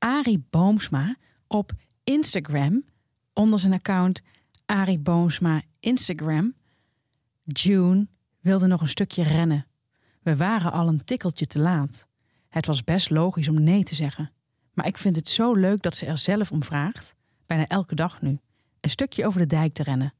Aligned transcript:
Arie 0.00 0.44
Boomsma 0.50 1.16
op 1.46 1.72
Instagram 2.04 2.84
onder 3.32 3.58
zijn 3.58 3.72
account 3.72 4.22
Arie 4.66 4.98
Boomsma 4.98 5.62
Instagram. 5.80 6.54
June 7.44 8.08
wilde 8.40 8.66
nog 8.66 8.80
een 8.80 8.88
stukje 8.88 9.22
rennen. 9.22 9.66
We 10.22 10.36
waren 10.36 10.72
al 10.72 10.88
een 10.88 11.04
tikkeltje 11.04 11.46
te 11.46 11.58
laat. 11.58 12.08
Het 12.48 12.66
was 12.66 12.84
best 12.84 13.10
logisch 13.10 13.48
om 13.48 13.62
nee 13.62 13.82
te 13.82 13.94
zeggen. 13.94 14.32
Maar 14.72 14.86
ik 14.86 14.98
vind 14.98 15.16
het 15.16 15.28
zo 15.28 15.54
leuk 15.54 15.82
dat 15.82 15.96
ze 15.96 16.06
er 16.06 16.18
zelf 16.18 16.52
om 16.52 16.62
vraagt, 16.62 17.14
bijna 17.46 17.66
elke 17.66 17.94
dag 17.94 18.22
nu, 18.22 18.38
een 18.80 18.90
stukje 18.90 19.26
over 19.26 19.40
de 19.40 19.46
dijk 19.46 19.74
te 19.74 19.82
rennen. 19.82 20.14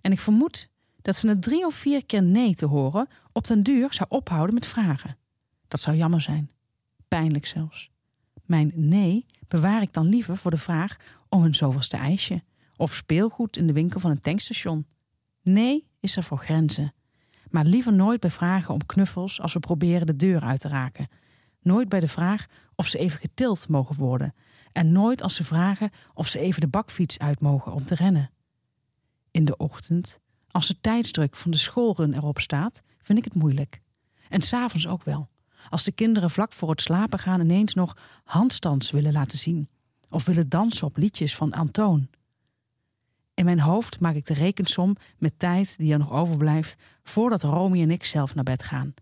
En 0.00 0.12
ik 0.12 0.20
vermoed 0.20 0.68
dat 1.02 1.16
ze 1.16 1.26
na 1.26 1.38
drie 1.38 1.66
of 1.66 1.74
vier 1.74 2.06
keer 2.06 2.22
nee 2.22 2.54
te 2.54 2.66
horen 2.66 3.08
op 3.32 3.46
den 3.46 3.62
duur 3.62 3.94
zou 3.94 4.08
ophouden 4.08 4.54
met 4.54 4.66
vragen. 4.66 5.16
Dat 5.68 5.80
zou 5.80 5.96
jammer 5.96 6.20
zijn. 6.20 6.50
Pijnlijk 7.08 7.46
zelfs. 7.46 7.94
Mijn 8.46 8.72
nee 8.74 9.26
bewaar 9.48 9.82
ik 9.82 9.92
dan 9.92 10.06
liever 10.06 10.36
voor 10.36 10.50
de 10.50 10.56
vraag 10.56 10.96
om 11.28 11.44
een 11.44 11.54
zoveelste 11.54 11.96
ijsje 11.96 12.42
of 12.76 12.94
speelgoed 12.94 13.56
in 13.56 13.66
de 13.66 13.72
winkel 13.72 14.00
van 14.00 14.10
een 14.10 14.20
tankstation. 14.20 14.86
Nee 15.42 15.86
is 16.00 16.16
er 16.16 16.22
voor 16.22 16.38
grenzen. 16.38 16.94
Maar 17.50 17.64
liever 17.64 17.92
nooit 17.92 18.20
bij 18.20 18.30
vragen 18.30 18.74
om 18.74 18.86
knuffels 18.86 19.40
als 19.40 19.52
we 19.52 19.60
proberen 19.60 20.06
de 20.06 20.16
deur 20.16 20.40
uit 20.40 20.60
te 20.60 20.68
raken. 20.68 21.08
Nooit 21.60 21.88
bij 21.88 22.00
de 22.00 22.08
vraag 22.08 22.46
of 22.74 22.86
ze 22.86 22.98
even 22.98 23.18
getild 23.18 23.68
mogen 23.68 23.96
worden. 23.96 24.34
En 24.72 24.92
nooit 24.92 25.22
als 25.22 25.34
ze 25.34 25.44
vragen 25.44 25.90
of 26.14 26.28
ze 26.28 26.38
even 26.38 26.60
de 26.60 26.68
bakfiets 26.68 27.18
uit 27.18 27.40
mogen 27.40 27.72
om 27.72 27.84
te 27.84 27.94
rennen. 27.94 28.30
In 29.30 29.44
de 29.44 29.56
ochtend, 29.56 30.20
als 30.50 30.66
de 30.66 30.80
tijdsdruk 30.80 31.36
van 31.36 31.50
de 31.50 31.56
schoolrun 31.56 32.14
erop 32.14 32.40
staat, 32.40 32.82
vind 32.98 33.18
ik 33.18 33.24
het 33.24 33.34
moeilijk. 33.34 33.80
En 34.28 34.42
s'avonds 34.42 34.86
ook 34.86 35.04
wel. 35.04 35.28
Als 35.70 35.84
de 35.84 35.92
kinderen 35.92 36.30
vlak 36.30 36.52
voor 36.52 36.70
het 36.70 36.80
slapen 36.80 37.18
gaan 37.18 37.40
ineens 37.40 37.74
nog 37.74 37.96
handstands 38.24 38.90
willen 38.90 39.12
laten 39.12 39.38
zien. 39.38 39.68
Of 40.10 40.24
willen 40.24 40.48
dansen 40.48 40.86
op 40.86 40.96
liedjes 40.96 41.36
van 41.36 41.52
Antoon. 41.52 42.08
In 43.34 43.44
mijn 43.44 43.60
hoofd 43.60 44.00
maak 44.00 44.14
ik 44.14 44.24
de 44.24 44.34
rekensom 44.34 44.96
met 45.18 45.38
tijd 45.38 45.78
die 45.78 45.92
er 45.92 45.98
nog 45.98 46.12
overblijft 46.12 46.80
voordat 47.02 47.42
Romy 47.42 47.82
en 47.82 47.90
ik 47.90 48.04
zelf 48.04 48.34
naar 48.34 48.44
bed 48.44 48.62
gaan. 48.62 48.94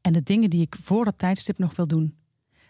En 0.00 0.12
de 0.12 0.22
dingen 0.22 0.50
die 0.50 0.60
ik 0.60 0.76
voor 0.80 1.04
dat 1.04 1.18
tijdstip 1.18 1.58
nog 1.58 1.76
wil 1.76 1.86
doen. 1.86 2.16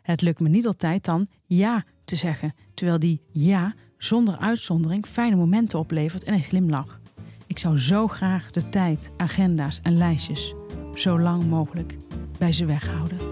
Het 0.03 0.21
lukt 0.21 0.41
me 0.41 0.49
niet 0.49 0.67
altijd 0.67 1.05
dan 1.05 1.27
ja 1.45 1.85
te 2.05 2.17
zeggen, 2.17 2.55
terwijl 2.75 2.99
die 2.99 3.23
ja 3.31 3.75
zonder 3.99 4.37
uitzondering 4.37 5.07
fijne 5.07 5.37
momenten 5.37 5.79
oplevert 5.79 6.25
en 6.25 6.35
een 6.35 6.43
glimlach. 6.43 7.01
Ik 7.47 7.59
zou 7.59 7.79
zo 7.79 8.09
graag 8.09 8.51
de 8.51 8.69
tijd, 8.69 9.11
agenda's 9.17 9.81
en 9.83 9.97
lijstjes 9.97 10.55
zo 10.95 11.21
lang 11.21 11.45
mogelijk 11.45 11.97
bij 12.39 12.53
ze 12.53 12.65
weghouden. 12.65 13.32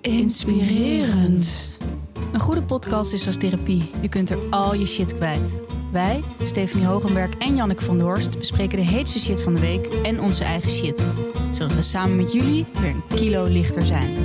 Inspirerend. 0.00 1.78
Een 2.32 2.40
goede 2.40 2.62
podcast 2.62 3.12
is 3.12 3.26
als 3.26 3.36
therapie. 3.36 3.90
Je 4.00 4.08
kunt 4.08 4.30
er 4.30 4.38
al 4.50 4.74
je 4.74 4.86
shit 4.86 5.14
kwijt. 5.14 5.58
Wij, 5.92 6.22
Stephanie 6.42 6.86
Hogenberg 6.86 7.38
en 7.38 7.56
Janneke 7.56 7.84
van 7.84 7.96
der 7.98 8.06
Horst, 8.06 8.38
bespreken 8.38 8.78
de 8.78 8.84
heetste 8.84 9.18
shit 9.18 9.42
van 9.42 9.54
de 9.54 9.60
week 9.60 9.86
en 9.86 10.20
onze 10.20 10.44
eigen 10.44 10.70
shit. 10.70 11.06
Zodat 11.50 11.74
we 11.74 11.82
samen 11.82 12.16
met 12.16 12.32
jullie 12.32 12.66
weer 12.80 12.90
een 12.90 13.02
kilo 13.08 13.44
lichter 13.44 13.82
zijn. 13.82 14.16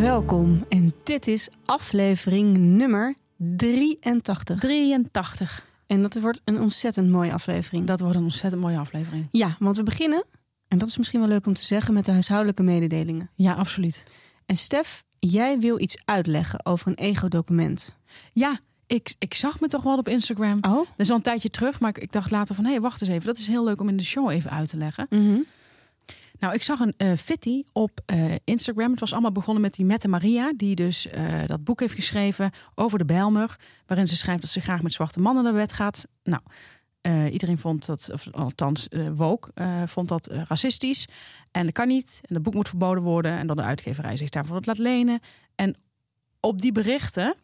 Welkom 0.00 0.64
en 0.68 0.94
dit 1.02 1.26
is 1.26 1.48
aflevering 1.64 2.56
nummer 2.56 3.14
83. 3.36 4.58
83. 4.58 5.66
En 5.86 6.02
dat 6.02 6.20
wordt 6.20 6.40
een 6.44 6.60
ontzettend 6.60 7.10
mooie 7.10 7.32
aflevering. 7.32 7.86
Dat 7.86 8.00
wordt 8.00 8.16
een 8.16 8.22
ontzettend 8.22 8.62
mooie 8.62 8.78
aflevering. 8.78 9.28
Ja, 9.30 9.56
want 9.58 9.76
we 9.76 9.82
beginnen, 9.82 10.24
en 10.68 10.78
dat 10.78 10.88
is 10.88 10.96
misschien 10.96 11.20
wel 11.20 11.28
leuk 11.28 11.46
om 11.46 11.54
te 11.54 11.64
zeggen, 11.64 11.94
met 11.94 12.04
de 12.04 12.12
huishoudelijke 12.12 12.62
mededelingen. 12.62 13.30
Ja, 13.34 13.52
absoluut. 13.52 14.04
En 14.46 14.56
Stef, 14.56 15.04
jij 15.18 15.58
wil 15.58 15.80
iets 15.80 15.98
uitleggen 16.04 16.66
over 16.66 16.88
een 16.88 16.94
ego-document. 16.94 17.94
Ja, 18.32 18.58
ik, 18.86 19.14
ik 19.18 19.34
zag 19.34 19.60
me 19.60 19.66
toch 19.66 19.82
wel 19.82 19.98
op 19.98 20.08
Instagram. 20.08 20.58
Oh? 20.60 20.76
Dat 20.76 20.86
is 20.96 21.10
al 21.10 21.16
een 21.16 21.22
tijdje 21.22 21.50
terug, 21.50 21.80
maar 21.80 21.90
ik, 21.90 21.98
ik 21.98 22.12
dacht 22.12 22.30
later 22.30 22.54
van... 22.54 22.64
hé, 22.64 22.70
hey, 22.70 22.80
wacht 22.80 23.00
eens 23.00 23.10
even, 23.10 23.26
dat 23.26 23.36
is 23.36 23.46
heel 23.46 23.64
leuk 23.64 23.80
om 23.80 23.88
in 23.88 23.96
de 23.96 24.04
show 24.04 24.30
even 24.30 24.50
uit 24.50 24.68
te 24.68 24.76
leggen. 24.76 25.06
Mhm. 25.10 25.38
Nou, 26.38 26.54
ik 26.54 26.62
zag 26.62 26.80
een 26.80 26.94
eh 26.96 27.12
fitty 27.16 27.62
op 27.72 28.00
eh, 28.06 28.34
Instagram. 28.44 28.90
Het 28.90 29.00
was 29.00 29.12
allemaal 29.12 29.32
begonnen 29.32 29.62
met 29.62 29.74
die 29.74 29.84
Mette 29.84 30.08
Maria... 30.08 30.52
die 30.56 30.74
dus 30.74 31.06
eh, 31.06 31.24
dat 31.46 31.64
boek 31.64 31.80
heeft 31.80 31.94
geschreven 31.94 32.50
over 32.74 32.98
de 32.98 33.04
Bijlmer... 33.04 33.56
waarin 33.86 34.08
ze 34.08 34.16
schrijft 34.16 34.40
dat 34.40 34.50
ze 34.50 34.60
graag 34.60 34.82
met 34.82 34.92
zwarte 34.92 35.20
mannen 35.20 35.44
naar 35.44 35.52
bed 35.52 35.72
gaat. 35.72 36.06
Nou, 36.22 36.42
eh, 37.08 37.32
iedereen 37.32 37.58
vond 37.58 37.86
dat, 37.86 38.10
of 38.12 38.28
althans 38.30 38.86
uh, 38.90 39.08
Woke, 39.14 39.50
eh, 39.54 39.82
vond 39.86 40.08
dat 40.08 40.26
racistisch. 40.26 41.08
En 41.50 41.64
dat 41.64 41.72
kan 41.72 41.88
niet. 41.88 42.20
En 42.22 42.34
het 42.34 42.42
boek 42.42 42.54
moet 42.54 42.68
verboden 42.68 43.02
worden. 43.02 43.38
En 43.38 43.46
dan 43.46 43.56
de 43.56 43.62
uitgeverij 43.62 44.16
zich 44.16 44.28
daarvoor 44.28 44.56
het 44.56 44.66
laat 44.66 44.78
lenen. 44.78 45.20
En 45.54 45.76
op 46.40 46.60
die 46.60 46.72
berichten 46.72 47.34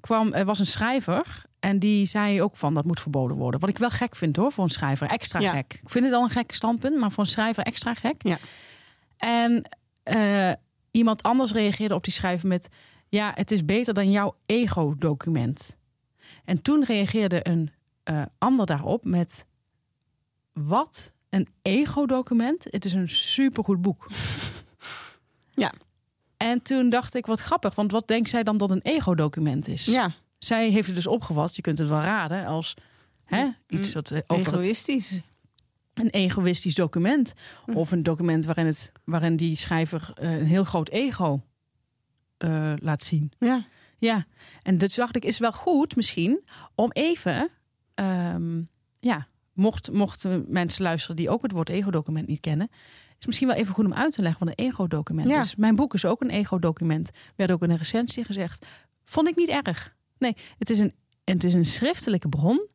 kwam, 0.00 0.32
er 0.32 0.44
was 0.44 0.58
een 0.58 0.66
schrijver... 0.66 1.42
En 1.60 1.78
die 1.78 2.06
zei 2.06 2.42
ook 2.42 2.56
van 2.56 2.74
dat 2.74 2.84
moet 2.84 3.00
verboden 3.00 3.36
worden. 3.36 3.60
Wat 3.60 3.68
ik 3.68 3.78
wel 3.78 3.90
gek 3.90 4.16
vind 4.16 4.36
hoor, 4.36 4.52
voor 4.52 4.64
een 4.64 4.70
schrijver. 4.70 5.08
Extra 5.08 5.40
Ja. 5.40 5.50
gek. 5.50 5.78
Ik 5.82 5.90
vind 5.90 6.04
het 6.04 6.14
al 6.14 6.22
een 6.22 6.30
gek 6.30 6.52
standpunt, 6.52 6.98
maar 6.98 7.10
voor 7.10 7.22
een 7.22 7.30
schrijver 7.30 7.64
extra 7.64 7.94
gek. 7.94 8.22
Ja. 8.22 8.38
En 9.16 9.62
iemand 10.90 11.22
anders 11.22 11.52
reageerde 11.52 11.94
op 11.94 12.04
die 12.04 12.12
schrijver 12.12 12.48
met... 12.48 12.68
Ja, 13.08 13.32
het 13.34 13.50
is 13.50 13.64
beter 13.64 13.94
dan 13.94 14.10
jouw 14.10 14.36
ego-document. 14.46 15.78
En 16.44 16.62
toen 16.62 16.84
reageerde 16.84 17.48
een 17.48 17.70
eh, 18.04 18.22
ander 18.38 18.66
daarop 18.66 19.04
met... 19.04 19.44
Wat? 20.52 21.12
Een 21.28 21.48
ego-document? 21.62 22.64
Het 22.70 22.84
is 22.84 22.92
een 22.92 23.08
supergoed 23.08 23.82
boek. 23.82 24.06
Ja. 25.56 25.72
En 26.36 26.62
toen 26.62 26.88
dacht 26.88 27.14
ik, 27.14 27.26
wat 27.26 27.40
grappig. 27.40 27.74
Want 27.74 27.92
wat 27.92 28.08
denkt 28.08 28.28
zij 28.28 28.42
dan 28.42 28.56
dat 28.56 28.70
een 28.70 28.82
ego-document 28.82 29.68
is? 29.68 29.84
Ja, 29.84 30.12
Zij 30.38 30.70
heeft 30.70 30.86
het 30.86 30.96
dus 30.96 31.06
opgevat, 31.06 31.56
je 31.56 31.62
kunt 31.62 31.78
het 31.78 31.88
wel 31.88 32.00
raden, 32.00 32.46
als 32.46 32.74
hè, 33.24 33.48
iets 33.68 33.92
wat 33.92 34.10
eh, 34.10 34.18
het, 34.26 34.46
egoïstisch. 34.46 35.20
een 35.94 36.10
egoïstisch 36.10 36.74
document. 36.74 37.32
Hm. 37.64 37.72
Of 37.72 37.92
een 37.92 38.02
document 38.02 38.44
waarin, 38.44 38.66
het, 38.66 38.92
waarin 39.04 39.36
die 39.36 39.56
schrijver 39.56 40.12
eh, 40.14 40.32
een 40.32 40.46
heel 40.46 40.64
groot 40.64 40.88
ego 40.88 41.42
laat 42.78 43.02
zien. 43.02 43.32
Ja. 43.38 43.64
Ja, 43.98 44.24
en 44.62 44.78
dus 44.78 44.94
dacht 44.94 45.16
ik, 45.16 45.24
is 45.24 45.38
wel 45.38 45.52
goed 45.52 45.96
misschien 45.96 46.40
om 46.74 46.90
even, 46.92 47.48
ehm, 47.94 48.62
ja, 49.00 49.26
mocht, 49.52 49.92
mochten 49.92 50.44
mensen 50.48 50.82
luisteren 50.82 51.16
die 51.16 51.30
ook 51.30 51.42
het 51.42 51.52
woord 51.52 51.68
ego-document 51.68 52.26
niet 52.26 52.40
kennen, 52.40 52.68
is 53.18 53.26
misschien 53.26 53.48
wel 53.48 53.56
even 53.56 53.74
goed 53.74 53.84
om 53.84 53.94
uit 53.94 54.12
te 54.14 54.22
leggen 54.22 54.46
wat 54.46 54.54
een 54.58 54.64
ego-document 54.66 55.28
Ja. 55.28 55.40
is. 55.40 55.56
Mijn 55.56 55.76
boek 55.76 55.94
is 55.94 56.04
ook 56.04 56.20
een 56.20 56.30
ego-document. 56.30 57.10
Werd 57.36 57.50
ook 57.50 57.62
in 57.62 57.70
een 57.70 57.76
recensie 57.76 58.24
gezegd. 58.24 58.66
Vond 59.04 59.28
ik 59.28 59.36
niet 59.36 59.48
erg. 59.48 59.94
Nee, 60.18 60.36
het 60.58 60.70
is 60.70 60.78
een, 60.78 60.92
het 61.24 61.44
is 61.44 61.54
een 61.54 61.64
schriftelijke 61.64 62.28
bron, 62.28 62.68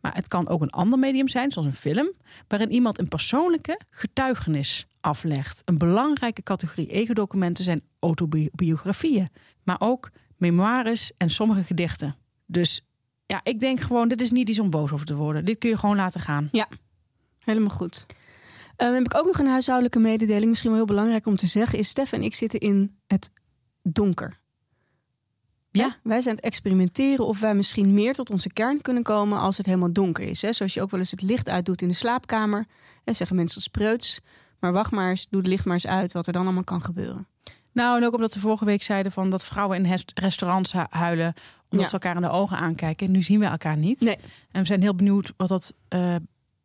maar 0.00 0.14
het 0.14 0.28
kan 0.28 0.48
ook 0.48 0.62
een 0.62 0.70
ander 0.70 0.98
medium 0.98 1.28
zijn, 1.28 1.50
zoals 1.50 1.68
een 1.68 1.74
film, 1.74 2.12
waarin 2.48 2.72
iemand 2.72 2.98
een 2.98 3.08
persoonlijke 3.08 3.80
getuigenis 3.90 4.86
aflegt. 5.00 5.62
Een 5.64 5.78
belangrijke 5.78 6.42
categorie 6.42 6.86
ego-documenten 6.86 7.64
zijn 7.64 7.82
autobiografieën, 7.98 9.28
maar 9.62 9.76
ook 9.80 10.10
memoires 10.36 11.12
en 11.16 11.30
sommige 11.30 11.62
gedichten. 11.64 12.16
Dus 12.46 12.80
ja, 13.26 13.40
ik 13.42 13.60
denk 13.60 13.80
gewoon, 13.80 14.08
dit 14.08 14.20
is 14.20 14.30
niet 14.30 14.48
iets 14.48 14.58
om 14.58 14.70
boos 14.70 14.92
over 14.92 15.06
te 15.06 15.14
worden. 15.14 15.44
Dit 15.44 15.58
kun 15.58 15.70
je 15.70 15.76
gewoon 15.76 15.96
laten 15.96 16.20
gaan. 16.20 16.48
Ja, 16.52 16.68
helemaal 17.44 17.76
goed. 17.76 18.06
Dan 18.76 18.94
heb 18.94 19.04
ik 19.04 19.14
ook 19.14 19.26
nog 19.26 19.38
een 19.38 19.46
huishoudelijke 19.46 19.98
mededeling. 19.98 20.48
Misschien 20.48 20.70
wel 20.70 20.78
heel 20.78 20.88
belangrijk 20.88 21.26
om 21.26 21.36
te 21.36 21.46
zeggen. 21.46 21.78
Is 21.78 21.88
Stef 21.88 22.12
en 22.12 22.22
ik 22.22 22.34
zitten 22.34 22.60
in 22.60 22.96
het 23.06 23.30
donker. 23.82 24.40
Ja. 25.70 25.96
Wij 26.02 26.20
zijn 26.20 26.28
aan 26.28 26.36
het 26.36 26.44
experimenteren 26.44 27.26
of 27.26 27.40
wij 27.40 27.54
misschien 27.54 27.94
meer 27.94 28.14
tot 28.14 28.30
onze 28.30 28.52
kern 28.52 28.80
kunnen 28.80 29.02
komen 29.02 29.38
als 29.38 29.56
het 29.56 29.66
helemaal 29.66 29.92
donker 29.92 30.24
is. 30.24 30.42
Hè? 30.42 30.52
Zoals 30.52 30.74
je 30.74 30.82
ook 30.82 30.90
wel 30.90 31.00
eens 31.00 31.10
het 31.10 31.22
licht 31.22 31.48
uitdoet 31.48 31.82
in 31.82 31.88
de 31.88 31.94
slaapkamer. 31.94 32.66
En 33.04 33.14
zeggen 33.14 33.36
mensen 33.36 33.56
als 33.56 33.68
preuts. 33.68 34.20
Maar 34.58 34.72
wacht 34.72 34.90
maar 34.90 35.10
eens, 35.10 35.26
doe 35.30 35.40
het 35.40 35.48
licht 35.48 35.64
maar 35.64 35.74
eens 35.74 35.86
uit 35.86 36.12
wat 36.12 36.26
er 36.26 36.32
dan 36.32 36.44
allemaal 36.44 36.64
kan 36.64 36.82
gebeuren. 36.82 37.26
Nou, 37.72 37.96
en 38.00 38.06
ook 38.06 38.14
omdat 38.14 38.34
we 38.34 38.40
vorige 38.40 38.64
week 38.64 38.82
zeiden 38.82 39.12
van 39.12 39.30
dat 39.30 39.44
vrouwen 39.44 39.84
in 39.84 39.98
restaurants 40.14 40.72
hu- 40.72 40.84
huilen 40.88 41.34
omdat 41.68 41.80
Ja. 41.80 41.86
ze 41.86 41.92
elkaar 41.92 42.16
in 42.16 42.22
de 42.22 42.28
ogen 42.30 42.56
aankijken. 42.56 43.10
Nu 43.10 43.22
zien 43.22 43.38
we 43.38 43.44
elkaar 43.46 43.76
niet. 43.76 44.00
Nee. 44.00 44.16
En 44.50 44.60
we 44.60 44.66
zijn 44.66 44.80
heel 44.82 44.94
benieuwd 44.94 45.32
wat 45.36 45.48
dat, 45.48 45.74
eh, 45.88 46.16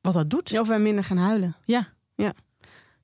wat 0.02 0.14
dat 0.14 0.30
doet. 0.30 0.60
Of 0.60 0.68
wij 0.68 0.80
minder 0.80 1.04
gaan 1.04 1.18
huilen. 1.18 1.56
Ja. 1.66 1.88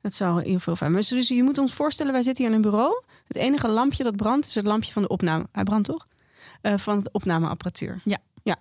Dat 0.02 0.14
zou 0.14 0.42
heel 0.44 0.60
veel 0.60 0.76
fijn. 0.76 0.92
Maar 0.92 1.02
dus 1.10 1.28
je 1.28 1.44
moet 1.44 1.58
ons 1.58 1.74
voorstellen, 1.74 2.12
wij 2.14 2.22
zitten 2.22 2.44
hier 2.44 2.54
in 2.54 2.64
een 2.64 2.70
bureau. 2.72 3.04
Het 3.28 3.38
enige 3.38 3.68
lampje 3.68 4.04
dat 4.04 4.16
brandt 4.16 4.46
is 4.46 4.56
het 4.56 4.66
lampje 4.66 4.92
van 4.92 5.02
de 5.02 5.08
opname. 5.08 5.48
Hij 5.52 5.64
brandt 5.64 5.88
toch? 5.88 6.08
Eh, 6.62 6.78
van 6.78 7.00
de 7.04 7.10
opnameapparatuur. 7.12 8.02
Ja. 8.04 8.18
ja. 8.44 8.58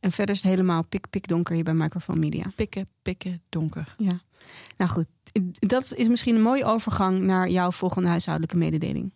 En 0.00 0.12
verder 0.12 0.34
is 0.34 0.40
het 0.42 0.50
helemaal 0.50 0.84
pik, 0.86 1.10
pik 1.10 1.28
donker 1.28 1.54
hier 1.54 1.64
bij 1.64 1.74
Microphone 1.74 2.18
Media. 2.18 2.44
Pikken, 2.56 2.88
pikken, 3.02 3.42
donker. 3.48 3.94
Ja. 3.96 4.20
Nou 4.76 4.90
goed, 4.90 5.06
dat 5.58 5.94
is 5.94 6.08
misschien 6.08 6.34
een 6.34 6.42
mooie 6.42 6.64
overgang 6.64 7.20
naar 7.20 7.48
jouw 7.48 7.70
volgende 7.70 8.08
huishoudelijke 8.08 8.56
mededeling. 8.56 9.12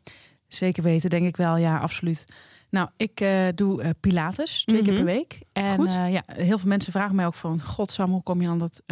Zeker 0.49 0.83
weten, 0.83 1.11
denk 1.11 1.27
ik 1.27 1.37
wel. 1.37 1.57
Ja, 1.57 1.79
absoluut. 1.79 2.25
Nou, 2.71 2.89
ik 2.97 3.21
eh, 3.21 3.47
doe 3.55 3.83
eh, 3.83 3.91
Pilates 4.01 4.65
twee 4.65 4.83
keer 4.83 4.93
Mhm. 4.93 5.05
per 5.05 5.13
week. 5.15 5.39
En 5.53 5.87
eh, 5.87 6.13
ja, 6.13 6.23
heel 6.27 6.59
veel 6.59 6.69
mensen 6.69 6.93
vragen 6.93 7.15
mij 7.17 7.27
ook 7.27 7.35
van... 7.35 7.63
Godsam, 7.63 8.11
hoe 8.11 8.23
kom 8.23 8.43
je 8.43 8.49
aan 8.49 8.59
dat 8.59 8.83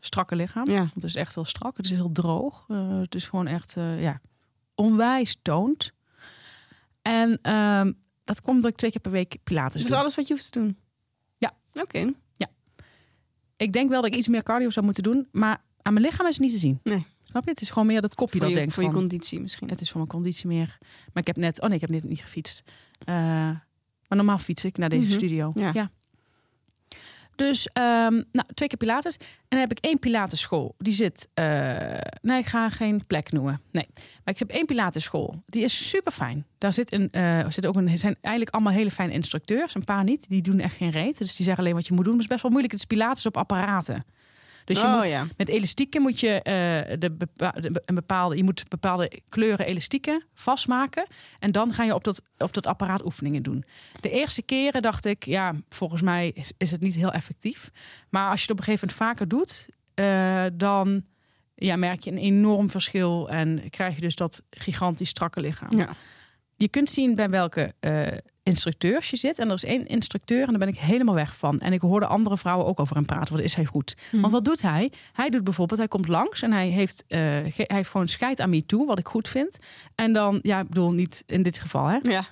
strakke 0.00 0.36
lichaam? 0.36 0.68
Ja. 0.70 0.76
Want 0.78 0.94
het 0.94 1.04
is 1.04 1.14
echt 1.14 1.34
heel 1.34 1.44
strak. 1.44 1.76
Het 1.76 1.84
is 1.84 1.90
heel 1.90 2.12
droog. 2.12 2.64
Het 3.00 3.14
is 3.14 3.26
gewoon 3.28 3.46
echt, 3.46 3.76
ja, 3.98 4.20
onwijs 4.74 5.36
toont. 5.42 5.92
En 7.02 7.38
ehm, 7.42 7.92
dat 8.24 8.40
komt 8.40 8.62
dat 8.62 8.70
ik 8.70 8.76
twee 8.76 8.90
keer 8.90 9.00
per 9.00 9.10
week 9.10 9.36
Pilates 9.42 9.72
Dat 9.72 9.82
is 9.82 9.88
doe. 9.88 9.98
alles 9.98 10.14
wat 10.14 10.26
je 10.26 10.34
hoeft 10.34 10.52
te 10.52 10.58
doen? 10.58 10.78
Ja. 11.38 11.52
Oké. 11.72 12.12
Ik 13.56 13.72
denk 13.72 13.88
wel 13.90 14.00
dat 14.02 14.10
ik 14.10 14.16
iets 14.16 14.28
meer 14.28 14.42
cardio 14.42 14.70
zou 14.70 14.84
moeten 14.84 15.02
doen, 15.02 15.28
maar 15.32 15.62
aan 15.82 15.92
mijn 15.92 16.04
lichaam 16.06 16.26
is 16.26 16.32
het 16.32 16.42
niet 16.42 16.52
te 16.52 16.58
zien. 16.58 16.80
Nee. 16.82 17.06
Snap 17.24 17.44
je? 17.44 17.50
Het 17.50 17.60
is 17.60 17.70
gewoon 17.70 17.86
meer 17.86 18.00
dat 18.00 18.14
kopje 18.14 18.30
Voor, 18.38 18.40
dat 18.40 18.48
je, 18.48 18.54
denkt 18.60 18.74
voor 18.74 18.82
je 18.82 18.90
conditie 18.90 19.40
misschien. 19.40 19.68
het 19.68 19.80
is 19.80 19.88
voor 19.88 19.96
mijn 20.00 20.12
conditie 20.12 20.46
meer. 20.46 20.78
Maar 21.12 21.22
ik 21.22 21.26
heb 21.26 21.36
net, 21.36 21.60
oh 21.60 21.66
nee, 21.66 21.74
ik 21.74 21.80
heb 21.80 21.90
net 21.90 22.04
niet 22.04 22.20
gefietst. 22.20 22.62
Eh, 23.04 23.14
maar 24.08 24.18
normaal 24.18 24.38
fiets 24.38 24.64
ik 24.64 24.76
naar 24.78 24.88
deze 24.88 25.06
Mhm. 25.06 25.12
studio. 25.12 25.52
Ja. 25.54 25.90
Dus 27.36 27.66
ehm, 27.68 28.12
nou, 28.32 28.46
twee 28.54 28.68
keer 28.68 28.76
Pilates. 28.78 29.16
En 29.16 29.26
dan 29.48 29.58
heb 29.58 29.70
ik 29.70 29.78
één 29.78 29.98
Pilatesschool. 29.98 30.74
Die 30.78 30.92
zit. 30.92 31.28
eh, 31.34 31.98
nee, 32.22 32.38
ik 32.38 32.46
ga 32.46 32.68
geen 32.68 33.06
plek 33.06 33.32
noemen. 33.32 33.60
Nee. 33.70 33.86
Maar 33.94 34.34
ik 34.34 34.38
heb 34.38 34.50
één 34.50 34.66
Pilatesschool. 34.66 35.42
Die 35.46 35.62
is 35.64 35.88
super 35.88 36.12
fijn. 36.12 36.46
Daar 36.58 36.72
zit 36.72 36.92
een, 36.92 37.10
eh, 37.10 37.44
zit 37.48 37.66
ook 37.66 37.76
een, 37.76 37.98
zijn 37.98 38.16
eigenlijk 38.20 38.54
allemaal 38.54 38.72
hele 38.72 38.90
fijne 38.90 39.12
instructeurs. 39.12 39.74
Een 39.74 39.84
paar 39.84 40.04
niet. 40.04 40.28
Die 40.28 40.42
doen 40.42 40.58
echt 40.60 40.76
geen 40.76 40.90
reet. 40.90 41.18
Dus 41.18 41.36
die 41.36 41.44
zeggen 41.46 41.64
alleen 41.64 41.74
wat 41.76 41.86
je 41.86 41.94
moet 41.94 42.04
doen. 42.04 42.12
Het 42.12 42.22
is 42.22 42.28
best 42.28 42.42
wel 42.42 42.50
moeilijk. 42.50 42.72
Het 42.72 42.82
is 42.82 42.88
Pilates 42.88 43.26
op 43.26 43.36
apparaten. 43.36 44.04
Dus 44.64 44.80
je 44.80 44.86
oh 44.86 44.96
moet 44.96 45.08
ja. 45.08 45.26
met 45.36 45.48
elastieken 45.48 46.02
moet 46.02 46.20
je 46.20 46.42
eh, 46.42 46.98
de, 46.98 47.12
bepa- 47.12 47.50
de- 47.60 47.82
een 47.86 47.94
bepaalde, 47.94 48.36
je 48.36 48.44
moet 48.44 48.68
bepaalde 48.68 49.20
kleuren 49.28 49.66
elastieken 49.66 50.24
vastmaken. 50.34 51.06
En 51.38 51.52
dan 51.52 51.72
ga 51.72 51.84
je 51.84 51.94
op 51.94 52.04
dat, 52.04 52.22
op 52.38 52.52
dat 52.52 52.66
apparaat 52.66 53.04
oefeningen 53.04 53.42
doen. 53.42 53.64
De 54.00 54.10
eerste 54.10 54.42
keren 54.42 54.82
dacht 54.82 55.04
ik, 55.04 55.24
ja, 55.24 55.54
volgens 55.68 56.02
mij 56.02 56.30
is, 56.34 56.52
is 56.56 56.70
het 56.70 56.80
niet 56.80 56.94
heel 56.94 57.12
effectief. 57.12 57.70
Maar 58.10 58.30
als 58.30 58.36
je 58.36 58.42
het 58.42 58.50
op 58.50 58.58
een 58.58 58.64
gegeven 58.64 58.88
moment 58.88 59.08
vaker 59.08 59.28
doet, 59.28 59.66
eh, 59.94 60.44
dan 60.52 61.04
ja, 61.54 61.76
merk 61.76 62.00
je 62.00 62.10
een 62.10 62.18
enorm 62.18 62.70
verschil. 62.70 63.28
En 63.30 63.70
krijg 63.70 63.94
je 63.94 64.00
dus 64.00 64.16
dat 64.16 64.42
gigantisch 64.50 65.08
strakke 65.08 65.40
lichaam. 65.40 65.76
Ja. 65.78 65.88
Je 66.56 66.68
kunt 66.68 66.90
zien 66.90 67.14
bij 67.14 67.30
welke 67.30 67.74
eh, 67.80 68.06
instructeurs 68.42 69.10
je 69.10 69.16
zit. 69.16 69.38
En 69.38 69.48
er 69.48 69.54
is 69.54 69.64
één 69.64 69.86
instructeur 69.86 70.42
en 70.42 70.50
daar 70.50 70.58
ben 70.58 70.68
ik 70.68 70.78
helemaal 70.78 71.14
weg 71.14 71.36
van. 71.36 71.60
En 71.60 71.72
ik 71.72 71.80
hoorde 71.80 72.06
andere 72.06 72.36
vrouwen 72.36 72.66
ook 72.66 72.80
over 72.80 72.96
hem 72.96 73.06
praten. 73.06 73.34
Wat 73.34 73.42
is 73.42 73.54
hij 73.54 73.64
goed? 73.64 73.96
Want 74.10 74.32
wat 74.32 74.44
doet 74.44 74.62
hij? 74.62 74.92
Hij 75.12 75.30
doet 75.30 75.44
bijvoorbeeld, 75.44 75.78
hij 75.78 75.88
komt 75.88 76.08
langs 76.08 76.42
en 76.42 76.52
hij 76.52 76.68
heeft, 76.68 77.04
eh, 77.08 77.18
hij 77.18 77.66
heeft 77.66 77.90
gewoon 77.90 78.08
scheid 78.08 78.40
aan 78.40 78.50
me 78.50 78.66
toe, 78.66 78.86
wat 78.86 78.98
ik 78.98 79.08
goed 79.08 79.28
vind. 79.28 79.58
En 79.94 80.12
dan, 80.12 80.38
ja, 80.42 80.60
ik 80.60 80.68
bedoel 80.68 80.92
niet 80.92 81.22
in 81.26 81.42
dit 81.42 81.58
geval, 81.58 81.86
hè. 81.86 81.98
ja. 82.02 82.24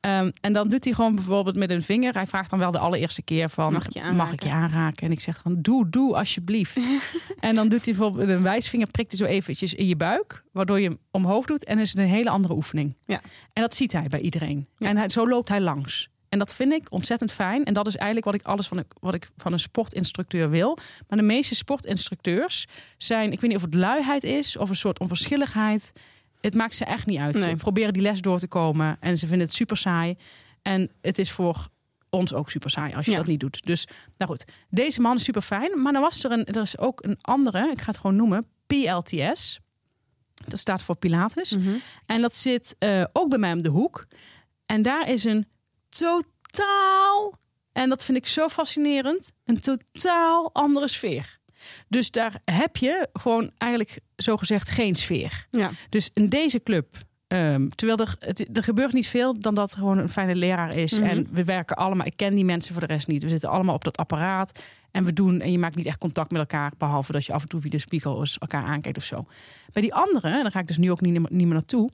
Ehm, 0.00 0.30
en 0.40 0.52
dan 0.52 0.68
doet 0.68 0.84
hij 0.84 0.92
gewoon 0.92 1.14
bijvoorbeeld 1.14 1.56
met 1.56 1.70
een 1.70 1.82
vinger. 1.82 2.14
Hij 2.14 2.26
vraagt 2.26 2.50
dan 2.50 2.58
wel 2.58 2.70
de 2.70 2.78
allereerste 2.78 3.22
keer 3.22 3.48
van, 3.48 3.72
Mag 3.72 3.84
ik 3.86 3.92
je 3.92 4.00
mag 4.00 4.08
aanraken? 4.10 4.32
ik 4.34 4.42
je 4.42 4.50
aanraken? 4.50 5.06
En 5.06 5.12
ik 5.12 5.20
zeg 5.20 5.42
dan, 5.42 5.62
doe, 5.62 5.88
doe 5.88 6.16
alsjeblieft. 6.16 6.78
en 7.40 7.54
dan 7.54 7.68
doet 7.68 7.84
hij 7.84 7.94
bijvoorbeeld 7.94 8.26
met 8.26 8.36
een 8.36 8.42
wijsvinger, 8.42 8.86
prikt 8.90 9.10
hij 9.18 9.26
zo 9.26 9.32
eventjes 9.34 9.74
in 9.74 9.86
je 9.86 9.96
buik, 9.96 10.44
waardoor 10.52 10.80
je 10.80 10.88
hem 10.88 10.98
omhoog 11.10 11.46
doet. 11.46 11.64
En 11.64 11.78
is 11.78 11.90
het 11.90 11.98
een 11.98 12.06
hele 12.06 12.30
andere 12.30 12.54
oefening. 12.54 12.96
Ja. 13.04 13.20
En 13.52 13.62
dat 13.62 13.74
ziet 13.74 13.92
hij 13.92 14.06
bij 14.08 14.20
iedereen. 14.20 14.68
Ja. 14.76 14.88
En 14.88 14.96
hij, 14.96 15.08
zo 15.08 15.28
loopt 15.28 15.48
hij 15.48 15.60
langs. 15.60 16.08
En 16.28 16.38
dat 16.38 16.54
vind 16.54 16.72
ik 16.72 16.86
ontzettend 16.92 17.32
fijn. 17.32 17.64
En 17.64 17.74
dat 17.74 17.86
is 17.86 17.96
eigenlijk 17.96 18.26
wat 18.26 18.34
ik 18.34 18.42
alles 18.46 18.68
van, 18.68 18.76
een- 18.78 18.86
wat 19.00 19.14
ik 19.14 19.28
van 19.36 19.52
een 19.52 19.60
sportinstructeur 19.60 20.50
wil. 20.50 20.78
Maar 21.08 21.18
de 21.18 21.24
meeste 21.24 21.54
sportinstructeurs 21.54 22.66
zijn, 22.98 23.32
ik 23.32 23.40
weet 23.40 23.50
niet 23.50 23.58
of 23.58 23.64
het 23.64 23.74
luiheid 23.74 24.22
is 24.24 24.56
of 24.56 24.68
een 24.68 24.76
soort 24.76 24.98
onverschilligheid. 24.98 25.92
Het 26.40 26.54
maakt 26.54 26.74
ze 26.76 26.84
echt 26.84 27.06
niet 27.06 27.18
uit. 27.18 27.34
Nee. 27.34 27.42
Ze 27.50 27.56
proberen 27.56 27.92
die 27.92 28.02
les 28.02 28.20
door 28.20 28.38
te 28.38 28.48
komen 28.48 28.96
en 29.00 29.18
ze 29.18 29.26
vinden 29.26 29.46
het 29.46 29.56
super 29.56 29.76
saai. 29.76 30.16
En 30.62 30.90
het 31.00 31.18
is 31.18 31.30
voor 31.30 31.68
ons 32.10 32.34
ook 32.34 32.50
super 32.50 32.70
saai 32.70 32.94
als 32.94 33.04
je 33.04 33.10
Ja. 33.10 33.16
dat 33.16 33.26
niet 33.26 33.40
doet. 33.40 33.62
Dus 33.66 33.86
nou 34.16 34.30
goed, 34.30 34.44
deze 34.70 35.00
man 35.00 35.16
is 35.16 35.24
super 35.24 35.42
fijn. 35.42 35.82
Maar 35.82 35.92
dan 35.92 36.02
was 36.02 36.24
er 36.24 36.30
een, 36.32 36.44
er 36.44 36.60
is 36.62 36.78
ook 36.78 37.04
een 37.04 37.18
andere, 37.20 37.70
ik 37.70 37.80
ga 37.80 37.86
het 37.90 37.96
gewoon 38.00 38.16
noemen, 38.16 38.46
PLTS. 38.66 39.58
Dat 40.34 40.58
staat 40.58 40.82
voor 40.82 40.96
Pilates. 40.96 41.50
Mhm. 41.52 41.74
En 42.06 42.20
dat 42.20 42.34
zit 42.34 42.76
eh, 42.78 43.04
ook 43.12 43.28
bij 43.28 43.38
mij 43.38 43.52
om 43.52 43.62
de 43.62 43.68
hoek. 43.68 44.06
En 44.66 44.82
daar 44.82 45.10
is 45.10 45.24
een 45.24 45.46
totaal, 45.88 47.38
en 47.72 47.88
dat 47.88 48.04
vind 48.04 48.18
ik 48.18 48.26
zo 48.26 48.48
fascinerend, 48.48 49.32
een 49.44 49.60
totaal 49.60 50.50
andere 50.52 50.88
sfeer. 50.88 51.37
Dus 51.88 52.10
daar 52.10 52.40
heb 52.44 52.76
je 52.76 53.08
gewoon 53.12 53.50
eigenlijk 53.58 54.00
zogezegd 54.16 54.70
geen 54.70 54.94
sfeer. 54.94 55.46
Ja. 55.50 55.70
Dus 55.88 56.10
in 56.12 56.26
deze 56.26 56.62
club, 56.62 56.94
ehm, 57.26 57.68
terwijl 57.68 57.98
er, 57.98 58.14
het, 58.18 58.56
er 58.56 58.62
gebeurt 58.62 58.92
niet 58.92 59.08
veel 59.08 59.40
dan 59.40 59.54
dat 59.54 59.72
er 59.72 59.78
gewoon 59.78 59.98
een 59.98 60.08
fijne 60.08 60.34
leraar 60.34 60.76
is. 60.76 60.98
Mhm. 60.98 61.08
En 61.08 61.28
we 61.30 61.44
werken 61.44 61.76
allemaal, 61.76 62.06
ik 62.06 62.16
ken 62.16 62.34
die 62.34 62.44
mensen 62.44 62.72
voor 62.72 62.86
de 62.86 62.92
rest 62.92 63.06
niet. 63.06 63.22
We 63.22 63.28
zitten 63.28 63.48
allemaal 63.48 63.74
op 63.74 63.84
dat 63.84 63.96
apparaat 63.96 64.58
en 64.90 65.04
we 65.04 65.12
doen, 65.12 65.40
en 65.40 65.52
je 65.52 65.58
maakt 65.58 65.76
niet 65.76 65.86
echt 65.86 65.98
contact 65.98 66.30
met 66.30 66.40
elkaar, 66.40 66.72
behalve 66.78 67.12
dat 67.12 67.26
je 67.26 67.32
af 67.32 67.42
en 67.42 67.48
toe 67.48 67.60
via 67.60 67.70
de 67.70 67.78
spiegel 67.78 68.20
eens 68.20 68.38
elkaar 68.38 68.64
aankijkt 68.64 68.98
of 68.98 69.04
zo. 69.04 69.26
Bij 69.72 69.82
die 69.82 69.94
andere, 69.94 70.28
en 70.28 70.42
daar 70.42 70.50
ga 70.50 70.60
ik 70.60 70.66
dus 70.66 70.78
nu 70.78 70.90
ook 70.90 71.00
niet, 71.00 71.12
niet 71.12 71.30
meer 71.30 71.46
naartoe. 71.46 71.90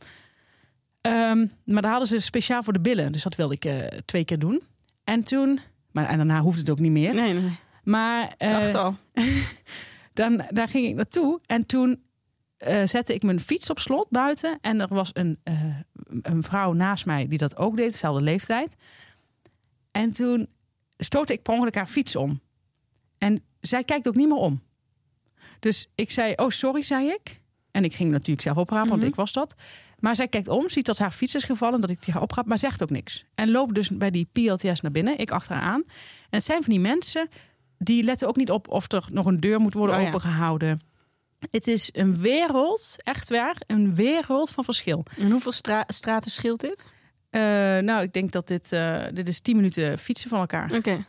Ehm, 1.01 1.47
maar 1.65 1.83
daar 1.83 1.91
hadden 1.91 2.09
ze 2.09 2.21
speciaal 2.21 2.63
voor 2.63 2.73
de 2.73 2.81
billen, 2.81 3.13
dus 3.13 3.23
dat 3.23 3.35
wilde 3.35 3.55
ik 3.55 3.65
eh, 3.65 3.75
twee 4.05 4.25
keer 4.25 4.39
doen. 4.39 4.63
En 5.05 5.25
toen, 5.25 5.61
maar 5.91 6.09
en 6.09 6.17
daarna 6.17 6.41
hoefde 6.41 6.61
het 6.61 6.71
ook 6.71 6.79
niet 6.79 6.93
meer. 6.93 7.15
Nee, 7.15 7.33
nee. 7.33 7.51
Maar 7.85 8.35
eh, 8.39 8.75
al. 8.75 8.97
dan, 10.13 10.43
daar 10.51 10.69
ging 10.69 10.87
ik 10.87 10.95
naartoe. 10.95 11.41
En 11.47 11.67
toen 11.67 12.03
eh, 12.57 12.87
zette 12.87 13.15
ik 13.15 13.23
mijn 13.23 13.41
fiets 13.41 13.71
op 13.71 13.79
slot 13.79 14.07
buiten. 14.11 14.59
En 14.61 14.81
er 14.81 14.89
was 14.95 15.11
een, 15.13 15.39
eh, 15.43 15.77
een 16.23 16.43
vrouw 16.43 16.73
naast 16.73 17.07
mij 17.07 17.29
die 17.29 17.39
dat 17.39 17.57
ook 17.57 17.77
deed, 17.77 17.93
dezelfde 17.93 18.23
leeftijd. 18.25 18.77
En 19.91 20.13
toen 20.13 20.49
stootte 20.97 21.33
ik 21.33 21.43
per 21.43 21.53
ongeluk 21.55 21.75
haar 21.75 21.87
fiets 21.87 22.17
om. 22.17 22.41
En 23.19 23.43
zij 23.61 23.85
kijkt 23.85 24.09
ook 24.09 24.15
niet 24.15 24.29
meer 24.29 24.37
om. 24.37 24.63
Dus 25.61 25.89
ik 25.95 26.11
zei, 26.11 26.33
oh 26.37 26.49
sorry, 26.49 26.83
zei 26.83 27.09
ik. 27.09 27.41
En 27.71 27.85
ik 27.85 27.95
ging 27.95 28.11
natuurlijk 28.11 28.41
zelf 28.41 28.57
oprapen, 28.57 28.89
want 28.89 29.01
Mhm. 29.01 29.11
ik 29.11 29.15
was 29.17 29.33
dat. 29.33 29.55
Maar 29.99 30.17
zij 30.17 30.29
kijkt 30.29 30.49
om, 30.49 30.69
ziet 30.69 30.87
dat 30.87 30.99
haar 30.99 31.11
fiets 31.11 31.35
is 31.35 31.45
gevallen, 31.45 31.81
dat 31.81 31.91
ik 31.91 32.05
die 32.05 32.15
ga 32.15 32.21
oprapen, 32.21 32.49
maar 32.49 32.59
zegt 32.59 32.83
ook 32.83 32.91
niks. 32.91 33.25
En 33.35 33.51
loopt 33.51 33.75
dus 33.75 33.89
bij 33.91 34.11
die 34.11 34.29
PLTS 34.33 34.81
naar 34.81 34.91
binnen, 34.91 35.19
ik 35.19 35.31
achter 35.31 35.55
haar 35.55 35.65
aan. 35.73 35.83
En 35.87 35.95
het 36.31 36.45
zijn 36.45 36.63
van 36.63 36.73
die 36.73 36.81
mensen, 36.83 37.29
die 37.85 38.03
letten 38.03 38.29
ook 38.29 38.37
niet 38.37 38.51
op 38.51 38.69
of 38.69 38.93
er 38.93 39.05
nog 39.09 39.27
een 39.27 39.41
deur 39.41 39.61
moet 39.61 39.75
worden 39.75 39.95
Oh 39.97 40.01
ja. 40.01 40.07
opengehouden. 40.07 40.81
Het 41.51 41.67
is 41.67 41.89
een 41.93 42.17
wereld, 42.17 42.97
echt 43.03 43.29
waar, 43.29 43.57
een 43.67 43.95
wereld 43.95 44.51
van 44.51 44.65
verschil. 44.65 45.05
En 45.19 45.31
hoeveel 45.31 45.53
stra- 45.53 45.85
straten 45.87 46.31
scheelt 46.31 46.61
dit? 46.61 46.89
Eh, 47.31 47.41
nou, 47.79 48.03
ik 48.03 48.13
denk 48.13 48.33
dat 48.33 48.47
dit, 48.47 48.73
eh, 48.73 49.03
dit 49.13 49.29
is 49.29 49.41
10 49.41 49.57
minuten 49.57 49.99
fietsen 49.99 50.29
van 50.31 50.39
elkaar. 50.41 50.73
Oké. 50.75 51.05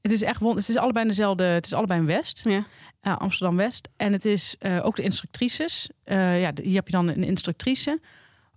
Het 0.00 0.10
is 0.12 0.22
echt 0.22 0.40
Het 0.40 0.68
is 0.68 0.76
allebei 0.76 1.06
dezelfde. 1.06 1.44
Het 1.44 1.66
is 1.66 1.72
allebei 1.72 2.00
in 2.00 2.06
West, 2.06 2.42
Ja. 2.44 2.64
eh, 3.00 3.16
Amsterdam 3.16 3.56
West. 3.56 3.88
En 3.96 4.12
het 4.12 4.24
is 4.24 4.56
ook 4.82 4.96
de 4.96 5.02
instructrices. 5.02 5.88
Ja, 6.04 6.52
hier 6.62 6.74
heb 6.74 6.86
je 6.86 6.92
dan 6.92 7.08
een 7.08 7.24
instructrice. 7.24 8.00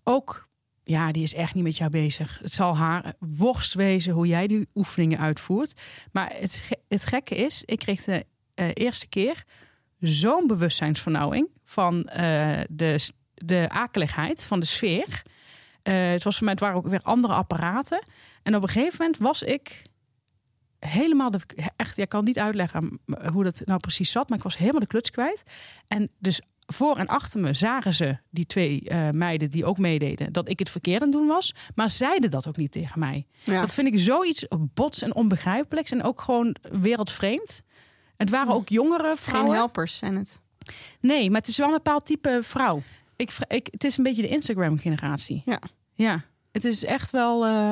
Ook, 0.04 0.48
ja, 0.83 1.12
die 1.12 1.24
is 1.24 1.33
echt 1.33 1.53
niet 1.53 1.63
met 1.63 1.77
jou 1.77 1.89
bezig. 1.89 2.39
Het 2.41 2.53
zal 2.53 2.77
haar 2.77 3.13
worst 3.19 3.74
wezen 3.74 4.13
hoe 4.13 4.27
jij 4.27 4.48
die 4.48 4.67
oefeningen 4.75 5.19
uitvoert. 5.19 5.81
Maar 6.12 6.34
het, 6.39 6.69
het 6.88 7.05
gekke 7.05 7.36
is, 7.36 7.63
ik 7.65 7.79
kreeg 7.79 8.03
de 8.03 8.25
eh, 8.53 8.67
eerste 8.74 9.08
keer 9.08 9.43
zo'n 10.00 10.48
bewustzijnsvernauwing 10.48 11.50
van 11.63 12.03
eh, 12.03 12.60
de, 12.69 13.10
de 13.34 13.69
akeligheid 13.69 14.43
van 14.43 14.60
de 14.60 14.65
sfeer. 14.65 15.24
Eh, 15.84 16.10
het, 16.10 16.24
was 16.24 16.39
het 16.39 16.60
waren 16.60 16.77
ook 16.77 16.88
weer 16.88 17.03
andere 17.03 17.34
apparaten. 17.34 18.05
En 18.43 18.55
op 18.55 18.62
een 18.62 18.69
gegeven 18.69 18.98
moment 19.00 19.17
was 19.17 19.43
ik 19.43 19.81
helemaal 20.79 21.31
de, 21.31 21.39
echt, 21.75 21.98
ik 21.98 22.10
kan 22.10 22.24
niet 22.24 22.39
uitleggen 22.39 23.00
hoe 23.31 23.43
dat 23.43 23.62
nou 23.65 23.79
precies 23.79 24.12
zat, 24.12 24.29
maar 24.29 24.38
ik 24.38 24.43
was 24.43 24.58
helemaal 24.58 24.79
de 24.79 24.88
kluts 24.88 25.10
kwijt. 25.10 25.43
En 25.88 26.10
dus 26.19 26.41
voor 26.65 26.98
en 26.98 27.08
achter 27.08 27.39
me 27.39 27.53
zagen 27.53 27.93
ze, 27.93 28.17
die 28.29 28.46
twee 28.46 28.82
eh, 28.89 29.10
meiden 29.10 29.51
die 29.51 29.65
ook 29.65 29.77
meededen, 29.77 30.34
dat 30.34 30.50
ik 30.50 30.60
het 30.60 30.70
verkeerd 30.70 31.01
aan 31.01 31.08
het 31.08 31.17
doen 31.17 31.27
was, 31.27 31.53
maar 31.75 31.89
zeiden 31.89 32.29
dat 32.32 32.48
ook 32.48 32.58
niet 32.58 32.72
tegen 32.72 33.00
mij. 33.00 33.25
Ja. 33.43 33.62
Dat 33.62 33.74
vind 33.74 33.88
ik 33.88 34.00
zoiets 34.00 34.46
bots 34.74 35.01
en 35.01 35.15
onbegrijpelijks 35.15 35.91
en 35.91 36.03
ook 36.03 36.22
gewoon 36.22 36.55
wereldvreemd. 36.72 37.62
Het 38.17 38.29
waren 38.29 38.53
ook 38.53 38.70
jongere 38.70 39.03
Geen 39.03 39.17
vrouwen. 39.17 39.55
helpers 39.55 39.98
zijn 39.98 40.15
het. 40.15 40.39
Nee, 41.00 41.29
maar 41.29 41.39
het 41.39 41.50
is 41.50 41.58
wel 41.58 41.67
een 41.67 41.74
bepaald 41.74 42.05
type 42.05 42.39
vrouw. 42.41 42.82
Ik, 43.15 43.32
ik, 43.48 43.67
het 43.72 43.84
is 43.84 43.98
een 43.98 44.03
beetje 44.03 44.22
de 44.22 44.27
Instagram-generatie. 44.27 45.41
Ja. 45.46 45.60
Ja, 45.93 46.22
het 46.51 46.65
is 46.65 46.86
echt 46.86 47.12
wel. 47.12 47.46
eh, 47.46 47.72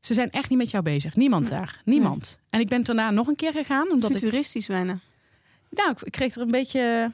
ze 0.00 0.14
zijn 0.14 0.30
echt 0.30 0.48
niet 0.48 0.58
met 0.58 0.70
jou 0.70 0.82
bezig. 0.84 1.14
Niemand 1.16 1.48
daar. 1.48 1.80
Niemand. 1.84 2.38
En 2.50 2.60
ik 2.60 2.68
ben 2.68 2.84
daarna 2.84 3.10
nog 3.10 3.26
een 3.26 3.36
keer 3.36 3.52
gegaan. 3.52 3.90
Omdat 3.90 4.10
ik. 4.10 4.18
Futuristisch 4.18 4.66
bijna. 4.66 4.98
Nou, 5.70 5.90
ik- 5.90 6.02
ik 6.02 6.12
kreeg 6.12 6.34
er 6.34 6.40
een 6.42 6.50
beetje. 6.50 7.12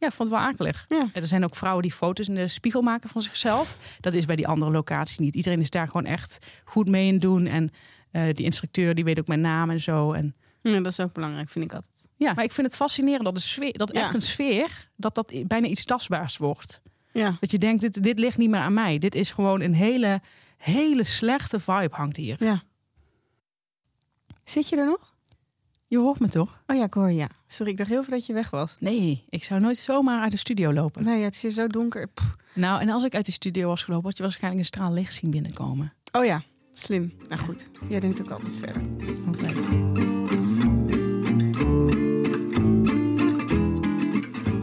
Ja, 0.00 0.06
ik 0.06 0.12
vond 0.12 0.30
het 0.30 0.38
wel 0.38 0.48
akelig. 0.48 0.84
Ja. 0.88 1.08
Er 1.12 1.26
zijn 1.26 1.44
ook 1.44 1.56
vrouwen 1.56 1.82
die 1.82 1.92
foto's 1.92 2.28
in 2.28 2.34
de 2.34 2.48
spiegel 2.48 2.82
maken 2.82 3.08
van 3.10 3.22
zichzelf. 3.22 3.96
Dat 4.00 4.12
is 4.12 4.24
bij 4.24 4.36
die 4.36 4.48
andere 4.48 4.70
locaties 4.70 5.18
niet. 5.18 5.34
Iedereen 5.34 5.60
is 5.60 5.70
daar 5.70 5.86
gewoon 5.86 6.04
echt 6.06 6.46
goed 6.64 6.88
mee 6.88 7.06
in 7.06 7.18
doen. 7.18 7.46
En 7.46 7.70
eh, 8.10 8.22
die 8.32 8.44
instructeur 8.44 8.94
die 8.94 9.04
weet 9.04 9.18
ook 9.18 9.26
mijn 9.26 9.40
naam 9.40 9.70
en 9.70 9.80
zo. 9.80 10.12
En 10.12 10.34
Ja, 10.62 10.80
dat 10.80 10.86
is 10.92 11.00
ook 11.00 11.12
belangrijk, 11.12 11.48
vind 11.48 11.64
ik 11.64 11.72
altijd. 11.74 12.08
ja, 12.16 12.32
maar 12.32 12.44
ik 12.44 12.52
vind 12.52 12.66
het 12.66 12.76
fascinerend 12.76 13.24
dat, 13.24 13.34
de 13.34 13.40
sfeer, 13.40 13.72
dat 13.72 13.90
Ja. 13.92 14.00
echt 14.00 14.14
een 14.14 14.22
sfeer, 14.22 14.88
dat 14.96 15.14
dat 15.14 15.32
bijna 15.46 15.66
iets 15.66 15.84
tastbaars 15.84 16.36
wordt. 16.36 16.80
Ja. 17.12 17.36
Dat 17.40 17.50
je 17.50 17.58
denkt, 17.58 17.80
dit, 17.80 18.02
dit 18.02 18.18
ligt 18.18 18.38
niet 18.38 18.50
meer 18.50 18.60
aan 18.60 18.74
mij. 18.74 18.98
Dit 18.98 19.14
is 19.14 19.30
gewoon 19.30 19.60
een 19.60 19.74
hele, 19.74 20.20
hele 20.56 21.04
slechte 21.04 21.60
vibe 21.60 21.88
hangt 21.96 22.16
hier. 22.16 22.44
ja. 22.44 22.62
Zit 24.44 24.68
je 24.68 24.76
er 24.76 24.86
nog? 24.86 25.14
Je 25.90 25.98
hoort 25.98 26.20
me 26.20 26.28
toch? 26.28 26.62
Oh 26.66 26.76
ja, 26.76 26.84
ik 26.84 26.94
hoor 26.94 27.10
je, 27.10 27.16
ja. 27.16 27.28
Sorry, 27.46 27.72
ik 27.72 27.78
dacht 27.78 27.90
heel 27.90 28.02
veel 28.02 28.12
dat 28.12 28.26
je 28.26 28.32
weg 28.32 28.50
was. 28.50 28.76
Nee, 28.78 29.24
ik 29.28 29.44
zou 29.44 29.60
nooit 29.60 29.78
zomaar 29.78 30.22
uit 30.22 30.30
de 30.30 30.36
studio 30.36 30.72
lopen. 30.72 31.04
Nee, 31.04 31.22
het 31.22 31.34
is 31.34 31.42
hier 31.42 31.50
zo 31.50 31.66
donker. 31.66 32.08
Pff. 32.08 32.36
Nou, 32.52 32.80
en 32.80 32.88
als 32.88 33.04
ik 33.04 33.14
uit 33.14 33.26
de 33.26 33.32
studio 33.32 33.68
was 33.68 33.82
gelopen, 33.82 34.08
had 34.08 34.16
je 34.16 34.22
waarschijnlijk 34.22 34.62
een 34.62 34.68
straal 34.68 34.92
licht 34.92 35.14
zien 35.14 35.30
binnenkomen. 35.30 35.92
Oh 36.12 36.24
ja, 36.24 36.42
slim. 36.72 37.12
Nou 37.28 37.40
goed, 37.40 37.68
jij 37.88 38.00
denkt 38.00 38.20
ook 38.20 38.30
altijd 38.30 38.52
verder. 38.52 38.82
Oké. 39.28 39.52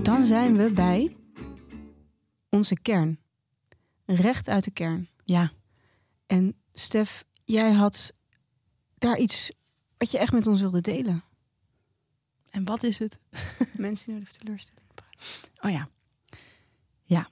Dan 0.04 0.26
zijn 0.26 0.58
we 0.58 0.72
bij 0.72 1.16
onze 2.50 2.80
kern. 2.80 3.20
Recht 4.06 4.48
uit 4.50 4.64
de 4.64 4.72
kern. 4.72 5.10
Ja, 5.24 5.52
En 6.28 6.56
Stef, 6.74 7.26
jij 7.46 7.72
had 7.72 8.14
daar 8.98 9.18
iets 9.18 9.52
wat 9.98 10.12
je 10.12 10.18
echt 10.18 10.32
met 10.32 10.48
ons 10.48 10.62
wilde 10.62 10.82
delen. 10.82 11.24
en 12.52 12.66
wat 12.66 12.84
is 12.84 12.98
het? 13.00 13.24
Mensen 13.78 14.16
die 14.16 14.24
de 14.24 14.32
teleurstelling 14.32 14.88
praten. 14.94 15.20
Oh 15.62 15.72
ja. 15.72 15.90
Ja. 17.04 17.30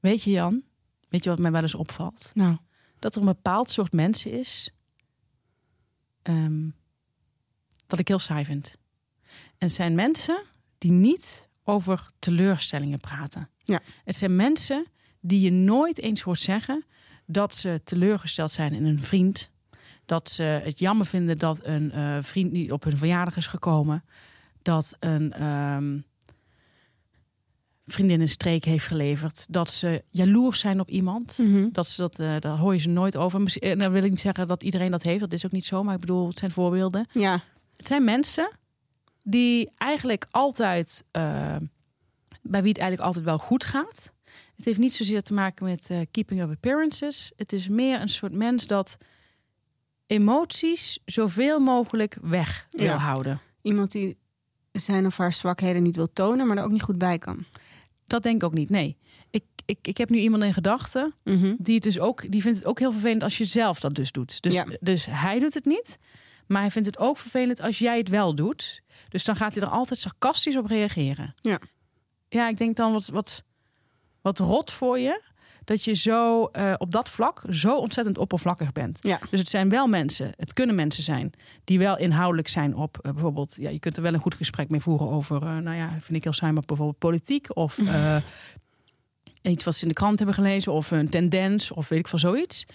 Weet 0.00 0.22
je 0.22 0.30
Jan, 0.30 0.62
weet 1.08 1.24
je 1.24 1.30
wat 1.30 1.38
mij 1.38 1.50
wel 1.52 1.62
eens 1.62 1.74
opvalt? 1.74 2.30
Nou, 2.34 2.56
Dat 2.98 3.14
er 3.14 3.20
een 3.20 3.26
bepaald 3.26 3.70
soort 3.70 3.92
mensen 3.92 4.32
is 4.32 4.70
ehm, 6.22 6.68
dat 7.86 7.98
ik 7.98 8.08
heel 8.08 8.18
saai 8.18 8.44
vind. 8.44 8.76
En 9.58 9.66
het 9.66 9.72
zijn 9.72 9.94
mensen 9.94 10.42
die 10.78 10.92
niet 10.92 11.48
over 11.64 12.06
teleurstellingen 12.18 12.98
praten. 13.00 13.50
Ja. 13.64 13.80
Het 14.04 14.16
zijn 14.16 14.36
mensen 14.36 14.86
die 15.20 15.40
je 15.40 15.50
nooit 15.50 15.98
eens 15.98 16.20
hoort 16.20 16.40
zeggen 16.40 16.84
dat 17.26 17.54
ze 17.54 17.80
teleurgesteld 17.84 18.50
zijn 18.50 18.72
in 18.72 18.84
een 18.84 19.02
vriend. 19.02 19.50
Dat 20.06 20.28
ze 20.30 20.42
het 20.42 20.78
jammer 20.78 21.06
vinden 21.06 21.36
dat 21.36 21.60
een 21.62 21.92
eh, 21.92 22.18
vriend 22.20 22.52
niet 22.52 22.72
op 22.72 22.84
hun 22.84 22.96
verjaardag 22.96 23.36
is 23.36 23.46
gekomen. 23.46 24.04
Dat 24.62 24.96
een 25.00 25.32
ehm, 25.32 25.98
vriendin 27.86 28.20
een 28.20 28.28
streek 28.28 28.64
heeft 28.64 28.86
geleverd. 28.86 29.52
Dat 29.52 29.70
ze 29.70 30.04
jaloers 30.08 30.60
zijn 30.60 30.80
op 30.80 30.88
iemand. 30.88 31.38
Mhm. 31.38 31.68
Dat 31.72 31.88
ze 31.88 32.00
dat, 32.00 32.18
eh, 32.18 32.34
daar 32.38 32.56
hoor 32.56 32.74
je 32.74 32.80
ze 32.80 32.88
nooit 32.88 33.16
over. 33.16 33.56
En 33.58 33.78
dan 33.78 33.92
wil 33.92 34.02
ik 34.02 34.10
niet 34.10 34.20
zeggen 34.20 34.46
dat 34.46 34.62
iedereen 34.62 34.90
dat 34.90 35.02
heeft. 35.02 35.20
Dat 35.20 35.32
is 35.32 35.44
ook 35.44 35.52
niet 35.52 35.66
zo. 35.66 35.82
Maar 35.82 35.94
ik 35.94 36.00
bedoel, 36.00 36.28
het 36.28 36.38
zijn 36.38 36.50
voorbeelden. 36.50 37.06
ja, 37.12 37.40
Het 37.76 37.86
zijn 37.86 38.04
mensen 38.04 38.50
die 39.22 39.70
eigenlijk 39.76 40.26
altijd, 40.30 41.04
eh, 41.10 41.56
bij 42.42 42.62
wie 42.62 42.72
het 42.72 42.80
eigenlijk 42.80 43.00
altijd 43.00 43.24
wel 43.24 43.38
goed 43.38 43.64
gaat. 43.64 44.12
Het 44.56 44.64
heeft 44.64 44.78
niet 44.78 44.92
zozeer 44.92 45.22
te 45.22 45.34
maken 45.34 45.64
met 45.66 45.90
eh, 45.90 45.98
keeping 46.10 46.40
up 46.40 46.50
appearances. 46.50 47.32
Het 47.36 47.52
is 47.52 47.68
meer 47.68 48.00
een 48.00 48.08
soort 48.08 48.34
mens 48.34 48.66
dat 48.66 48.98
emoties 50.06 50.98
zoveel 51.04 51.58
mogelijk 51.60 52.16
weg 52.22 52.66
wil 52.70 52.84
Ja. 52.84 52.96
houden. 52.96 53.40
iemand 53.62 53.92
die 53.92 54.16
zijn 54.72 55.06
of 55.06 55.16
haar 55.16 55.32
zwakheden 55.32 55.82
niet 55.82 55.96
wil 55.96 56.12
tonen, 56.12 56.46
maar 56.46 56.56
er 56.56 56.64
ook 56.64 56.70
niet 56.70 56.82
goed 56.82 56.98
bij 56.98 57.18
kan. 57.18 57.44
Dat 58.06 58.22
denk 58.22 58.36
ik 58.36 58.42
ook 58.42 58.54
niet. 58.54 58.70
Nee. 58.70 58.96
Ik, 59.30 59.44
ik, 59.64 59.78
ik 59.82 59.96
heb 59.96 60.08
nu 60.10 60.18
iemand 60.18 60.42
in 60.42 60.52
gedachten 60.52 61.14
die 61.58 61.74
het 61.74 61.82
dus 61.82 61.98
ook, 61.98 62.30
die 62.30 62.42
vindt 62.42 62.58
het 62.58 62.66
ook 62.66 62.78
heel 62.78 62.92
vervelend 62.92 63.22
als 63.22 63.38
je 63.38 63.44
zelf 63.44 63.80
dat 63.80 63.94
dus 63.94 64.12
doet. 64.12 64.42
Dus, 64.42 64.54
Ja. 64.54 64.66
dus 64.80 65.06
hij 65.10 65.38
doet 65.38 65.54
het 65.54 65.64
niet, 65.64 65.98
maar 66.46 66.60
hij 66.60 66.70
vindt 66.70 66.86
het 66.88 66.98
ook 66.98 67.18
vervelend 67.18 67.60
als 67.60 67.78
jij 67.78 67.98
het 67.98 68.08
wel 68.08 68.34
doet. 68.34 68.80
Dus 69.08 69.24
dan 69.24 69.36
gaat 69.36 69.54
hij 69.54 69.62
er 69.62 69.68
altijd 69.68 69.98
sarcastisch 70.00 70.56
op 70.56 70.66
reageren. 70.66 71.34
Ja. 71.40 71.58
Ja, 72.28 72.48
ik 72.48 72.56
denk 72.56 72.76
dan 72.76 72.92
wat, 72.92 73.08
wat, 73.08 73.42
wat 74.20 74.38
rot 74.38 74.70
voor 74.70 74.98
je 74.98 75.22
dat 75.66 75.84
je 75.84 75.94
zo 75.94 76.44
eh, 76.44 76.74
op 76.78 76.90
dat 76.90 77.08
vlak 77.08 77.42
zo 77.50 77.76
ontzettend 77.76 78.18
oppervlakkig 78.18 78.72
bent. 78.72 78.98
Ja. 79.02 79.18
Dus 79.30 79.40
het 79.40 79.48
zijn 79.48 79.68
wel 79.68 79.86
mensen, 79.86 80.32
het 80.36 80.52
kunnen 80.52 80.74
mensen 80.74 81.02
zijn 81.02 81.32
die 81.64 81.78
wel 81.78 81.98
inhoudelijk 81.98 82.48
zijn 82.48 82.76
op 82.76 82.98
eh, 82.98 83.12
bijvoorbeeld, 83.12 83.56
ja, 83.60 83.70
je 83.70 83.78
kunt 83.78 83.96
er 83.96 84.02
wel 84.02 84.14
een 84.14 84.20
goed 84.20 84.34
gesprek 84.34 84.68
mee 84.68 84.80
voeren 84.80 85.08
over, 85.08 85.42
eh, 85.42 85.56
nou 85.56 85.76
ja, 85.76 85.90
vind 85.90 86.14
ik 86.18 86.22
heel 86.22 86.32
saai, 86.32 86.52
maar 86.52 86.62
bijvoorbeeld 86.66 86.98
politiek 86.98 87.56
of 87.56 87.78
iets 89.42 89.64
wat 89.64 89.74
ze 89.74 89.82
in 89.82 89.88
de 89.88 89.94
krant 89.94 90.18
hebben 90.18 90.36
gelezen 90.36 90.72
of 90.72 90.90
een 90.90 91.10
tendens 91.10 91.70
of 91.70 91.88
weet 91.88 91.98
ik 91.98 92.08
van 92.08 92.18
zoiets. 92.18 92.66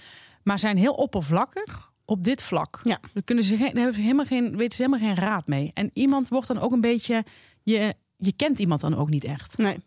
Maar 0.44 0.60
zijn 0.60 0.78
heel 0.78 0.94
oppervlakkig 0.94 1.92
op 2.06 2.24
dit 2.24 2.44
vlak. 2.44 2.82
Ja. 2.84 3.00
Daar, 3.14 3.24
kunnen 3.24 3.44
ze 3.44 3.58
geen, 3.58 3.76
hebben 3.76 3.94
ze 3.94 4.02
helemaal 4.02 4.26
geen, 4.26 4.58
weten 4.58 4.76
ze 4.76 4.84
helemaal 4.84 5.08
geen 5.08 5.24
raad 5.24 5.48
mee. 5.48 5.72
En 5.74 5.90
iemand 5.94 6.28
wordt 6.28 6.48
dan 6.48 6.60
ook 6.60 6.72
een 6.72 6.82
beetje, 6.82 7.24
je, 7.64 7.94
je 8.18 8.34
kent 8.34 8.60
iemand 8.60 8.82
dan 8.82 8.98
ook 8.98 9.10
niet 9.10 9.24
echt. 9.24 9.58
Nee. 9.58 9.78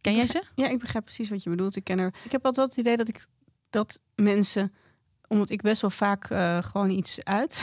Ken 0.00 0.14
jij 0.14 0.26
ze? 0.26 0.42
Ja, 0.54 0.68
ik 0.68 0.78
begrijp 0.78 1.04
precies 1.04 1.30
wat 1.30 1.42
je 1.42 1.50
bedoelt. 1.50 1.76
Ik 1.76 1.84
ken 1.84 1.98
er. 1.98 2.14
Ik 2.24 2.32
heb 2.32 2.44
altijd 2.44 2.68
het 2.68 2.76
idee 2.76 2.96
dat 2.96 3.08
ik 3.08 3.26
dat 3.70 4.00
mensen, 4.14 4.74
omdat 5.28 5.50
ik 5.50 5.62
best 5.62 5.80
wel 5.80 5.90
vaak 5.90 6.24
eh, 6.30 6.62
gewoon 6.62 6.90
iets 6.90 7.24
uit, 7.24 7.62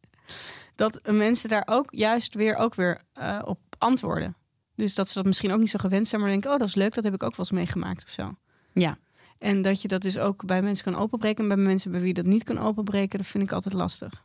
dat 0.74 1.00
mensen 1.12 1.48
daar 1.48 1.62
ook 1.66 1.86
juist 1.90 2.34
weer 2.34 2.56
ook 2.56 2.74
weer 2.74 3.00
eh, 3.12 3.42
op 3.44 3.58
antwoorden. 3.78 4.36
Dus 4.74 4.94
dat 4.94 5.08
ze 5.08 5.14
dat 5.14 5.24
misschien 5.24 5.52
ook 5.52 5.60
niet 5.60 5.70
zo 5.70 5.78
gewend 5.78 6.08
zijn, 6.08 6.20
maar 6.20 6.30
denken, 6.30 6.52
oh, 6.52 6.58
dat 6.58 6.68
is 6.68 6.74
leuk, 6.74 6.94
dat 6.94 7.04
heb 7.04 7.14
ik 7.14 7.22
ook 7.22 7.36
wel 7.36 7.46
eens 7.46 7.50
meegemaakt 7.50 8.04
of 8.04 8.10
zo. 8.10 8.36
Ja. 8.72 8.98
En 9.38 9.62
dat 9.62 9.82
je 9.82 9.88
dat 9.88 10.02
dus 10.02 10.18
ook 10.18 10.44
bij 10.46 10.62
mensen 10.62 10.92
kan 10.92 11.02
openbreken. 11.02 11.42
En 11.42 11.48
bij 11.48 11.64
mensen 11.64 11.90
bij 11.90 12.00
wie 12.00 12.14
dat 12.14 12.24
niet 12.24 12.44
kan 12.44 12.58
openbreken, 12.58 13.18
dat 13.18 13.26
vind 13.26 13.44
ik 13.44 13.52
altijd 13.52 13.74
lastig. 13.74 14.24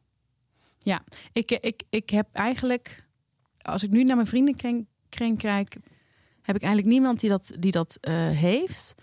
Ik, 1.31 1.51
ik, 1.51 1.84
ik 1.89 2.10
heb 2.10 2.27
eigenlijk, 2.31 3.03
als 3.62 3.84
ik 3.84 3.89
nu 3.89 4.03
naar 4.03 4.15
mijn 4.15 4.27
vriendenkring 4.27 4.88
kring 5.10 5.38
kijk, 5.38 5.75
heb 6.41 6.55
ik 6.55 6.62
eigenlijk 6.62 6.93
niemand 6.93 7.19
die 7.19 7.29
dat, 7.29 7.55
die 7.60 7.71
dat 7.71 7.98
eh, 8.01 8.13
heeft. 8.29 8.95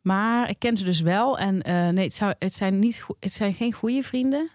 Maar 0.00 0.48
ik 0.48 0.58
ken 0.58 0.76
ze 0.76 0.84
dus 0.84 1.00
wel. 1.00 1.38
En 1.38 1.62
eh, 1.62 1.88
nee, 1.88 2.04
het, 2.04 2.14
zou, 2.14 2.34
het, 2.38 2.54
zijn 2.54 2.78
niet, 2.78 3.06
het 3.20 3.32
zijn 3.32 3.54
geen 3.54 3.72
goede 3.72 4.02
vrienden. 4.02 4.50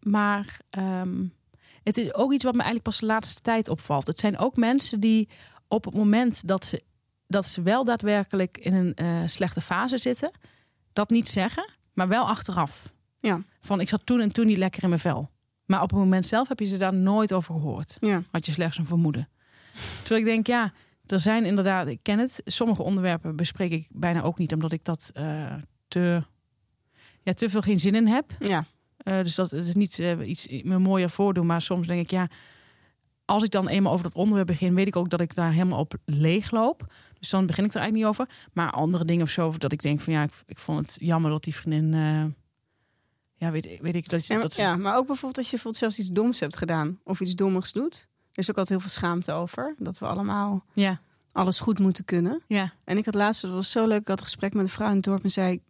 Maar 0.00 0.60
ehm, 0.70 1.24
het 1.82 1.96
is 1.96 2.14
ook 2.14 2.32
iets 2.32 2.44
wat 2.44 2.54
me 2.54 2.58
eigenlijk 2.62 2.88
pas 2.88 2.98
de 2.98 3.06
laatste 3.06 3.40
tijd 3.40 3.68
opvalt. 3.68 4.06
Het 4.06 4.18
zijn 4.18 4.38
ook 4.38 4.56
mensen 4.56 5.00
die 5.00 5.28
op 5.68 5.84
het 5.84 5.94
moment 5.94 6.48
dat 6.48 6.64
ze, 6.64 6.82
dat 7.26 7.46
ze 7.46 7.62
wel 7.62 7.84
daadwerkelijk 7.84 8.58
in 8.58 8.74
een 8.74 8.94
eh, 8.94 9.22
slechte 9.26 9.60
fase 9.60 9.98
zitten, 9.98 10.30
dat 10.92 11.10
niet 11.10 11.28
zeggen, 11.28 11.70
maar 11.94 12.08
wel 12.08 12.28
achteraf. 12.28 12.92
Ja. 13.18 13.42
Van 13.60 13.80
ik 13.80 13.88
zat 13.88 14.06
toen 14.06 14.20
en 14.20 14.32
toen 14.32 14.46
niet 14.46 14.56
lekker 14.56 14.82
in 14.82 14.88
mijn 14.88 15.00
vel. 15.00 15.30
Maar 15.64 15.82
op 15.82 15.90
het 15.90 15.98
moment 15.98 16.26
zelf 16.26 16.48
heb 16.48 16.58
je 16.58 16.64
ze 16.64 16.76
daar 16.76 16.94
nooit 16.94 17.32
over 17.32 17.54
gehoord. 17.54 17.96
Ja. 18.00 18.22
Had 18.30 18.46
je 18.46 18.52
slechts 18.52 18.78
een 18.78 18.86
vermoeden. 18.86 19.28
Terwijl 19.98 20.20
ik 20.20 20.26
denk, 20.26 20.46
ja, 20.46 20.72
er 21.06 21.20
zijn 21.20 21.44
inderdaad, 21.44 21.86
ik 21.88 21.98
ken 22.02 22.18
het. 22.18 22.40
Sommige 22.44 22.82
onderwerpen 22.82 23.36
bespreek 23.36 23.70
ik 23.72 23.86
bijna 23.90 24.22
ook 24.22 24.38
niet, 24.38 24.52
omdat 24.52 24.72
ik 24.72 24.84
dat 24.84 25.10
eh, 25.14 25.54
te, 25.88 26.22
ja, 27.22 27.32
te 27.32 27.48
veel 27.50 27.60
geen 27.60 27.80
zin 27.80 27.94
in 27.94 28.06
heb. 28.06 28.36
Ja. 28.38 28.64
Eh, 28.96 29.22
dus 29.22 29.34
dat 29.34 29.52
is 29.52 29.74
niet 29.74 29.98
eh, 29.98 30.28
iets 30.28 30.46
me 30.62 30.78
mooier 30.78 31.10
voordoen. 31.10 31.46
Maar 31.46 31.62
soms 31.62 31.86
denk 31.86 32.00
ik, 32.00 32.10
ja, 32.10 32.28
als 33.24 33.42
ik 33.42 33.50
dan 33.50 33.68
eenmaal 33.68 33.92
over 33.92 34.04
dat 34.04 34.14
onderwerp 34.14 34.46
begin, 34.46 34.74
weet 34.74 34.86
ik 34.86 34.96
ook 34.96 35.10
dat 35.10 35.20
ik 35.20 35.34
daar 35.34 35.52
helemaal 35.52 35.78
op 35.78 35.94
leegloop. 36.04 36.92
Dus 37.18 37.30
dan 37.30 37.46
begin 37.46 37.64
ik 37.64 37.74
er 37.74 37.80
eigenlijk 37.80 38.08
niet 38.16 38.20
over. 38.20 38.34
Maar 38.52 38.70
andere 38.70 39.04
dingen 39.04 39.22
of 39.22 39.30
zo, 39.30 39.54
dat 39.58 39.72
ik 39.72 39.82
denk 39.82 40.00
van 40.00 40.12
ja, 40.12 40.22
ik, 40.22 40.32
ik 40.46 40.58
vond 40.58 40.78
het 40.86 40.96
jammer 41.00 41.30
dat 41.30 41.44
die 41.44 41.54
vriendin. 41.54 41.92
ja, 43.36 43.50
weet, 43.50 43.78
weet 43.80 43.94
ik 43.94 44.08
dat, 44.08 44.26
Ja, 44.26 44.34
maar, 44.34 44.42
dat 44.42 44.52
ze- 44.52 44.60
ja, 44.60 44.76
maar 44.76 44.96
ook 44.96 45.06
bijvoorbeeld 45.06 45.36
als 45.36 45.46
je 45.46 45.50
bijvoorbeeld 45.52 45.82
zelfs 45.82 45.98
iets 45.98 46.08
doms 46.08 46.40
hebt 46.40 46.56
gedaan 46.56 46.98
of 47.04 47.20
iets 47.20 47.34
dommigs 47.34 47.72
doet. 47.72 48.06
Er 48.38 48.44
is 48.44 48.50
ook 48.50 48.58
altijd 48.58 48.80
heel 48.80 48.88
veel 48.88 48.98
schaamte 49.00 49.32
over. 49.32 49.74
Dat 49.78 49.98
we 49.98 50.06
allemaal 50.06 50.64
ja, 50.72 51.00
alles 51.32 51.60
goed 51.60 51.78
moeten 51.78 52.04
kunnen. 52.04 52.42
ja, 52.46 52.72
En 52.84 52.96
ik 52.98 53.04
had 53.04 53.14
laatst, 53.14 53.42
dat 53.42 53.50
was 53.50 53.70
zo 53.70 53.86
leuk, 53.86 54.00
ik 54.00 54.08
had 54.08 54.18
een 54.18 54.24
gesprek 54.24 54.54
met 54.54 54.62
een 54.62 54.68
vrouw 54.68 54.88
in 54.88 54.94
het 54.94 55.04
dorp 55.04 55.22
en 55.24 55.30
zei, 55.30 55.60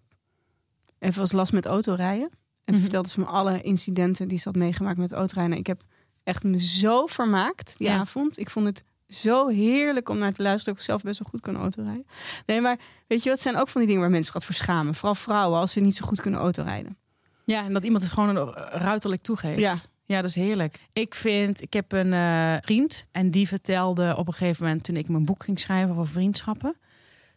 even 0.99 1.21
was 1.21 1.33
last 1.33 1.53
met 1.53 1.67
autorijden. 1.67 2.29
En 2.31 2.31
toen 2.65 2.75
Mhm. 2.75 2.83
vertelde 2.83 3.09
ze 3.09 3.21
me 3.21 3.27
alle 3.27 3.61
incidenten 3.63 4.29
die 4.29 4.39
ze 4.39 4.49
had 4.49 4.57
meegemaakt 4.57 4.99
met 4.99 5.13
autorijden. 5.13 5.57
Ik 5.57 5.67
heb 5.67 5.83
echt 6.23 6.43
me 6.43 6.59
zo 6.63 7.07
vermaakt 7.07 7.79
die 7.79 7.87
Ja. 7.89 7.99
avond. 7.99 8.39
Ik 8.39 8.51
vond 8.51 8.67
het 8.67 8.83
zo 9.07 9.47
heerlijk 9.49 10.09
om 10.09 10.19
naar 10.19 10.33
te 10.33 10.43
luisteren. 10.43 10.75
Ik 10.75 10.81
zelf 10.85 11.03
best 11.03 11.19
wel 11.19 11.29
goed 11.29 11.41
kan 11.41 11.57
autorijden. 11.57 12.07
Nee, 12.47 12.61
maar 12.61 12.79
weet 13.07 13.23
je 13.23 13.31
wat, 13.31 13.41
zijn 13.41 13.57
ook 13.57 13.69
van 13.69 13.79
die 13.81 13.87
dingen 13.87 14.03
waar 14.03 14.11
mensen 14.13 14.33
gaat 14.33 14.45
verschamen. 14.45 14.95
Vooral 14.95 15.15
vrouwen 15.15 15.59
als 15.61 15.73
ze 15.73 15.81
niet 15.81 15.97
zo 15.97 16.07
goed 16.07 16.21
kunnen 16.21 16.41
autorijden. 16.41 16.97
ja, 17.45 17.65
en 17.65 17.73
dat 17.73 17.85
iemand 17.85 18.03
het 18.03 18.13
gewoon 18.13 18.37
ruiterlijk 18.71 19.23
toegeeft. 19.23 19.59
Ja. 19.59 19.75
Ja, 20.09 20.17
dat 20.21 20.31
is 20.31 20.35
heerlijk. 20.35 20.81
Ik 20.93 21.15
vind, 21.15 21.62
ik 21.62 21.73
heb 21.73 21.93
een 21.93 22.12
eh, 22.12 22.55
vriend 22.61 23.07
en 23.12 23.31
die 23.31 23.49
vertelde 23.49 24.15
op 24.17 24.27
een 24.27 24.33
gegeven 24.33 24.65
moment 24.65 24.85
toen 24.85 24.97
ik 24.97 25.09
mijn 25.09 25.25
boek 25.25 25.43
ging 25.45 25.61
schrijven 25.61 25.91
over 25.91 26.07
vriendschappen. 26.07 26.77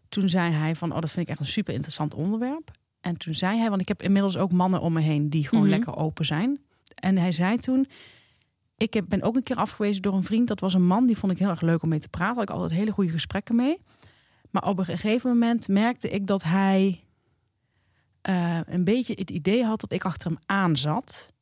Toen 0.10 0.30
zei 0.30 0.52
hij 0.52 0.76
van, 0.76 0.94
oh, 0.94 1.00
dat 1.00 1.12
vind 1.12 1.26
ik 1.26 1.32
echt 1.32 1.40
een 1.40 1.46
super 1.52 1.74
interessant 1.74 2.14
onderwerp. 2.14 2.72
En 3.02 3.18
toen 3.18 3.34
zei 3.36 3.58
hij, 3.60 3.70
want 3.70 3.82
ik 3.82 3.88
heb 3.88 4.02
inmiddels 4.02 4.38
ook 4.38 4.52
mannen 4.52 4.82
om 4.82 4.94
me 4.94 5.02
heen 5.02 5.30
die 5.30 5.48
gewoon 5.48 5.64
Mhm. 5.64 5.74
lekker 5.74 5.96
open 5.96 6.26
zijn. 6.26 6.60
En 6.96 7.18
hij 7.18 7.32
zei 7.32 7.58
toen, 7.58 7.88
ik 8.78 8.94
heb, 8.94 9.06
ben 9.08 9.22
ook 9.22 9.36
een 9.36 9.44
keer 9.44 9.56
afgewezen 9.56 10.02
door 10.02 10.14
een 10.14 10.24
vriend. 10.24 10.48
Dat 10.48 10.60
was 10.60 10.74
een 10.74 10.86
man, 10.88 11.06
die 11.06 11.18
vond 11.18 11.32
ik 11.32 11.38
heel 11.38 11.50
erg 11.50 11.62
leuk 11.62 11.84
om 11.84 11.90
mee 11.90 12.00
te 12.00 12.10
praten. 12.10 12.34
Had 12.36 12.44
ik 12.44 12.50
altijd 12.50 12.72
hele 12.80 12.92
goede 12.92 13.12
gesprekken 13.12 13.56
mee. 13.56 13.78
Maar 14.50 14.68
op 14.68 14.78
een 14.78 14.86
gegeven 14.86 15.30
moment 15.30 15.68
merkte 15.68 16.10
ik 16.10 16.28
dat 16.28 16.44
hij 16.44 17.04
eh, 18.22 18.60
een 18.66 18.84
beetje 18.84 19.14
het 19.18 19.30
idee 19.30 19.64
had 19.66 19.80
dat 19.80 19.92
ik 19.92 20.04
achter 20.06 20.28
hem 20.32 20.40
aan 20.46 20.78
zat. 20.78 21.34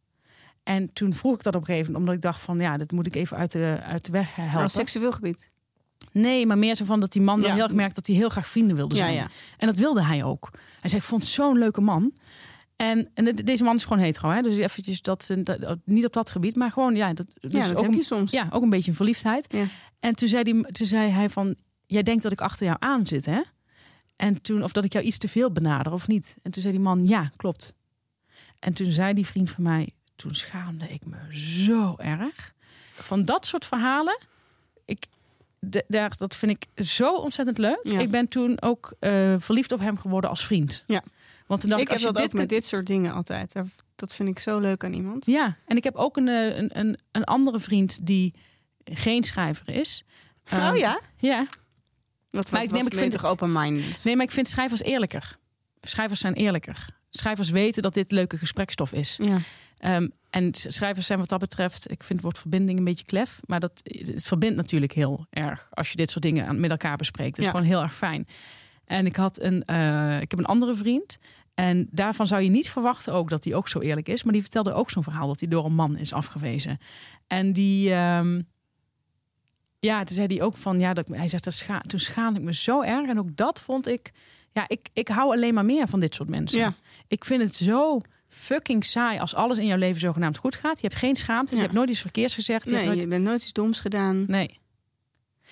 En 0.70 0.94
toen 0.94 1.14
vroeg 1.14 1.34
ik 1.36 1.44
dat 1.44 1.56
op 1.56 1.60
een 1.62 1.66
gegeven 1.66 1.86
moment, 1.92 2.10
omdat 2.10 2.16
ik 2.16 2.32
dacht 2.32 2.42
van 2.46 2.60
ja, 2.60 2.78
dat 2.78 2.92
moet 2.92 3.06
ik 3.06 3.16
even 3.16 3.38
uit 3.38 3.52
de, 3.52 3.78
uit 3.84 4.06
de 4.06 4.12
weg 4.12 4.36
helpen. 4.36 4.62
Als 4.62 4.74
seksueel 4.74 5.12
gebied. 5.12 5.50
Nee, 6.12 6.46
maar 6.46 6.58
meer 6.58 6.76
zo 6.76 6.86
van 6.86 7.00
dat 7.00 7.12
die 7.12 7.22
man 7.22 7.40
wel 7.40 7.50
Ja. 7.50 7.56
heel 7.56 7.64
erg 7.64 7.74
merkt 7.74 7.96
dat 7.96 8.08
hij 8.08 8.16
heel 8.16 8.30
graag 8.30 8.48
vrienden 8.48 8.76
wilde 8.76 8.96
Ja, 8.96 9.02
zijn. 9.04 9.14
ja. 9.16 9.28
En 9.58 9.68
dat 9.68 9.78
wilde 9.78 10.04
hij 10.04 10.24
ook. 10.24 10.50
Hij 10.80 10.90
zei, 10.90 11.02
ik 11.02 11.08
vond 11.08 11.24
zo'n 11.26 11.58
leuke 11.58 11.82
man. 11.82 12.14
En, 12.76 13.10
en 13.14 13.26
de- 13.26 13.44
deze 13.44 13.64
man 13.64 13.76
is 13.76 13.84
gewoon 13.84 14.04
hetero, 14.04 14.30
hè? 14.30 14.42
Dus 14.42 14.56
eventjes 14.58 15.02
dat, 15.02 15.30
eh, 15.30 15.38
dat, 15.44 15.78
niet 15.86 16.06
op 16.06 16.14
dat 16.14 16.30
gebied, 16.30 16.56
maar 16.56 16.72
gewoon, 16.72 16.96
ja, 16.96 17.14
dat, 17.14 17.26
dus 17.40 17.52
ja, 17.52 17.68
dat 17.68 17.78
ook, 17.78 17.84
heb 17.84 17.94
je 17.94 18.04
soms. 18.04 18.32
ja, 18.32 18.48
ook 18.52 18.62
een 18.62 18.70
beetje 18.70 18.90
een 18.92 18.98
verliefdheid. 18.98 19.54
Ja. 19.54 19.64
En 20.00 20.16
toen 20.16 20.28
zei, 20.28 20.44
die, 20.44 20.72
toen 20.72 20.88
zei 20.88 21.10
hij 21.10 21.30
van, 21.30 21.56
jij 21.86 22.04
denkt 22.04 22.24
dat 22.24 22.32
ik 22.32 22.42
achter 22.42 22.66
jou 22.66 22.78
aan 22.80 23.06
zit, 23.08 23.26
hè? 23.26 23.42
En 24.16 24.42
toen, 24.42 24.64
of 24.64 24.72
dat 24.72 24.84
ik 24.84 24.94
jou 24.94 25.06
iets 25.06 25.18
te 25.18 25.28
veel 25.28 25.52
benader, 25.52 25.92
of 25.94 26.08
niet? 26.08 26.38
En 26.44 26.52
toen 26.52 26.62
zei 26.62 26.74
die 26.74 26.84
man, 26.84 27.08
ja, 27.08 27.32
klopt. 27.36 27.74
En 28.60 28.74
toen 28.74 28.92
zei 28.92 29.14
die 29.14 29.26
vriend 29.26 29.50
van 29.50 29.64
mij, 29.64 29.90
toen 30.20 30.36
schaamde 30.36 30.88
ik 30.88 31.06
me 31.06 31.18
zo 31.66 31.96
erg. 31.98 32.54
Van 32.92 33.26
dat 33.26 33.46
soort 33.46 33.66
verhalen, 33.66 34.18
ik, 34.86 35.06
de- 35.60 35.86
daar, 35.88 36.14
dat 36.18 36.36
vind 36.36 36.52
ik 36.52 36.86
zo 36.86 37.16
ontzettend 37.16 37.58
leuk. 37.58 37.80
Ja. 37.84 38.00
Ik 38.00 38.10
ben 38.10 38.28
toen 38.28 38.62
ook 38.62 38.94
eh, 39.00 39.34
verliefd 39.38 39.72
op 39.72 39.80
hem 39.80 39.98
geworden 39.98 40.30
als 40.30 40.46
vriend. 40.46 40.84
Ja. 40.88 41.04
Want 41.48 41.62
dacht 41.70 41.82
ik 41.82 41.88
ik, 41.88 41.94
heb 41.94 42.02
dat 42.14 42.18
je 42.22 42.24
ook 42.24 42.34
met 42.34 42.50
dit 42.50 42.66
soort 42.66 42.86
dingen 42.88 43.14
altijd. 43.14 43.54
Dat- 43.96 44.16
vind 44.16 44.30
ik 44.30 44.40
zo 44.40 44.60
leuk 44.60 44.84
aan 44.84 44.94
iemand. 44.94 45.26
Ja, 45.26 45.58
en 45.66 45.78
ik 45.78 45.84
heb 45.84 45.96
ook 45.96 46.18
een, 46.18 46.28
eh, 46.28 46.58
een, 46.58 46.80
een, 46.80 46.98
een 47.12 47.24
andere 47.24 47.60
vriend 47.60 48.06
die 48.06 48.34
geen 48.84 49.24
schrijver 49.24 49.70
is. 49.70 50.04
oh 50.54 50.58
Ehm, 50.58 50.76
ja? 50.76 51.00
Ja. 51.18 51.46
Wat, 52.30 52.52
Maar 52.52 52.64
ik 52.64 52.72
neem- 52.72 52.86
ik 52.86 52.96
vind- 52.96 53.12
toch 53.12 53.26
open-minded? 53.26 54.04
Nee, 54.04 54.16
maar 54.16 54.26
ik 54.26 54.32
vind 54.32 54.48
schrijvers 54.48 54.82
eerlijker. 54.82 55.38
Schrijvers 55.82 56.20
zijn 56.20 56.34
eerlijker. 56.34 56.86
Schrijvers 57.10 57.50
weten 57.50 57.82
dat 57.82 57.94
dit 57.94 58.12
leuke 58.12 58.38
gesprekstof 58.38 58.92
is. 58.94 59.18
Ja. 59.22 59.38
Ehm, 59.80 60.08
en 60.30 60.50
schrijvers 60.54 61.06
zijn 61.06 61.20
wat 61.20 61.30
dat 61.30 61.40
betreft, 61.40 61.92
ik 61.92 62.04
vind 62.04 62.10
het 62.10 62.22
woord 62.22 62.38
verbinding 62.38 62.78
een 62.78 62.84
beetje 62.84 63.06
klef. 63.06 63.40
Maar 63.46 63.60
dat, 63.60 63.72
het 63.84 64.24
verbindt 64.24 64.56
natuurlijk 64.56 64.92
heel 64.94 65.26
erg 65.30 65.68
als 65.72 65.90
je 65.90 65.96
dit 65.96 66.10
soort 66.10 66.24
dingen 66.24 66.48
aan- 66.48 66.60
met 66.60 66.72
elkaar 66.72 66.98
bespreekt. 66.98 67.30
Dat 67.30 67.40
is 67.40 67.46
Ja. 67.46 67.52
gewoon 67.52 67.66
heel 67.66 67.82
erg 67.82 67.96
fijn. 67.96 68.28
En 68.86 69.06
ik, 69.06 69.16
had 69.16 69.42
een, 69.42 69.64
eh, 69.66 70.22
ik 70.22 70.30
heb 70.32 70.40
een 70.40 70.46
andere 70.46 70.76
vriend. 70.76 71.18
En 71.54 71.88
daarvan 71.92 72.28
zou 72.28 72.42
je 72.42 72.50
niet 72.50 72.70
verwachten 72.70 73.14
ook 73.14 73.30
dat 73.30 73.44
hij 73.44 73.54
ook 73.54 73.68
zo 73.68 73.80
eerlijk 73.80 74.10
is. 74.10 74.24
Maar 74.24 74.34
die 74.34 74.42
vertelde 74.42 74.74
ook 74.74 74.90
zo'n 74.90 75.04
verhaal 75.04 75.28
dat 75.28 75.40
hij 75.40 75.50
door 75.50 75.66
een 75.66 75.76
man 75.76 75.98
is 75.98 76.14
afgewezen. 76.14 76.78
En 77.28 77.54
die, 77.54 77.94
ehm, 77.94 78.42
ja, 79.80 80.04
toen 80.04 80.16
zei 80.16 80.28
hij 80.28 80.42
ook 80.42 80.56
van, 80.56 80.80
ja, 80.80 80.94
dat, 80.94 81.08
hij 81.08 81.28
zegt, 81.28 81.44
dat 81.44 81.54
scha 81.54 81.80
toen 81.88 82.00
schaamde 82.00 82.40
ik 82.40 82.46
me 82.46 82.54
zo 82.54 82.82
erg. 82.82 83.08
En 83.10 83.20
ook 83.20 83.36
dat 83.36 83.60
vond 83.62 83.88
ik, 83.88 84.12
ja, 84.52 84.66
ik, 84.68 84.90
ik 84.94 85.08
hou 85.08 85.32
alleen 85.32 85.54
maar 85.54 85.66
meer 85.66 85.88
van 85.88 86.00
dit 86.00 86.14
soort 86.14 86.30
mensen. 86.30 86.60
Ja. 86.60 86.74
Ik 87.08 87.26
vind 87.26 87.42
het 87.42 87.56
zo 87.56 88.02
fucking 88.30 88.86
saai 88.86 89.20
als 89.20 89.36
alles 89.36 89.58
in 89.58 89.66
jouw 89.66 89.78
leven 89.78 90.00
zogenaamd 90.00 90.38
goed 90.38 90.56
gaat. 90.56 90.82
Je 90.82 90.88
hebt 90.88 91.00
geen 91.00 91.16
schaamte, 91.16 91.52
Ja. 91.52 91.58
je 91.58 91.64
hebt 91.64 91.74
nooit 91.78 91.90
iets 91.90 92.00
verkeers 92.02 92.34
gezegd. 92.34 92.64
Je 92.64 92.70
Nee, 92.70 92.80
hebt 92.80 92.92
nooit... 92.92 93.02
je 93.04 93.10
bent 93.10 93.24
nooit 93.24 93.42
iets 93.42 93.54
doms 93.54 93.80
gedaan. 93.80 94.24
nee. 94.28 94.60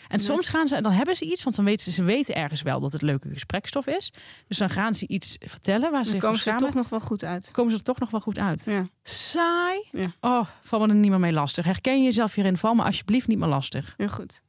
En 0.07 0.19
soms 0.19 0.47
gaan 0.49 0.67
ze, 0.67 0.81
dan 0.81 0.91
hebben 0.91 1.15
ze 1.15 1.25
iets, 1.25 1.43
want 1.43 1.55
dan 1.55 1.65
weten 1.65 1.85
ze, 1.85 1.91
ze 1.91 2.03
weten 2.03 2.35
ergens 2.35 2.61
wel 2.61 2.79
dat 2.79 2.91
het 2.93 3.01
leuke 3.01 3.29
gesprekstof 3.29 3.87
is. 3.87 4.13
Dus 4.47 4.57
dan 4.57 4.69
gaan 4.69 4.95
ze 4.95 5.07
iets 5.07 5.37
vertellen 5.39 5.91
waar 5.91 6.05
ze 6.05 6.11
Dan 6.11 6.19
komen 6.19 6.39
ze 6.39 6.51
er 6.51 6.57
toch 6.57 6.73
nog 6.73 6.89
wel 6.89 6.99
goed 6.99 7.23
uit. 7.23 7.51
komen 7.51 7.71
ze 7.71 7.77
er 7.77 7.83
toch 7.83 7.99
nog 7.99 8.09
wel 8.09 8.19
goed 8.19 8.39
uit. 8.39 8.63
Ja. 8.65 8.87
Saai. 9.03 9.87
Ja. 9.91 10.11
Oh, 10.21 10.47
val 10.63 10.79
me 10.79 10.87
er 10.87 10.95
niet 10.95 11.09
meer 11.11 11.19
mee 11.19 11.31
lastig. 11.31 11.65
Herken 11.65 11.97
je 11.97 12.03
jezelf 12.03 12.33
hierin, 12.33 12.57
val 12.57 12.73
me 12.75 12.83
alsjeblieft 12.83 13.27
niet 13.27 13.37
meer 13.37 13.47
lastig. 13.47 13.93
Heel 13.97 14.09
goed. 14.09 14.41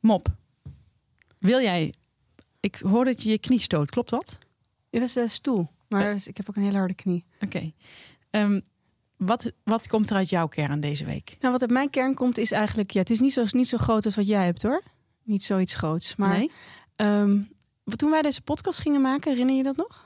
Mop. 0.00 0.28
Wil 1.38 1.60
jij... 1.60 1.94
Ik 2.60 2.76
hoor 2.76 3.04
dat 3.04 3.22
je 3.22 3.30
je 3.30 3.38
knie 3.38 3.60
stoot, 3.60 3.90
klopt 3.90 4.10
dat? 4.10 4.38
Ja, 4.90 4.98
dat 4.98 5.08
is 5.08 5.14
de 5.14 5.28
stoel. 5.28 5.68
Maar 5.88 6.14
ik 6.24 6.36
heb 6.36 6.48
ook 6.48 6.56
een 6.56 6.62
hele 6.62 6.78
harde 6.78 6.94
knie. 6.94 7.24
Oké. 7.40 7.72
Ehm, 8.30 8.60
wat, 9.16 9.52
wat 9.64 9.86
komt 9.86 10.10
er 10.10 10.16
uit 10.16 10.28
jouw 10.28 10.48
kern 10.48 10.80
deze 10.80 11.04
week? 11.04 11.36
Nou, 11.40 11.52
wat 11.52 11.60
uit 11.60 11.70
mijn 11.70 11.90
kern 11.90 12.14
komt 12.14 12.38
is 12.38 12.52
eigenlijk... 12.52 12.90
Ja, 12.90 13.00
het 13.00 13.10
is 13.10 13.20
niet 13.20 13.32
zo, 13.32 13.44
niet 13.50 13.68
zo 13.68 13.76
groot 13.76 14.04
als 14.04 14.16
wat 14.16 14.26
jij 14.26 14.44
hebt, 14.44 14.62
hoor. 14.62 14.82
Niet 15.22 15.42
zoiets 15.42 15.74
groots. 15.74 16.16
Maar 16.16 16.36
nee? 16.38 16.50
ehm, 16.96 17.38
toen 17.96 18.10
wij 18.10 18.22
deze 18.22 18.42
podcast 18.42 18.80
gingen 18.80 19.00
maken, 19.00 19.30
herinner 19.30 19.56
je 19.56 19.62
dat 19.62 19.76
nog? 19.76 20.04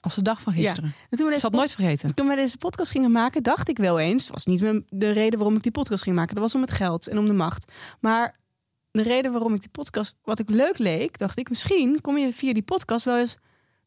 Als 0.00 0.14
de 0.14 0.22
dag 0.22 0.40
van 0.40 0.52
gisteren. 0.52 0.94
En 1.10 1.18
toen 1.18 1.26
we 1.26 1.32
Ik 1.32 1.38
zal 1.38 1.50
het 1.50 1.58
nooit 1.58 1.72
vergeten. 1.72 2.14
Toen 2.14 2.26
wij 2.26 2.36
deze 2.36 2.56
podcast 2.56 2.90
gingen 2.90 3.12
maken, 3.12 3.42
dacht 3.42 3.68
ik 3.68 3.78
wel 3.78 3.98
eens. 3.98 4.24
Het 4.24 4.34
was 4.34 4.46
niet 4.46 4.82
de 4.88 5.10
reden 5.10 5.38
waarom 5.38 5.56
ik 5.56 5.62
die 5.62 5.72
podcast 5.72 6.02
ging 6.02 6.16
maken. 6.16 6.34
Dat 6.34 6.44
was 6.44 6.54
om 6.54 6.60
het 6.60 6.70
geld 6.70 7.06
en 7.06 7.18
om 7.18 7.26
de 7.26 7.32
macht. 7.32 7.72
Maar 8.00 8.36
de 8.90 9.02
reden 9.02 9.32
waarom 9.32 9.54
ik 9.54 9.60
die 9.60 9.70
podcast, 9.70 10.16
wat 10.22 10.38
ik 10.38 10.50
leuk 10.50 10.78
leek, 10.78 11.18
dacht 11.18 11.38
ik, 11.38 11.48
misschien 11.48 12.00
kom 12.00 12.18
je 12.18 12.32
via 12.32 12.52
die 12.52 12.62
podcast 12.62 13.04
wel 13.04 13.18
eens 13.18 13.36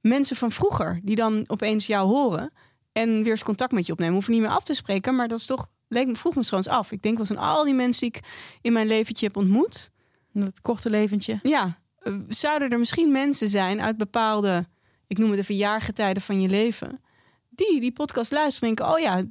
mensen 0.01 0.35
van 0.35 0.51
vroeger 0.51 0.99
die 1.03 1.15
dan 1.15 1.43
opeens 1.47 1.87
jou 1.87 2.07
horen 2.07 2.51
en 2.91 3.23
weer 3.23 3.31
eens 3.31 3.43
contact 3.43 3.71
met 3.71 3.85
je 3.85 3.91
opnemen. 3.91 4.13
Hoeven 4.13 4.33
niet 4.33 4.41
meer 4.41 4.51
af 4.51 4.63
te 4.63 4.73
spreken, 4.73 5.15
maar 5.15 5.27
dat 5.27 5.39
is 5.39 5.45
toch, 5.45 5.67
leek 5.87 6.07
me, 6.07 6.15
vroeg 6.15 6.35
me 6.35 6.41
trouwens 6.41 6.71
af. 6.71 6.91
Ik 6.91 7.01
denk 7.01 7.17
wel 7.17 7.27
eens 7.29 7.37
aan 7.37 7.55
al 7.55 7.63
die 7.63 7.73
mensen 7.73 8.11
die 8.11 8.19
ik 8.19 8.27
in 8.61 8.73
mijn 8.73 8.87
leventje 8.87 9.25
heb 9.25 9.37
ontmoet. 9.37 9.89
Het 10.33 10.61
korte 10.61 10.89
leventje. 10.89 11.39
Ja, 11.41 11.79
eh, 11.99 12.13
zouden 12.27 12.69
er 12.69 12.79
misschien 12.79 13.11
mensen 13.11 13.49
zijn 13.49 13.81
uit 13.81 13.97
bepaalde, 13.97 14.67
ik 15.07 15.17
noem 15.17 15.31
het 15.31 15.39
even 15.39 15.55
jaargetijden 15.55 16.21
van 16.21 16.41
je 16.41 16.49
leven, 16.49 17.01
die 17.49 17.79
die 17.79 17.91
podcast 17.91 18.31
luisteren 18.31 18.69
en 18.69 18.75
denken, 18.75 18.95
oh 18.95 18.99
ja, 18.99 19.23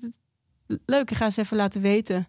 leuk, 0.87 1.11
ik 1.11 1.17
ga 1.17 1.25
eens 1.25 1.37
even 1.37 1.57
laten 1.57 1.81
weten 1.81 2.27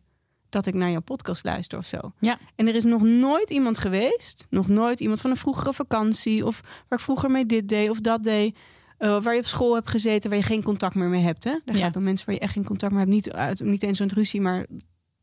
dat 0.50 0.66
ik 0.66 0.74
naar 0.74 0.92
jouw 0.92 1.00
podcast 1.02 1.44
luister 1.44 1.78
of 1.78 1.86
zo. 1.86 1.98
Ja. 2.20 2.38
En 2.56 2.68
er 2.68 2.76
is 2.76 2.84
nog 2.84 3.02
nooit 3.02 3.50
iemand 3.50 3.78
geweest, 3.78 4.48
nog 4.50 4.68
nooit 4.68 5.00
iemand 5.00 5.22
van 5.22 5.30
een 5.30 5.38
vroegere 5.38 5.74
vakantie 5.74 6.46
of 6.46 6.62
waar 6.88 6.98
ik 7.00 7.04
vroeger 7.06 7.32
mee 7.32 7.46
dit 7.46 7.68
deed 7.70 7.90
of 7.90 8.00
dat 8.00 8.24
deed, 8.24 8.58
eh, 8.98 9.22
waar 9.22 9.34
je 9.34 9.40
op 9.40 9.46
school 9.46 9.74
hebt 9.74 9.90
gezeten, 9.90 10.30
waar 10.30 10.40
je 10.40 10.46
geen 10.46 10.64
contact 10.64 10.96
meer 10.96 11.08
mee 11.10 11.22
hebt. 11.24 11.44
Hè? 11.44 11.58
Daar 11.66 11.76
Ja. 11.76 11.84
gaat 11.86 11.96
om 11.96 12.04
mensen 12.04 12.26
waar 12.26 12.36
je 12.36 12.42
echt 12.42 12.54
geen 12.54 12.66
contact 12.66 12.92
meer 12.92 13.02
hebt, 13.02 13.14
niet, 13.14 13.32
uit, 13.32 13.60
niet 13.60 13.84
eens 13.84 13.98
zo'n 13.98 14.12
ruzie, 14.14 14.42
maar 14.42 14.66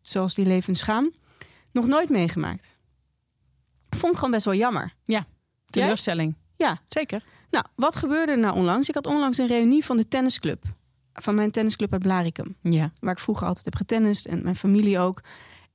zoals 0.02 0.34
die 0.34 0.46
levens 0.46 0.82
gaan. 0.82 1.10
Nog 1.72 1.86
nooit 1.86 2.08
meegemaakt. 2.08 2.76
Vond 3.90 4.12
ik 4.12 4.18
gewoon 4.18 4.30
best 4.30 4.44
wel 4.44 4.54
jammer. 4.54 4.94
Teleurstelling. 5.70 6.34
Ja. 6.56 6.80
Zeker. 6.86 7.22
Nou, 7.50 7.64
wat 7.76 7.96
gebeurde 7.96 8.32
er 8.32 8.38
nou 8.38 8.56
onlangs? 8.56 8.88
Ik 8.88 8.94
had 8.94 9.06
onlangs 9.06 9.38
een 9.38 9.46
reunie 9.46 9.84
van 9.84 9.96
de 9.96 10.08
tennisclub. 10.08 10.64
Van 11.14 11.34
mijn 11.34 11.50
tennisclub 11.50 11.92
uit 11.92 12.02
Blaricum. 12.02 12.56
Ja. 12.62 12.90
Waar 13.00 13.12
ik 13.12 13.18
vroeger 13.18 13.46
altijd 13.46 13.64
heb 13.64 13.74
getennist 13.76 14.26
en 14.26 14.42
mijn 14.42 14.56
familie 14.56 14.98
ook. 14.98 15.20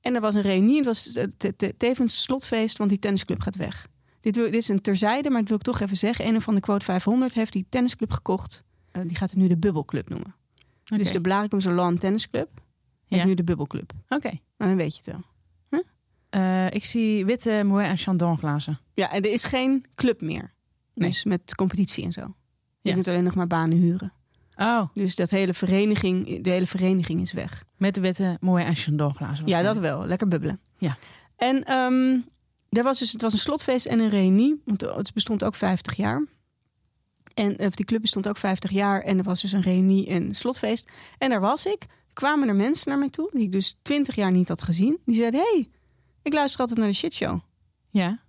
En 0.00 0.14
er 0.14 0.20
was 0.20 0.34
een 0.34 0.42
reunie. 0.42 0.76
Het 0.76 0.84
was 0.86 1.12
eh, 1.12 1.24
te- 1.36 1.56
te- 1.56 1.74
tevens 1.76 2.22
slotfeest, 2.22 2.78
want 2.78 2.90
die 2.90 2.98
tennisclub 2.98 3.40
gaat 3.40 3.56
weg. 3.56 3.86
Dit, 4.20 4.36
wil, 4.36 4.44
dit 4.44 4.54
is 4.54 4.68
een 4.68 4.80
terzijde, 4.80 5.30
maar 5.30 5.38
dat 5.40 5.48
wil 5.48 5.56
ik 5.58 5.62
toch 5.64 5.80
even 5.80 5.96
zeggen. 5.96 6.26
Een 6.26 6.40
van 6.40 6.54
de 6.54 6.60
quote 6.60 6.84
500 6.84 7.34
heeft 7.34 7.52
die 7.52 7.66
tennisclub 7.68 8.10
gekocht. 8.10 8.62
Eh, 8.90 9.02
die 9.06 9.16
gaat 9.16 9.30
het 9.30 9.38
nu 9.38 9.48
de 9.48 9.58
Bubbelclub 9.58 10.08
noemen. 10.08 10.34
Dus 10.84 11.12
de 11.12 11.20
Blaricum 11.20 11.60
Salon 11.60 11.98
Tennisclub 11.98 12.48
heeft 13.06 13.22
Ja. 13.22 13.28
nu 13.28 13.34
de 13.34 13.44
Bubbelclub. 13.44 13.92
Oké. 14.08 14.28
Nou, 14.28 14.40
dan 14.56 14.76
weet 14.76 14.96
je 14.96 15.02
het 15.04 15.12
wel. 15.12 15.28
Eh, 16.30 16.66
ik 16.70 16.84
zie 16.84 17.24
witte 17.24 17.62
Moët 17.64 17.84
en 17.86 17.96
Chandon 17.96 18.38
glazen. 18.38 18.78
Ja, 18.94 19.10
en 19.12 19.22
er 19.22 19.32
is 19.32 19.44
geen 19.44 19.84
club 19.94 20.20
meer. 20.20 20.52
Nee. 20.94 21.08
Dus 21.08 21.24
met 21.24 21.54
competitie 21.54 22.04
en 22.04 22.12
zo. 22.12 22.20
Je 22.80 22.88
Ja. 22.88 22.92
kunt 22.94 23.08
alleen 23.08 23.24
nog 23.24 23.34
maar 23.34 23.46
banen 23.46 23.78
huren. 23.78 24.12
Oh, 24.60 24.88
Dus 24.92 25.16
dat 25.16 25.30
hele 25.30 25.54
vereniging, 25.54 26.42
de 26.42 26.50
hele 26.50 26.66
vereniging 26.66 27.20
is 27.20 27.32
weg. 27.32 27.64
met 27.76 27.94
de 27.94 28.00
witte 28.00 28.36
Moët 28.40 28.64
en 28.64 28.74
Chandon 28.74 29.14
glazen. 29.14 29.46
Ja, 29.46 29.62
dat 29.62 29.78
wel. 29.78 30.04
Lekker 30.04 30.28
bubbelen. 30.28 30.60
Ja. 30.78 30.96
En 31.36 31.64
ehm 31.64 32.20
er 32.70 32.82
was 32.82 32.98
dus, 32.98 33.12
het 33.12 33.22
was 33.22 33.32
een 33.32 33.38
slotfeest 33.38 33.86
en 33.86 34.00
een 34.00 34.08
reunie. 34.08 34.62
Want 34.64 34.80
het 34.80 35.14
bestond 35.14 35.44
ook 35.44 35.54
50 35.54 35.96
jaar. 35.96 36.26
En 37.34 37.58
of 37.58 37.74
die 37.74 37.84
club 37.84 38.00
bestond 38.00 38.28
ook 38.28 38.36
50 38.36 38.70
jaar. 38.70 39.02
En 39.02 39.18
er 39.18 39.24
was 39.24 39.40
dus 39.40 39.52
een 39.52 39.60
reunie 39.60 40.06
en 40.06 40.22
een 40.28 40.34
slotfeest. 40.34 40.88
En 41.18 41.30
daar 41.30 41.40
was 41.40 41.66
ik. 41.66 41.86
Kwamen 42.12 42.48
er 42.48 42.54
mensen 42.54 42.88
naar 42.88 42.98
mij 42.98 43.08
toe, 43.08 43.30
die 43.32 43.42
ik 43.42 43.52
dus 43.52 43.76
20 43.82 44.14
jaar 44.14 44.30
niet 44.30 44.48
had 44.48 44.62
gezien. 44.62 44.98
Die 45.04 45.14
zeiden, 45.16 45.40
hey, 45.40 45.68
ik 46.22 46.32
luister 46.32 46.60
altijd 46.60 46.78
naar 46.78 46.88
de 46.88 46.94
shitshow. 46.94 47.38
Ja. 47.90 48.20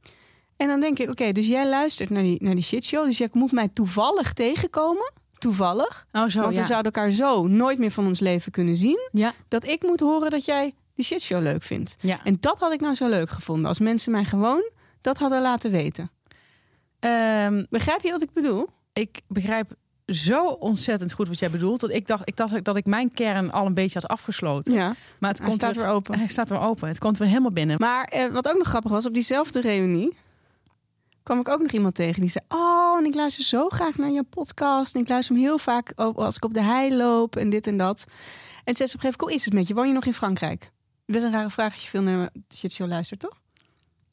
En 0.57 0.67
dan 0.67 0.79
denk 0.79 0.99
ik, 0.99 1.09
oké, 1.09 1.31
dus 1.31 1.47
jij 1.47 1.69
luistert 1.69 2.09
naar 2.09 2.23
die, 2.23 2.43
naar 2.43 2.55
die 2.55 2.63
shitshow. 2.63 3.05
Dus 3.05 3.17
jij 3.17 3.29
moet 3.31 3.51
mij 3.51 3.67
toevallig 3.67 4.33
tegenkomen. 4.33 5.11
Toevallig. 5.41 6.05
Oh, 6.11 6.27
zo. 6.27 6.41
want 6.41 6.55
ja. 6.55 6.61
we 6.61 6.67
zouden 6.67 6.91
elkaar 6.91 7.11
zo 7.11 7.47
nooit 7.47 7.77
meer 7.79 7.91
van 7.91 8.05
ons 8.05 8.19
leven 8.19 8.51
kunnen 8.51 8.77
zien. 8.77 9.09
Ja. 9.11 9.33
Dat 9.47 9.63
ik 9.63 9.81
moet 9.83 9.99
horen 9.99 10.29
dat 10.29 10.45
jij 10.45 10.73
die 10.93 11.05
shitshow 11.05 11.41
leuk 11.41 11.63
vindt. 11.63 11.95
Ja. 12.01 12.19
En 12.23 12.37
dat 12.39 12.59
had 12.59 12.73
ik 12.73 12.79
nou 12.81 12.95
zo 12.95 13.09
leuk 13.09 13.29
gevonden. 13.29 13.65
Als 13.65 13.79
mensen 13.79 14.11
mij 14.11 14.23
gewoon 14.23 14.69
dat 15.01 15.17
hadden 15.17 15.41
laten 15.41 15.71
weten. 15.71 16.11
Ehm, 16.99 17.63
Begrijp 17.69 18.01
je 18.01 18.11
wat 18.11 18.21
ik 18.21 18.33
bedoel? 18.33 18.67
ik 18.93 19.21
begrijp 19.27 19.71
zo 20.05 20.45
ontzettend 20.45 21.13
goed 21.13 21.27
wat 21.27 21.39
jij 21.39 21.49
bedoelt. 21.49 21.79
Dat 21.79 21.89
ik 21.89 22.07
dacht, 22.07 22.27
ik 22.27 22.35
dacht 22.35 22.63
dat 22.63 22.75
ik 22.75 22.85
mijn 22.85 23.11
kern 23.11 23.51
al 23.51 23.65
een 23.65 23.73
beetje 23.73 23.99
had 23.99 24.09
afgesloten. 24.09 24.73
Ja. 24.73 24.95
Maar 25.19 25.29
het 25.29 25.39
Hij 25.39 25.47
komt 25.47 25.61
staat 25.61 25.75
weer, 25.75 25.83
weer 25.83 25.93
open. 25.93 26.17
Hij 26.17 26.27
staat 26.27 26.49
weer 26.49 26.59
open. 26.59 26.87
Het 26.87 26.97
komt 26.99 27.17
weer 27.17 27.27
helemaal 27.27 27.51
binnen. 27.51 27.75
Maar 27.79 28.03
eh, 28.03 28.31
wat 28.31 28.47
ook 28.49 28.57
nog 28.57 28.67
grappig 28.67 28.91
was, 28.91 29.05
op 29.05 29.13
diezelfde 29.13 29.61
reunie 29.61 30.13
kwam 31.23 31.39
ik 31.39 31.47
ook 31.47 31.61
nog 31.61 31.71
iemand 31.71 31.95
tegen 31.95 32.21
die 32.21 32.29
zei: 32.29 32.45
Oh, 32.47 32.97
en 32.97 33.05
ik 33.05 33.13
luister 33.13 33.43
zo 33.43 33.69
graag 33.69 33.97
naar 33.97 34.09
je 34.11 34.23
podcast. 34.23 34.95
En 34.95 35.01
ik 35.01 35.07
luister 35.09 35.35
hem 35.35 35.43
heel 35.43 35.57
vaak 35.57 35.91
als 35.95 36.35
ik 36.35 36.45
op 36.45 36.53
de 36.53 36.61
hei 36.63 36.95
loop 36.95 37.35
en 37.35 37.49
dit 37.49 37.67
en 37.67 37.77
dat. 37.77 38.05
En 38.63 38.75
zei 38.75 38.89
ze 38.89 38.95
op 38.95 39.03
een 39.03 39.09
gegeven 39.11 39.19
moment: 39.19 39.21
Hoe 39.21 39.33
is 39.33 39.45
het 39.45 39.53
met 39.53 39.67
je? 39.67 39.73
Woon 39.73 39.87
je 39.87 39.93
nog 39.93 40.05
in 40.05 40.13
Frankrijk? 40.13 40.71
Dat 41.05 41.15
is 41.15 41.23
een 41.23 41.31
rare 41.31 41.49
vraag 41.49 41.73
als 41.73 41.83
je 41.83 41.89
veel 41.89 42.01
naar 42.01 42.29
de 42.33 42.55
shitshow 42.55 42.87
luistert, 42.87 43.19
toch? 43.19 43.41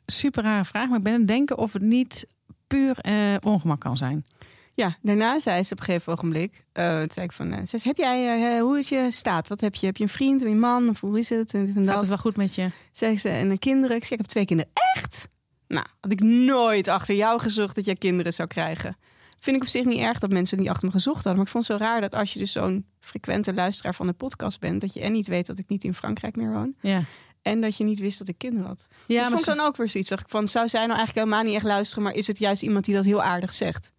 Super 0.06 0.42
rare 0.42 0.64
vraag, 0.64 0.88
maar 0.88 0.98
ik 0.98 1.04
ben 1.04 1.12
aan 1.12 1.18
het 1.18 1.28
denken 1.28 1.58
of 1.58 1.72
het 1.72 1.82
niet 1.82 2.26
puur 2.66 2.98
eh, 2.98 3.34
ongemak 3.40 3.80
kan 3.80 3.96
zijn. 3.96 4.26
Ja, 4.74 4.96
daarna 5.02 5.40
zei 5.40 5.62
ze 5.62 5.72
op 5.72 5.78
een 5.78 5.84
gegeven 5.84 6.12
ogenblik, 6.12 6.64
eh 6.72 6.98
toen 6.98 7.10
zei 7.10 7.26
ik 7.26 7.32
van, 7.32 7.46
eh, 7.52 7.56
zei 7.64 7.82
ze, 7.82 7.88
heb 7.88 7.96
jij, 7.96 8.54
eh, 8.56 8.60
hoe 8.62 8.78
is 8.78 8.88
je 8.88 9.06
staat? 9.10 9.48
Wat 9.48 9.60
heb 9.60 9.74
je? 9.74 9.86
Heb 9.86 9.96
je 9.96 10.02
een 10.02 10.08
vriend, 10.08 10.40
je 10.40 10.46
een 10.46 10.58
man? 10.58 10.88
Of 10.88 11.00
hoe 11.00 11.18
is 11.18 11.28
het? 11.28 11.54
En 11.54 11.66
dit 11.66 11.76
en 11.76 11.84
Gaat 11.84 11.92
dat. 11.92 12.00
het 12.00 12.08
wel 12.08 12.18
goed 12.18 12.36
met 12.36 12.54
je? 12.54 12.70
Zei 12.92 13.18
ze, 13.18 13.28
en 13.28 13.50
een 13.50 13.58
kinderen? 13.58 13.96
Ik 13.96 14.04
zei, 14.04 14.12
ik 14.14 14.18
heb 14.18 14.26
twee 14.26 14.44
kinderen. 14.44 14.72
Echt? 14.94 15.28
Nou, 15.68 15.86
had 16.00 16.12
ik 16.12 16.20
nooit 16.20 16.88
achter 16.88 17.14
jou 17.14 17.40
gezocht 17.40 17.74
dat 17.74 17.84
jij 17.84 17.94
kinderen 17.94 18.32
zou 18.32 18.48
krijgen. 18.48 18.96
vind 19.38 19.56
ik 19.56 19.62
op 19.62 19.68
zich 19.68 19.84
niet 19.84 19.98
erg 19.98 20.18
dat 20.18 20.30
mensen 20.30 20.58
niet 20.58 20.68
achter 20.68 20.86
me 20.86 20.92
gezocht 20.92 21.16
hadden. 21.16 21.34
Maar 21.34 21.44
ik 21.44 21.50
vond 21.50 21.68
het 21.68 21.78
zo 21.78 21.84
raar 21.84 22.00
dat 22.00 22.14
als 22.14 22.32
je 22.32 22.38
dus 22.38 22.52
zo'n 22.52 22.86
frequente 23.00 23.54
luisteraar 23.54 23.94
van 23.94 24.06
de 24.06 24.12
podcast 24.12 24.60
bent, 24.60 24.80
dat 24.80 24.94
je 24.94 25.00
en 25.00 25.12
niet 25.12 25.26
weet 25.26 25.46
dat 25.46 25.58
ik 25.58 25.68
niet 25.68 25.84
in 25.84 25.94
Frankrijk 25.94 26.36
meer 26.36 26.52
woon. 26.52 26.74
Ja. 26.80 27.02
En 27.42 27.60
dat 27.60 27.76
je 27.76 27.84
niet 27.84 27.98
wist 27.98 28.18
dat 28.18 28.28
ik 28.28 28.38
kinderen 28.38 28.66
had. 28.66 28.88
Ja, 29.06 29.14
dat 29.22 29.30
vond 29.30 29.46
maar 29.46 29.54
ik 29.54 29.60
dan 29.60 29.68
ook 29.68 29.76
weer 29.76 29.88
zoiets. 29.88 30.10
Dacht 30.10 30.22
ik 30.22 30.28
van, 30.28 30.48
zou 30.48 30.68
zij 30.68 30.86
nou 30.86 30.96
eigenlijk 30.98 31.18
helemaal 31.26 31.44
niet 31.46 31.54
echt 31.54 31.64
luisteren, 31.64 32.04
maar 32.04 32.12
is 32.14 32.26
het 32.26 32.38
juist 32.38 32.62
iemand 32.62 32.84
die 32.84 32.94
dat 32.94 33.04
heel 33.04 33.22
aardig 33.22 33.52
zegt? 33.52 33.92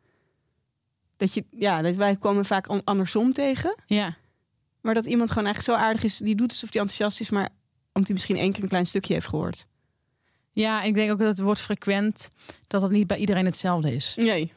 Dat 1.18 1.34
je, 1.34 1.46
ja, 1.52 1.82
dat 1.82 1.96
wij 1.96 2.16
komen 2.16 2.46
vaak 2.46 2.68
an- 2.68 2.84
andersom 2.84 3.34
tegen. 3.34 3.76
ja. 3.86 4.16
Maar 4.82 4.94
dat 4.94 5.06
iemand 5.06 5.30
gewoon 5.30 5.46
eigenlijk 5.46 5.78
zo 5.78 5.86
aardig 5.86 6.04
is, 6.04 6.18
die 6.18 6.36
doet 6.36 6.50
alsof 6.50 6.70
die 6.70 6.82
enthousiast 6.82 7.20
is, 7.20 7.30
maar 7.30 7.50
omdat 7.86 8.04
hij 8.08 8.14
misschien 8.14 8.38
één 8.38 8.52
keer 8.52 8.64
een 8.64 8.70
klein 8.70 8.86
stukje 8.86 9.14
heeft 9.14 9.28
gehoord. 9.28 9.66
Ja, 10.52 10.82
ik 10.84 10.94
denk 10.94 11.12
ook 11.12 11.20
dat 11.20 11.28
het 11.28 11.40
woord 11.40 11.62
frequent, 11.62 12.30
dat 12.68 12.82
het 12.82 12.92
niet 12.92 13.08
bij 13.08 13.18
iedereen 13.18 13.46
hetzelfde 13.46 13.96
is. 13.96 14.14
Nee. 14.18 14.52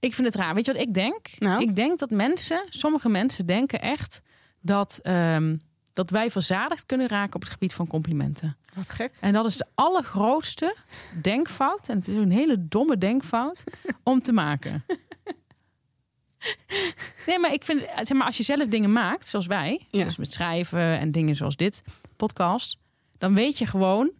Ik 0.00 0.14
vind 0.14 0.26
het 0.26 0.36
raar. 0.36 0.54
Weet 0.54 0.66
je 0.66 0.72
wat 0.72 0.80
ik 0.82 0.94
denk? 0.94 1.28
Nou? 1.38 1.62
Ik 1.62 1.76
denk 1.76 1.98
dat 1.98 2.10
mensen, 2.10 2.64
sommige 2.68 3.08
mensen 3.08 3.46
denken 3.46 3.80
echt 3.80 4.20
dat, 4.60 4.98
ehm, 5.02 5.56
dat 5.92 6.10
wij 6.10 6.30
verzadigd 6.30 6.86
kunnen 6.86 7.08
raken 7.08 7.34
op 7.34 7.40
het 7.40 7.50
gebied 7.50 7.74
van 7.74 7.86
complimenten. 7.86 8.56
Wat 8.74 8.90
gek. 8.90 9.12
En 9.20 9.32
dat 9.32 9.44
is 9.46 9.56
de 9.56 9.66
allergrootste 9.74 10.76
denkfout. 11.22 11.88
En 11.88 11.96
het 11.96 12.08
is 12.08 12.14
een 12.14 12.30
hele 12.32 12.64
domme 12.64 12.98
denkfout 12.98 13.64
om 14.02 14.22
te 14.22 14.32
maken. 14.32 14.84
Nee, 17.26 17.38
maar 17.38 17.52
ik 17.52 17.62
vind, 17.64 17.80
zeg 17.80 18.12
maar, 18.12 18.26
als 18.26 18.36
je 18.36 18.42
zelf 18.42 18.68
dingen 18.68 18.92
maakt, 18.92 19.28
zoals 19.28 19.46
wij, 19.46 19.86
Ja. 19.90 20.04
dus 20.04 20.16
met 20.16 20.32
schrijven 20.32 20.80
en 20.98 21.10
dingen 21.10 21.36
zoals 21.36 21.56
dit, 21.56 21.82
podcast, 22.16 22.76
dan 23.18 23.34
weet 23.34 23.58
je 23.58 23.66
gewoon, 23.66 24.10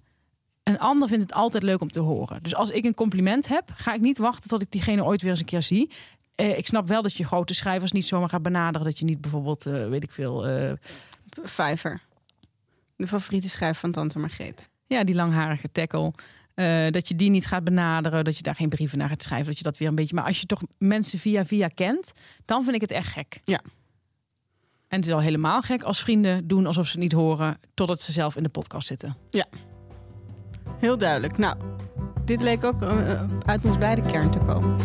een 0.64 0.78
ander 0.78 1.08
vindt 1.08 1.22
het 1.22 1.32
altijd 1.32 1.62
leuk 1.62 1.80
om 1.80 1.90
te 1.90 2.00
horen. 2.00 2.42
Dus 2.42 2.54
als 2.54 2.70
ik 2.70 2.84
een 2.84 2.94
compliment 2.94 3.48
heb, 3.48 3.70
ga 3.74 3.94
ik 3.94 4.00
niet 4.00 4.18
wachten 4.18 4.50
tot 4.50 4.62
ik 4.62 4.70
diegene 4.70 5.04
ooit 5.04 5.22
weer 5.22 5.30
eens 5.30 5.40
een 5.40 5.46
keer 5.46 5.62
zie. 5.62 5.90
Eh, 6.34 6.58
ik 6.58 6.66
snap 6.66 6.88
wel 6.88 7.02
dat 7.02 7.14
je 7.14 7.24
grote 7.24 7.54
schrijvers 7.54 7.92
niet 7.92 8.04
zomaar 8.04 8.28
gaat 8.28 8.42
benaderen. 8.42 8.86
Dat 8.86 8.98
je 8.98 9.04
niet 9.04 9.20
bijvoorbeeld, 9.20 9.66
eh, 9.66 9.88
weet 9.88 10.02
ik 10.02 10.10
veel, 10.10 10.46
Vijver. 11.42 12.00
De 12.96 13.06
favoriete 13.06 13.48
schrijver 13.48 13.80
van 13.80 13.92
Tante 13.92 14.18
Margreet. 14.18 14.68
Ja, 14.86 15.04
die 15.04 15.14
langharige 15.14 15.72
tackle. 15.72 16.12
Dat 16.90 17.08
je 17.08 17.16
die 17.16 17.30
niet 17.30 17.46
gaat 17.46 17.64
benaderen, 17.64 18.24
dat 18.24 18.36
je 18.36 18.42
daar 18.42 18.54
geen 18.54 18.68
brieven 18.68 18.98
naar 18.98 19.08
gaat 19.08 19.22
schrijven, 19.22 19.46
dat 19.46 19.58
je 19.58 19.64
dat 19.64 19.76
weer 19.76 19.88
een 19.88 19.94
beetje. 19.94 20.14
Maar 20.14 20.24
als 20.24 20.40
je 20.40 20.46
toch 20.46 20.62
mensen 20.78 21.18
via 21.18 21.44
via 21.44 21.68
kent, 21.68 22.12
dan 22.44 22.62
vind 22.64 22.74
ik 22.74 22.80
het 22.80 22.90
echt 22.90 23.12
gek. 23.12 23.40
Ja. 23.44 23.60
En 24.88 25.00
het 25.00 25.08
is 25.08 25.14
al 25.14 25.20
helemaal 25.20 25.62
gek 25.62 25.82
als 25.82 26.00
vrienden 26.00 26.46
doen 26.46 26.66
alsof 26.66 26.86
ze 26.86 26.92
het 26.92 27.00
niet 27.00 27.12
horen, 27.12 27.58
totdat 27.74 28.00
ze 28.00 28.12
zelf 28.12 28.36
in 28.36 28.42
de 28.42 28.48
podcast 28.48 28.86
zitten. 28.86 29.16
Heel 30.84 30.98
duidelijk. 30.98 31.38
Nou, 31.38 31.56
dit 32.24 32.40
leek 32.40 32.64
ook 32.64 32.82
eh, 32.82 33.24
uit 33.46 33.64
ons 33.64 33.78
beide 33.78 34.02
kern 34.02 34.30
te 34.30 34.38
komen. 34.38 34.76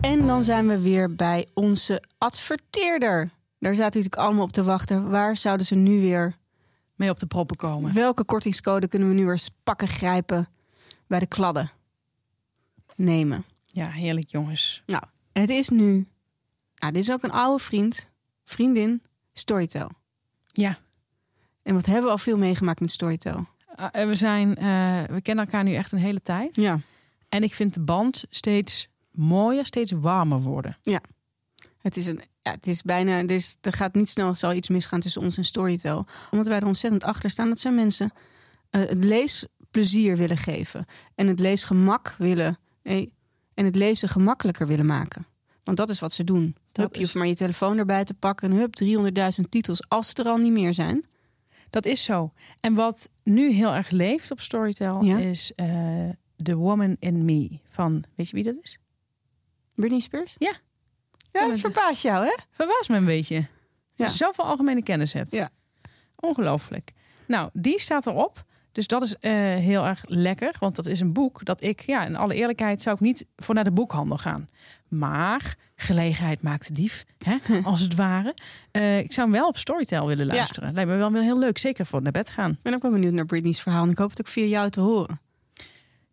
En 0.00 0.26
dan 0.26 0.42
zijn 0.42 0.68
we 0.68 0.80
weer 0.80 1.14
bij 1.14 1.48
onze 1.54 2.02
adverteerder. 2.18 3.30
Daar 3.58 3.74
zaten 3.74 4.00
natuurlijk 4.00 4.22
allemaal 4.22 4.42
op 4.42 4.52
te 4.52 4.62
wachten. 4.62 5.10
Waar 5.10 5.36
zouden 5.36 5.66
ze 5.66 5.74
nu 5.74 6.00
weer... 6.00 6.36
Mee 6.94 7.10
op 7.10 7.18
de 7.18 7.26
proppen 7.26 7.56
komen. 7.56 7.94
Welke 7.94 8.24
kortingscode 8.24 8.88
kunnen 8.88 9.08
we 9.08 9.14
nu 9.14 9.22
weer 9.22 9.32
eens 9.32 9.50
pakken 9.62 9.88
grijpen 9.88 10.48
bij 11.06 11.18
de 11.18 11.26
kladden? 11.26 11.70
Nemen. 12.96 13.44
Ja, 13.66 13.90
heerlijk 13.90 14.30
jongens. 14.30 14.82
Nou, 14.86 15.02
het 15.32 15.48
is 15.48 15.68
nu... 15.68 16.06
Nou, 16.74 16.92
dit 16.92 17.02
is 17.02 17.10
ook 17.12 17.22
een 17.22 17.32
oude 17.32 17.62
vriend, 17.64 18.08
vriendin, 18.44 19.02
Storytel. 19.32 19.90
Ja. 20.46 20.78
En 21.68 21.74
wat 21.74 21.86
hebben 21.86 22.04
we 22.04 22.10
al 22.10 22.18
veel 22.18 22.36
meegemaakt 22.38 22.80
met 22.80 22.90
Storytel? 22.90 23.46
Eh, 23.74 24.06
we, 24.06 24.14
zijn, 24.14 24.56
eh, 24.56 25.02
we 25.10 25.20
kennen 25.22 25.44
elkaar 25.44 25.64
nu 25.64 25.74
echt 25.74 25.92
een 25.92 25.98
hele 25.98 26.22
tijd. 26.22 26.56
Ja. 26.56 26.80
En 27.28 27.42
ik 27.42 27.54
vind 27.54 27.74
de 27.74 27.80
band 27.80 28.24
steeds 28.30 28.88
mooier, 29.10 29.66
steeds 29.66 29.92
warmer 29.92 30.40
worden. 30.40 30.76
Het 31.80 31.96
is, 31.96 32.06
een, 32.06 32.20
ja, 32.42 32.50
het 32.50 32.66
is 32.66 32.82
bijna, 32.82 33.22
dus 33.22 33.56
er 33.60 33.72
gaat 33.72 33.94
niet 33.94 34.08
snel 34.08 34.34
zal 34.34 34.52
iets 34.52 34.68
misgaan 34.68 35.00
tussen 35.00 35.22
ons 35.22 35.36
en 35.36 35.44
Storytel. 35.44 36.06
Omdat 36.30 36.46
wij 36.46 36.56
er 36.60 36.66
ontzettend 36.66 37.04
achter 37.04 37.30
staan. 37.30 37.48
Dat 37.48 37.60
zijn 37.60 37.74
mensen 37.74 38.12
eh, 38.70 38.80
het 38.80 39.04
leesplezier 39.04 40.16
willen 40.16 40.36
geven. 40.36 40.86
En 41.14 41.26
het 41.26 41.40
leesgemak 41.40 42.14
willen. 42.18 42.58
nee, 42.82 43.12
en 43.54 43.64
het 43.64 43.74
lezen 43.76 44.08
gemakkelijker 44.08 44.66
willen 44.66 44.86
maken. 44.86 45.26
Want 45.62 45.76
dat 45.76 45.90
is 45.90 46.00
wat 46.00 46.12
ze 46.12 46.24
doen. 46.24 46.56
Dat 46.72 46.84
hup, 46.84 46.94
je 46.94 46.98
is- 46.98 47.04
hoeft 47.04 47.14
maar 47.14 47.26
je 47.26 47.34
telefoon 47.34 47.78
erbij 47.78 48.04
te 48.04 48.14
pakken. 48.14 48.50
En 48.50 48.56
hup, 48.56 48.74
300.000 49.40 49.48
titels. 49.48 49.88
Als 49.88 50.08
ze 50.08 50.14
er 50.14 50.26
al 50.30 50.36
niet 50.36 50.52
meer 50.52 50.74
zijn. 50.74 51.04
Dat 51.70 51.86
is 51.86 52.02
zo. 52.04 52.32
En 52.60 52.74
wat 52.74 53.10
nu 53.22 53.50
heel 53.50 53.74
erg 53.74 53.90
leeft 53.90 54.30
op 54.30 54.40
Storytel 54.40 55.02
Ja. 55.04 55.18
is 55.18 55.52
eh 55.54 56.08
The 56.42 56.54
Woman 56.56 56.96
in 56.98 57.24
Me 57.24 57.58
van, 57.68 58.04
weet 58.14 58.28
je 58.28 58.34
wie 58.34 58.44
dat 58.44 58.54
is? 58.62 58.78
Britney 59.74 60.00
Spears? 60.00 60.34
Ja. 60.38 60.52
Ja, 61.32 61.40
dat- 61.40 61.50
het 61.50 61.60
verbaast 61.60 62.02
jou, 62.02 62.24
hè? 62.24 62.34
Verbaas 62.50 62.88
me 62.88 62.96
een 62.96 63.04
beetje. 63.04 63.36
Dat 63.36 63.48
Ja. 63.94 64.04
je 64.04 64.10
zoveel 64.10 64.44
algemene 64.44 64.82
kennis 64.82 65.12
hebt. 65.12 65.30
Ja. 65.30 65.50
Ongelooflijk. 66.16 66.92
Nou, 67.26 67.48
die 67.52 67.80
staat 67.80 68.06
erop. 68.06 68.44
Dus 68.78 68.86
dat 68.86 69.02
is 69.02 69.16
eh, 69.16 69.32
heel 69.54 69.86
erg 69.86 70.04
lekker. 70.06 70.56
Want 70.58 70.76
dat 70.76 70.86
is 70.86 71.00
een 71.00 71.12
boek 71.12 71.44
dat 71.44 71.62
ik, 71.62 71.80
ja, 71.80 72.04
in 72.04 72.16
alle 72.16 72.34
eerlijkheid, 72.34 72.82
zou 72.82 72.94
ik 72.96 73.00
niet 73.02 73.26
voor 73.36 73.54
naar 73.54 73.64
de 73.64 73.70
boekhandel 73.72 74.18
gaan. 74.18 74.48
Maar 74.88 75.56
gelegenheid 75.76 76.42
maakt 76.42 76.66
de 76.66 76.72
dief, 76.72 77.04
hè, 77.18 77.36
als 77.62 77.80
het 77.80 77.94
ware. 77.94 78.34
Eh, 78.70 78.98
ik 78.98 79.12
zou 79.12 79.28
hem 79.30 79.38
wel 79.38 79.48
op 79.48 79.56
Storytel 79.56 80.06
willen 80.06 80.26
Ja. 80.26 80.34
luisteren. 80.34 80.74
Lijkt 80.74 80.90
me 80.90 80.96
wel 80.96 81.14
heel 81.14 81.38
leuk. 81.38 81.58
Zeker 81.58 81.86
voor 81.86 82.02
naar 82.02 82.12
bed 82.12 82.30
gaan. 82.30 82.50
Ik 82.50 82.62
ben 82.62 82.74
ook 82.74 82.82
wel 82.82 82.90
benieuwd 82.90 83.12
naar 83.12 83.24
Britney's 83.26 83.60
verhaal. 83.60 83.84
En 83.84 83.90
ik 83.90 83.98
hoop 83.98 84.10
het 84.10 84.20
ook 84.20 84.28
via 84.28 84.44
jou 84.44 84.70
te 84.70 84.80
horen. 84.80 85.20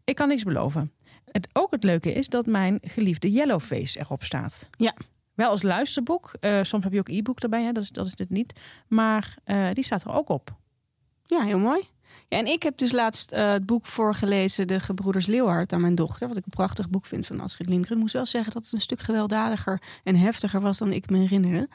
Ik 0.04 0.15
kan 0.15 0.28
niks 0.28 0.43
beloven. 0.43 0.91
Het, 1.32 1.47
ook 1.54 1.71
het 1.71 1.84
leuke 1.84 2.13
is 2.13 2.28
dat 2.30 2.45
mijn 2.45 2.80
geliefde 2.84 3.32
Yellowface 3.32 3.99
erop 3.99 4.23
staat. 4.23 4.69
Ja. 4.78 4.93
Wel 5.34 5.49
als 5.49 5.62
luisterboek. 5.62 6.34
Eh, 6.39 6.60
soms 6.62 6.84
heb 6.84 6.93
je 6.93 6.99
ook 6.99 7.10
e-book 7.10 7.39
erbij, 7.39 7.63
hè? 7.63 7.71
Dat, 7.71 7.84
is, 7.84 7.89
dat 7.89 8.06
is 8.06 8.15
dit 8.15 8.30
niet. 8.30 8.60
Maar 8.88 9.36
die 9.73 9.84
staat 9.84 10.04
er 10.04 10.13
ook 10.13 10.30
op. 10.30 10.56
Ja, 11.25 11.41
heel 11.41 11.60
mooi. 11.60 11.93
Ja, 12.28 12.38
en 12.38 12.45
ik 12.45 12.63
heb 12.63 12.78
dus 12.78 12.91
laatst 12.91 13.32
eh, 13.32 13.51
het 13.51 13.65
boek 13.65 13.86
voorgelezen, 13.86 14.67
De 14.67 14.80
Gebroeders 14.80 15.25
Leeuwhard, 15.25 15.73
aan 15.73 15.82
mijn 15.82 15.95
dochter. 15.95 16.28
Wat 16.28 16.38
ik 16.38 16.43
een 16.45 16.49
prachtig 16.51 16.89
boek 16.89 17.06
vind 17.06 17.25
van 17.25 17.39
Astrid 17.39 17.69
Lindgren. 17.69 17.95
Ik 17.95 18.01
moest 18.01 18.13
wel 18.13 18.25
zeggen 18.25 18.54
dat 18.54 18.63
het 18.63 18.73
een 18.73 18.82
stuk 18.82 18.99
gewelddadiger 19.01 19.82
en 20.04 20.15
heftiger 20.15 20.62
was 20.62 20.78
dan 20.78 20.91
ik 20.91 21.10
me 21.10 21.17
herinnerde. 21.17 21.69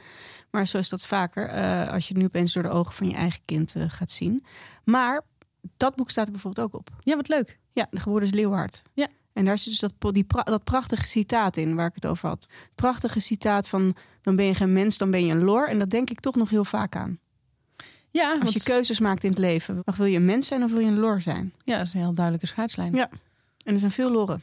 Maar 0.50 0.66
zo 0.66 0.78
is 0.78 0.88
dat 0.88 1.06
vaker 1.06 1.46
eh, 1.48 1.92
als 1.92 2.02
je 2.08 2.12
het 2.12 2.22
nu 2.22 2.24
opeens 2.24 2.52
door 2.52 2.62
de 2.62 2.68
ogen 2.68 2.94
van 2.94 3.08
je 3.08 3.14
eigen 3.14 3.40
kind 3.44 3.74
eh, 3.74 3.84
gaat 3.88 4.10
zien. 4.10 4.44
Maar 4.84 5.22
dat 5.76 5.96
boek 5.96 6.10
staat 6.10 6.26
er 6.26 6.32
bijvoorbeeld 6.32 6.66
ook 6.66 6.80
op. 6.80 6.88
Ja, 7.00 7.16
wat 7.16 7.28
leuk. 7.28 7.58
Ja, 7.72 7.86
De 7.90 8.00
Gebroeders 8.00 8.32
Leeuwhard. 8.32 8.82
Ja. 8.94 9.08
En 9.32 9.44
daar 9.44 9.58
zit 9.58 9.80
dus 9.80 9.90
dat, 9.98 10.14
die 10.14 10.24
pra- 10.24 10.42
dat 10.42 10.64
prachtige 10.64 11.06
citaat 11.08 11.56
in 11.56 11.74
waar 11.74 11.86
ik 11.86 11.94
het 11.94 12.06
over 12.06 12.28
had. 12.28 12.46
Prachtige 12.74 13.20
citaat 13.20 13.68
van 13.68 13.94
dan 14.20 14.36
ben 14.36 14.44
je 14.44 14.54
geen 14.54 14.72
mens, 14.72 14.98
dan 14.98 15.10
ben 15.10 15.26
je 15.26 15.32
een 15.32 15.44
lor. 15.44 15.68
En 15.68 15.78
dat 15.78 15.90
denk 15.90 16.10
ik 16.10 16.20
toch 16.20 16.34
nog 16.34 16.50
heel 16.50 16.64
vaak 16.64 16.96
aan. 16.96 17.18
Ja, 18.10 18.30
Als 18.30 18.38
want- 18.38 18.52
je 18.52 18.62
keuzes 18.62 19.00
maakt 19.00 19.24
in 19.24 19.30
het 19.30 19.38
leven. 19.38 19.82
Of 19.84 19.96
wil 19.96 20.06
je 20.06 20.16
een 20.16 20.24
mens 20.24 20.46
zijn 20.46 20.62
of 20.64 20.70
wil 20.70 20.80
je 20.80 20.86
een 20.86 20.98
lor 20.98 21.20
zijn? 21.20 21.52
Ja, 21.64 21.76
dat 21.78 21.86
is 21.86 21.92
een 21.94 22.00
heel 22.00 22.14
duidelijke 22.14 22.46
scheidslijn. 22.46 22.94
Ja. 22.94 23.08
En 23.64 23.72
er 23.74 23.78
zijn 23.80 23.90
veel 23.92 24.10
lorren. 24.10 24.42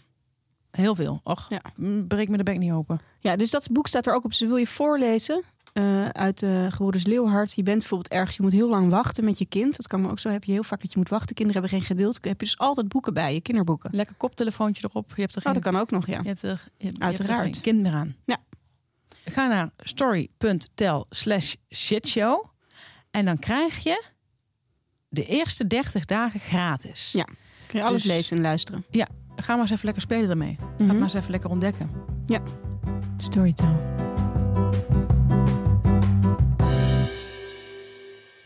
Heel 0.71 0.95
veel. 0.95 1.19
Och, 1.23 1.45
Ja. 1.49 1.61
breek 2.07 2.29
me 2.29 2.37
de 2.37 2.43
bek 2.43 2.57
niet 2.57 2.71
open. 2.71 2.99
Ja, 3.19 3.35
dus 3.35 3.51
dat 3.51 3.67
boek 3.71 3.87
staat 3.87 4.07
er 4.07 4.13
ook 4.13 4.25
op. 4.25 4.33
Ze 4.33 4.47
wil 4.47 4.55
je 4.57 4.67
voorlezen 4.67 5.41
eh, 5.73 6.05
uit 6.05 6.39
de 6.39 6.67
Gebroeders 6.69 7.05
Leeuwhard. 7.05 7.53
Je 7.55 7.63
bent 7.63 7.77
bijvoorbeeld 7.79 8.11
ergens, 8.13 8.35
je 8.37 8.41
moet 8.43 8.51
heel 8.51 8.69
lang 8.69 8.89
wachten 8.89 9.23
met 9.25 9.37
je 9.37 9.45
kind. 9.45 9.75
Dat 9.77 9.87
kan 9.87 10.01
me 10.01 10.09
ook 10.09 10.19
zo. 10.19 10.29
Heb 10.29 10.43
je 10.43 10.51
heel 10.51 10.63
vaak 10.63 10.81
dat 10.81 10.91
je 10.91 10.97
moet 10.97 11.09
wachten. 11.09 11.35
Kinderen 11.35 11.61
hebben 11.61 11.79
geen 11.79 11.87
geduld. 11.87 12.13
Heb 12.21 12.39
je 12.39 12.45
dus 12.45 12.57
altijd 12.57 12.87
boeken 12.87 13.13
bij 13.13 13.33
je, 13.33 13.41
kinderboeken. 13.41 13.89
Lekker 13.93 14.15
koptelefoontje 14.15 14.87
erop. 14.89 15.11
Je 15.15 15.21
hebt 15.21 15.31
er 15.35 15.37
Oh, 15.37 15.43
geen, 15.43 15.61
dat 15.61 15.71
kan 15.71 15.81
ook 15.81 15.91
nog, 15.91 16.07
ja. 16.07 16.19
je 16.21 16.27
hebt 16.27 16.41
er, 16.41 16.49
je, 16.49 16.73
je 16.77 16.85
hebt 16.85 16.97
er 16.99 17.03
Uiteraard. 17.05 17.41
geen 17.43 17.61
kind 17.61 17.81
meer 17.81 17.93
aan. 17.93 18.15
Ja. 18.25 18.37
Ga 19.25 19.47
naar 19.47 19.69
story.tel 19.77 21.05
slash 21.09 21.53
shitshow. 21.75 22.45
En 23.17 23.25
dan 23.25 23.39
krijg 23.39 23.77
je 23.83 24.03
de 25.09 25.25
eerste 25.25 25.67
30 25.67 26.05
dagen 26.05 26.39
gratis. 26.39 27.11
Ja. 27.11 27.23
Kun 27.67 27.79
je 27.79 27.85
alles 27.85 28.01
Dus- 28.01 28.11
lezen 28.11 28.37
en 28.37 28.43
luisteren. 28.43 28.85
Ga 29.35 29.51
maar 29.53 29.61
eens 29.61 29.71
even 29.71 29.85
lekker 29.85 30.01
spelen 30.03 30.29
ermee. 30.29 30.55
Ga 30.59 30.83
Mhm. 30.83 30.93
maar 30.93 31.01
eens 31.01 31.13
even 31.13 31.31
lekker 31.31 31.49
ontdekken. 31.49 31.89
Storytel. 33.17 33.95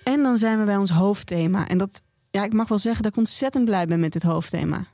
En 0.03 0.23
dan 0.23 0.37
zijn 0.37 0.59
we 0.59 0.65
bij 0.65 0.77
ons 0.77 0.89
hoofdthema. 0.89 1.67
En 1.67 1.77
dat, 1.77 2.01
ja, 2.31 2.43
ik 2.43 2.53
mag 2.53 2.67
wel 2.67 2.77
zeggen 2.77 3.03
dat 3.03 3.11
ik 3.11 3.17
ontzettend 3.17 3.65
blij 3.65 3.85
ben 3.87 3.99
met 3.99 4.11
dit 4.13 4.23
hoofdthema. 4.23 4.85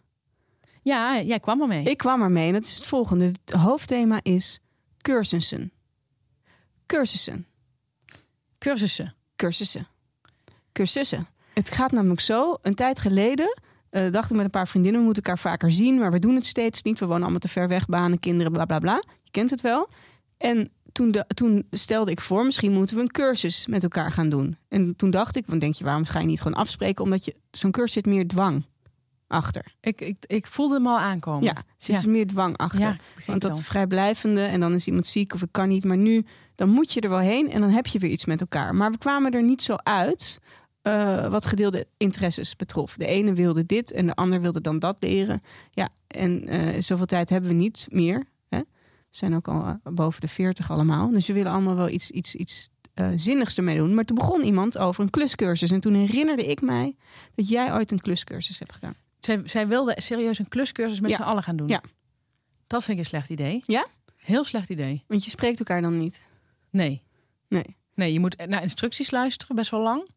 Ja, 0.81 1.21
jij 1.21 1.39
kwam 1.39 1.61
ermee. 1.61 1.83
Ik 1.83 1.97
kwam 1.97 2.21
ermee 2.21 2.47
en 2.47 2.53
dat 2.53 2.63
is 2.63 2.75
het 2.75 2.85
volgende. 2.85 3.25
Het 3.25 3.51
hoofdthema 3.51 4.19
is 4.23 4.59
cursussen. 5.01 5.71
Cursussen. 6.85 7.45
Cursussen. 8.57 9.15
Cursussen. 9.37 9.87
Cursussen. 10.71 11.27
Het 11.53 11.71
gaat 11.71 11.91
namelijk 11.91 12.19
zo. 12.19 12.57
Een 12.61 12.75
tijd 12.75 12.99
geleden 12.99 13.59
eh, 13.89 14.11
dacht 14.11 14.29
ik 14.29 14.35
met 14.35 14.45
een 14.45 14.51
paar 14.51 14.67
vriendinnen... 14.67 14.99
we 14.99 15.05
moeten 15.05 15.23
elkaar 15.23 15.41
vaker 15.41 15.71
zien, 15.71 15.99
maar 15.99 16.11
we 16.11 16.19
doen 16.19 16.35
het 16.35 16.45
steeds 16.45 16.81
niet. 16.81 16.99
We 16.99 17.05
wonen 17.05 17.21
allemaal 17.21 17.39
te 17.39 17.47
ver 17.47 17.67
weg, 17.67 17.85
banen, 17.85 18.19
kinderen, 18.19 18.51
bla 18.51 18.65
bla 18.65 18.79
bla. 18.79 19.03
Je 19.23 19.31
kent 19.31 19.49
het 19.49 19.61
wel. 19.61 19.89
En 20.37 20.71
toen, 20.91 21.11
de, 21.11 21.25
toen 21.27 21.67
stelde 21.71 22.11
ik 22.11 22.21
voor, 22.21 22.45
misschien 22.45 22.71
moeten 22.71 22.95
we 22.95 23.01
een 23.01 23.11
cursus 23.11 23.67
met 23.67 23.83
elkaar 23.83 24.11
gaan 24.11 24.29
doen. 24.29 24.57
En 24.67 24.95
toen 24.95 25.09
dacht 25.09 25.35
ik, 25.35 25.45
want 25.47 25.61
denk 25.61 25.73
je, 25.73 25.83
waarom 25.83 26.05
ga 26.05 26.19
je 26.19 26.25
niet 26.25 26.41
gewoon 26.41 26.57
afspreken? 26.57 27.03
Omdat 27.03 27.25
je 27.25 27.35
zo'n 27.51 27.71
cursus 27.71 27.93
zit 27.93 28.05
meer 28.05 28.27
dwang. 28.27 28.63
Achter. 29.27 29.73
Ik, 29.81 30.01
ik, 30.01 30.17
ik 30.27 30.47
voelde 30.47 30.75
hem 30.75 30.87
al 30.87 30.99
aankomen. 30.99 31.43
Ja, 31.43 31.63
zit 31.77 31.95
Ja. 31.95 32.01
er 32.01 32.09
meer 32.09 32.27
dwang 32.27 32.57
achter. 32.57 32.79
Ja, 32.79 32.97
Want 33.25 33.41
dat 33.41 33.61
vrijblijvende 33.61 34.41
en 34.43 34.59
dan 34.59 34.73
is 34.73 34.87
iemand 34.87 35.07
ziek 35.07 35.33
of 35.33 35.41
ik 35.41 35.51
kan 35.51 35.67
niet. 35.69 35.83
Maar 35.83 35.97
nu, 35.97 36.25
dan 36.55 36.69
moet 36.69 36.91
je 36.93 37.01
er 37.01 37.09
wel 37.09 37.19
heen 37.19 37.51
en 37.51 37.61
dan 37.61 37.69
heb 37.69 37.87
je 37.87 37.99
weer 37.99 38.09
iets 38.11 38.25
met 38.25 38.41
elkaar. 38.41 38.75
Maar 38.75 38.91
we 38.91 38.97
kwamen 38.97 39.31
er 39.31 39.43
niet 39.43 39.61
zo 39.61 39.75
uit 39.75 40.39
eh, 40.81 41.27
wat 41.29 41.45
gedeelde 41.45 41.87
interesses 41.97 42.55
betrof. 42.55 42.95
De 42.97 43.05
ene 43.05 43.33
wilde 43.33 43.65
dit 43.65 43.91
en 43.91 44.05
de 44.05 44.15
ander 44.15 44.41
wilde 44.41 44.61
dan 44.61 44.79
dat 44.79 44.95
leren. 44.99 45.41
Ja, 45.71 45.89
en 46.07 46.47
eh, 46.47 46.81
zoveel 46.81 47.05
tijd 47.05 47.29
hebben 47.29 47.49
we 47.49 47.55
niet 47.55 47.87
meer. 47.91 48.23
Hè? 48.49 48.59
We 48.59 48.65
zijn 49.09 49.35
ook 49.35 49.47
al 49.47 49.65
eh, 49.65 49.93
boven 49.93 50.21
de 50.21 50.27
40 50.27 50.71
allemaal. 50.71 51.09
Dus 51.11 51.27
we 51.27 51.33
willen 51.33 51.51
allemaal 51.51 51.75
wel 51.75 51.89
iets, 51.89 52.11
iets, 52.11 52.35
iets 52.35 52.69
zinnigs 53.15 53.57
ermee 53.57 53.77
doen. 53.77 53.93
Maar 53.93 54.03
toen 54.03 54.15
begon 54.17 54.41
iemand 54.41 54.77
over 54.77 55.03
een 55.03 55.09
kluscursus. 55.09 55.71
En 55.71 55.79
toen 55.79 55.93
herinnerde 55.93 56.45
ik 56.45 56.61
mij 56.61 56.95
dat 57.35 57.49
jij 57.49 57.73
ooit 57.73 57.91
een 57.91 58.01
kluscursus 58.01 58.59
hebt 58.59 58.73
gedaan. 58.73 58.95
Zij, 59.27 59.41
zij 59.45 59.67
wilde 59.67 59.93
serieus 59.97 60.39
een 60.39 60.47
kluscursus 60.47 60.99
met 60.99 61.09
Ja. 61.11 61.15
z'n 61.15 61.21
allen 61.21 61.43
gaan 61.43 61.55
doen. 61.55 61.67
Ja. 61.67 61.81
Dat 62.67 62.83
vind 62.83 62.97
ik 62.97 63.03
een 63.03 63.09
slecht 63.09 63.29
idee. 63.29 63.63
Ja? 63.65 63.85
Heel 64.17 64.43
slecht 64.43 64.69
idee. 64.69 65.03
Want 65.07 65.23
je 65.23 65.29
spreekt 65.29 65.59
elkaar 65.59 65.81
dan 65.81 65.97
niet. 65.97 66.27
Nee. 66.69 67.03
Nee. 67.47 67.77
Nee, 67.95 68.13
je 68.13 68.19
moet 68.19 68.47
naar 68.47 68.61
instructies 68.61 69.11
luisteren, 69.11 69.55
best 69.55 69.71
wel 69.71 69.81
lang. 69.81 70.09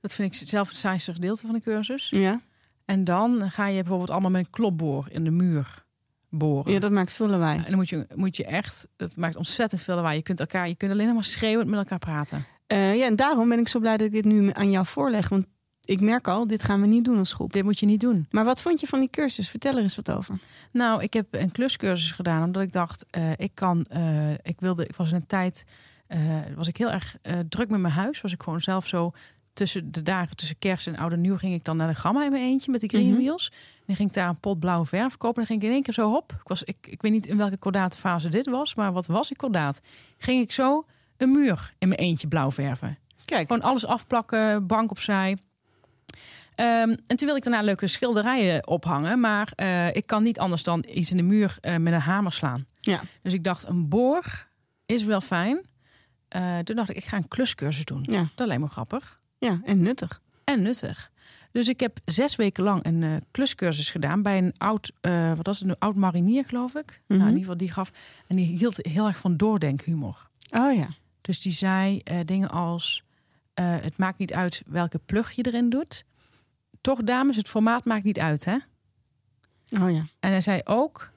Dat 0.00 0.14
vind 0.14 0.34
ik 0.40 0.48
zelf 0.48 0.68
het 0.68 0.76
saaiste 0.76 1.12
gedeelte 1.12 1.40
van 1.46 1.52
de 1.54 1.60
cursus. 1.60 2.08
Ja? 2.10 2.40
En 2.84 3.04
dan 3.04 3.50
ga 3.50 3.66
je 3.66 3.80
bijvoorbeeld 3.80 4.10
allemaal 4.10 4.30
met 4.30 4.44
een 4.44 4.50
klopboor 4.50 5.06
in 5.10 5.24
de 5.24 5.30
muur 5.30 5.84
boren. 6.28 6.72
Ja, 6.72 6.78
dat 6.78 6.90
maakt 6.90 7.12
veel 7.12 7.28
lawaai. 7.28 7.56
En 7.56 7.64
dan 7.64 7.74
moet 7.74 7.88
je, 7.88 8.06
moet 8.14 8.36
je 8.36 8.44
echt, 8.44 8.86
dat 8.96 9.16
maakt 9.16 9.36
ontzettend 9.36 9.80
veel 9.80 9.94
lawaai. 9.94 10.16
Je 10.16 10.22
kunt 10.22 10.40
elkaar, 10.40 10.68
je 10.68 10.74
kunt 10.74 10.92
alleen 10.92 11.14
maar 11.14 11.24
schreeuwend 11.24 11.68
met 11.70 11.78
elkaar 11.78 11.98
praten. 11.98 12.44
Eh, 12.66 12.96
ja, 12.96 13.06
en 13.06 13.16
daarom 13.16 13.48
ben 13.48 13.58
ik 13.58 13.68
zo 13.68 13.78
blij 13.80 13.96
dat 13.96 14.06
ik 14.06 14.12
dit 14.12 14.24
nu 14.24 14.50
aan 14.52 14.70
jou 14.70 14.86
voorleg. 14.86 15.28
Want 15.28 15.46
ik 15.84 16.00
merk 16.00 16.28
al, 16.28 16.46
dit 16.46 16.62
gaan 16.62 16.80
we 16.80 16.86
niet 16.86 17.04
doen 17.04 17.18
als 17.18 17.32
groep. 17.32 17.52
Dit 17.52 17.64
moet 17.64 17.78
je 17.78 17.86
niet 17.86 18.00
doen. 18.00 18.26
Maar 18.30 18.44
wat 18.44 18.60
vond 18.60 18.80
je 18.80 18.86
van 18.86 18.98
die 18.98 19.10
cursus? 19.10 19.48
Vertel 19.48 19.76
er 19.76 19.82
eens 19.82 19.96
wat 19.96 20.10
over. 20.10 20.38
Nou, 20.72 21.02
ik 21.02 21.12
heb 21.12 21.26
een 21.30 21.50
kluscursus 21.52 22.10
gedaan 22.10 22.42
omdat 22.42 22.62
ik 22.62 22.72
dacht, 22.72 23.06
eh, 23.10 23.30
ik 23.36 23.50
kan, 23.54 23.84
eh, 23.84 24.30
ik 24.30 24.56
wilde, 24.60 24.86
ik 24.86 24.96
was 24.96 25.08
in 25.08 25.14
een 25.14 25.26
tijd, 25.26 25.64
eh, 26.06 26.20
was 26.56 26.68
ik 26.68 26.76
heel 26.76 26.90
erg 26.90 27.16
druk 27.48 27.68
met 27.70 27.80
mijn 27.80 27.94
huis. 27.94 28.20
Was 28.20 28.32
ik 28.32 28.42
gewoon 28.42 28.60
zelf 28.60 28.86
zo 28.86 29.12
tussen 29.52 29.92
de 29.92 30.02
dagen 30.02 30.36
tussen 30.36 30.58
kerst 30.58 30.86
en 30.86 30.96
oud 30.96 31.12
en 31.12 31.20
nieuw 31.20 31.36
ging 31.36 31.54
ik 31.54 31.64
dan 31.64 31.76
naar 31.76 31.88
de 31.88 31.94
gamma 31.94 32.24
in 32.24 32.30
mijn 32.30 32.42
eentje 32.44 32.70
met 32.70 32.80
die 32.80 32.88
green 32.88 33.08
Mhm. 33.10 33.16
wheels. 33.16 33.50
En 33.52 33.82
dan 33.86 33.96
ging 33.96 34.08
ik 34.08 34.14
daar 34.14 34.28
een 34.28 34.40
pot 34.40 34.58
blauwe 34.58 34.86
verf 34.86 35.16
kopen. 35.16 35.26
En 35.28 35.34
dan 35.34 35.46
ging 35.46 35.60
ik 35.60 35.66
in 35.66 35.72
één 35.74 35.82
keer 35.82 35.94
zo 35.94 36.10
hop. 36.10 36.32
Ik, 36.32 36.48
was, 36.48 36.62
ik, 36.62 36.76
ik 36.80 37.02
weet 37.02 37.12
niet 37.12 37.26
in 37.26 37.36
welke 37.36 37.56
kordate 37.56 37.96
fase 37.96 38.28
dit 38.28 38.46
was, 38.46 38.74
maar 38.74 38.92
wat 38.92 39.06
was 39.06 39.30
ik 39.30 39.36
kordaat? 39.36 39.80
Ging 40.18 40.42
ik 40.42 40.52
zo 40.52 40.84
een 41.16 41.30
muur 41.32 41.72
in 41.78 41.88
mijn 41.88 42.00
eentje 42.00 42.28
blauw 42.28 42.50
verven. 42.50 42.98
Kijk, 43.24 43.46
Gewoon 43.46 43.62
alles 43.62 43.86
afplakken, 43.86 44.66
bank 44.66 44.90
opzij. 44.90 45.36
Ehm, 46.54 46.88
en 46.88 47.16
toen 47.16 47.16
wilde 47.26 47.36
ik 47.36 47.42
daarna 47.42 47.62
leuke 47.62 47.86
schilderijen 47.86 48.66
ophangen. 48.66 49.20
Maar 49.20 49.52
eh, 49.54 49.94
ik 49.94 50.06
kan 50.06 50.22
niet 50.22 50.38
anders 50.38 50.62
dan 50.62 50.84
iets 50.88 51.10
in 51.10 51.16
de 51.16 51.22
muur 51.22 51.56
eh, 51.60 51.76
met 51.76 51.92
een 51.92 52.00
hamer 52.00 52.32
slaan. 52.32 52.66
Ja. 52.80 53.00
Dus 53.22 53.32
ik 53.32 53.44
dacht, 53.44 53.66
een 53.68 53.88
boor 53.88 54.46
is 54.86 55.04
wel 55.04 55.20
fijn. 55.20 55.60
Eh, 56.28 56.58
toen 56.58 56.76
dacht 56.76 56.90
ik, 56.90 56.96
ik 56.96 57.04
ga 57.04 57.16
een 57.16 57.28
kluscursus 57.28 57.84
doen. 57.84 58.06
ja, 58.10 58.28
Dat 58.34 58.46
lijkt 58.46 58.62
me 58.62 58.68
grappig. 58.68 59.20
ja, 59.38 59.60
en 59.64 59.82
nuttig. 59.82 60.20
En 60.44 60.62
nuttig. 60.62 61.10
Dus 61.52 61.68
ik 61.68 61.80
heb 61.80 61.98
zes 62.04 62.36
weken 62.36 62.64
lang 62.64 62.84
een 62.86 63.24
kluscursus 63.30 63.90
gedaan 63.90 64.22
bij 64.22 64.38
een 64.38 64.54
oud, 64.58 64.92
wat 65.36 65.46
was 65.46 65.58
het, 65.58 65.68
een 65.68 65.78
oud 65.78 65.94
marinier, 65.94 66.44
geloof 66.44 66.74
ik. 66.74 67.00
Mhm. 67.06 67.18
Nou, 67.18 67.20
in 67.20 67.26
ieder 67.26 67.40
geval 67.40 67.56
die 67.56 67.70
gaf. 67.72 67.90
En 68.26 68.36
die 68.36 68.56
hield 68.56 68.76
heel 68.76 69.06
erg 69.06 69.16
van 69.18 69.36
doordenkhumor. 69.36 70.28
Oh 70.50 70.74
ja. 70.76 70.88
Dus 71.20 71.40
die 71.40 71.52
zei 71.52 72.02
dingen 72.24 72.50
als: 72.50 73.04
Het 73.54 73.98
maakt 73.98 74.18
niet 74.18 74.32
uit 74.32 74.62
welke 74.66 74.98
plug 74.98 75.30
je 75.32 75.46
erin 75.46 75.68
doet. 75.70 76.04
Toch, 76.84 77.02
dames, 77.02 77.36
het 77.36 77.48
formaat 77.48 77.84
maakt 77.84 78.04
niet 78.04 78.18
uit, 78.18 78.44
hè? 78.44 78.56
Oh 79.80 79.90
ja. 79.90 80.06
En 80.20 80.30
hij 80.30 80.40
zei 80.40 80.60
ook 80.64 81.10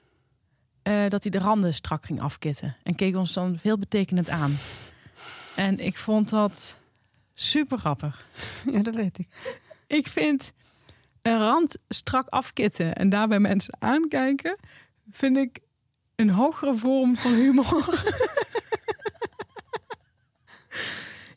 eh, 0.82 1.08
dat 1.08 1.22
hij 1.22 1.32
de 1.32 1.38
randen 1.38 1.74
strak 1.74 2.04
ging 2.04 2.20
afkitten. 2.20 2.76
En 2.82 2.94
keek 2.94 3.16
ons 3.16 3.32
dan 3.32 3.58
veel 3.58 3.78
betekenend 3.78 4.28
aan. 4.28 4.56
En 5.56 5.78
ik 5.78 5.96
vond 5.96 6.28
dat 6.28 6.78
super 7.34 7.78
grappig. 7.78 8.26
Ja, 8.72 8.82
dat 8.82 8.94
weet 8.94 9.18
ik. 9.18 9.28
Ik 9.86 10.06
vind 10.06 10.52
een 11.22 11.38
rand 11.38 11.76
strak 11.88 12.28
afkitten 12.28 12.94
en 12.94 13.08
daarbij 13.08 13.40
mensen 13.40 13.76
aankijken, 13.78 14.58
vind 15.10 15.36
ik 15.36 15.60
een 16.16 16.30
hogere 16.30 16.76
vorm 16.76 17.16
van 17.16 17.32
humor. 17.32 18.04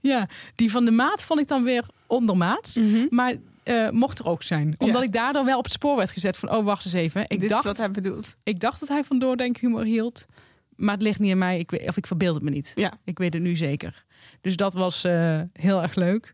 ja, 0.11 0.27
die 0.55 0.71
van 0.71 0.85
de 0.85 0.91
maat 0.91 1.23
vond 1.23 1.39
ik 1.39 1.47
dan 1.47 1.63
weer 1.63 1.85
ondermaats. 2.07 2.79
Maar 3.09 3.35
eh, 3.63 3.89
mocht 3.89 4.19
er 4.19 4.25
ook 4.27 4.43
zijn. 4.43 4.75
Omdat 4.77 4.97
Ja. 5.01 5.07
ik 5.07 5.11
daardoor 5.11 5.45
wel 5.45 5.57
op 5.57 5.63
het 5.63 5.73
spoor 5.73 5.95
werd 5.95 6.11
gezet 6.11 6.37
van... 6.37 6.51
oh, 6.51 6.65
wacht 6.65 6.85
eens 6.85 6.93
even. 6.93 7.23
Ik, 7.27 7.39
Dit 7.39 7.49
dacht, 7.49 7.63
wat 7.63 7.77
hij 7.77 7.91
bedoelt. 7.91 8.35
ik 8.43 8.59
dacht 8.59 8.79
dat 8.79 8.89
hij 8.89 9.03
van 9.03 9.19
doordenkhumor 9.19 9.83
hield. 9.83 10.25
Maar 10.75 10.93
het 10.93 11.03
ligt 11.03 11.19
niet 11.19 11.31
aan 11.31 11.37
mij. 11.37 11.59
Ik, 11.59 11.71
weet- 11.71 11.87
of 11.87 11.97
ik 11.97 12.07
verbeeld 12.07 12.35
het 12.35 12.43
me 12.43 12.49
niet. 12.49 12.71
Ja. 12.75 12.93
Ik 13.03 13.17
weet 13.17 13.33
het 13.33 13.43
nu 13.43 13.55
zeker. 13.55 14.03
Dus 14.41 14.55
dat 14.55 14.73
was 14.73 15.03
eh, 15.03 15.41
heel 15.53 15.81
erg 15.81 15.95
leuk. 15.95 16.33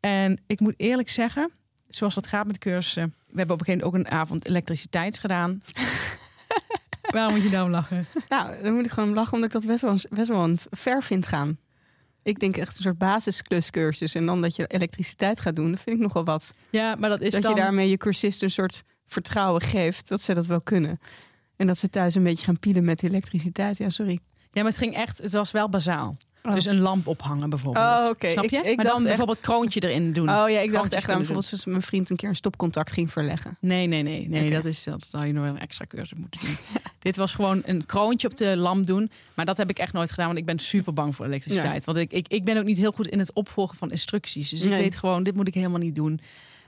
En 0.00 0.40
ik 0.46 0.60
moet 0.60 0.74
eerlijk 0.76 1.08
zeggen... 1.10 1.50
zoals 1.88 2.14
dat 2.14 2.26
gaat 2.26 2.46
met 2.46 2.58
cursussen... 2.58 3.14
we 3.26 3.36
hebben 3.38 3.54
op 3.54 3.60
een 3.60 3.66
gegeven 3.66 3.86
moment 3.90 4.06
ook 4.08 4.12
een 4.12 4.18
avond 4.18 4.46
elektriciteits 4.48 5.18
gedaan. 5.18 5.62
Waarom 7.12 7.34
moet 7.34 7.42
je 7.42 7.50
daarom 7.50 7.70
lachen? 7.70 8.06
Nou, 8.28 8.62
dan 8.62 8.74
moet 8.74 8.84
ik 8.84 8.90
gewoon 8.90 9.12
lachen, 9.14 9.32
omdat 9.32 9.54
ik 9.54 9.60
dat 9.60 9.66
best 9.70 9.80
wel, 9.80 9.96
best 10.18 10.28
wel 10.28 10.44
een 10.44 10.58
ver 10.70 11.02
vind 11.02 11.26
gaan. 11.26 11.58
Ik 12.26 12.38
denk 12.38 12.56
echt 12.56 12.76
een 12.76 12.82
soort 12.82 12.98
basiskluscursus. 12.98 14.14
En 14.14 14.26
dan 14.26 14.40
dat 14.40 14.56
je 14.56 14.66
elektriciteit 14.66 15.40
gaat 15.40 15.56
doen, 15.56 15.70
dat 15.70 15.80
vind 15.80 15.96
ik 15.96 16.02
nogal 16.02 16.24
wat. 16.24 16.50
Ja, 16.70 16.94
maar 16.98 17.10
dat 17.10 17.20
is 17.20 17.32
dat 17.32 17.42
dan... 17.42 17.54
je 17.54 17.60
daarmee 17.60 17.90
je 17.90 17.96
cursisten 17.96 18.46
een 18.46 18.52
soort 18.52 18.82
vertrouwen 19.06 19.62
geeft 19.62 20.08
dat 20.08 20.20
ze 20.22 20.34
dat 20.34 20.46
wel 20.46 20.60
kunnen. 20.60 21.00
En 21.56 21.66
dat 21.66 21.78
ze 21.78 21.90
thuis 21.90 22.14
een 22.14 22.22
beetje 22.22 22.44
gaan 22.44 22.58
pielen 22.58 22.84
met 22.84 23.02
elektriciteit. 23.02 23.78
Ja, 23.78 23.88
sorry. 23.88 24.18
Ja, 24.50 24.62
maar 24.62 24.70
het 24.70 24.80
ging 24.80 24.94
echt... 24.94 25.18
Het 25.18 25.32
was 25.32 25.50
wel 25.50 25.68
bazaal. 25.68 26.16
Oh. 26.48 26.54
Dus 26.54 26.64
een 26.64 26.78
lamp 26.78 27.06
ophangen 27.06 27.50
bijvoorbeeld. 27.50 27.98
Oh, 27.98 28.08
oké. 28.08 28.30
Snap 28.30 28.44
je? 28.44 28.56
ik 28.56 28.76
maar 28.76 28.84
dan 28.84 28.94
echt- 28.94 29.04
bijvoorbeeld 29.04 29.40
kroontje 29.40 29.80
erin 29.80 30.12
doen. 30.12 30.28
Oh 30.28 30.50
ja, 30.50 30.60
ik 30.60 30.72
dacht 30.72 30.92
echt 30.92 31.08
aan 31.08 31.16
bijvoorbeeld 31.16 31.52
als 31.52 31.64
mijn 31.64 31.82
vriend 31.82 32.10
een 32.10 32.16
keer 32.16 32.28
een 32.28 32.36
stopcontact 32.36 32.92
ging 32.92 33.12
verleggen. 33.12 33.56
Nee, 33.60 33.86
nee, 33.86 34.02
nee. 34.02 34.28
nee 34.28 34.50
dat, 34.50 34.64
is, 34.64 34.84
dat 34.84 35.02
zou 35.02 35.26
je 35.26 35.32
nog 35.32 35.44
wel 35.44 35.52
een 35.52 35.60
extra 35.60 35.84
cursus 35.88 36.18
moeten 36.18 36.40
doen. 36.40 36.56
Dit 36.98 37.16
was 37.16 37.34
gewoon 37.34 37.62
een 37.64 37.86
kroontje 37.86 38.28
op 38.28 38.36
de 38.36 38.56
lamp 38.56 38.86
doen. 38.86 39.10
Maar 39.34 39.44
dat 39.44 39.56
heb 39.56 39.70
ik 39.70 39.78
echt 39.78 39.92
nooit 39.92 40.10
gedaan, 40.10 40.26
want 40.26 40.38
ik 40.38 40.44
ben 40.44 40.58
super 40.58 40.92
bang 40.92 41.14
voor 41.16 41.26
elektriciteit. 41.26 41.84
Want 41.84 41.98
ik, 41.98 42.12
ik, 42.12 42.28
ik 42.28 42.44
ben 42.44 42.58
ook 42.58 42.64
niet 42.64 42.78
heel 42.78 42.92
goed 42.92 43.06
in 43.06 43.18
het 43.18 43.32
opvolgen 43.32 43.76
van 43.76 43.90
instructies. 43.90 44.48
Dus 44.50 44.62
ik 44.62 44.70
weet 44.70 44.96
gewoon, 44.96 45.22
dit 45.22 45.34
moet 45.34 45.48
ik 45.48 45.54
helemaal 45.54 45.80
niet 45.80 45.94
doen. 45.94 46.20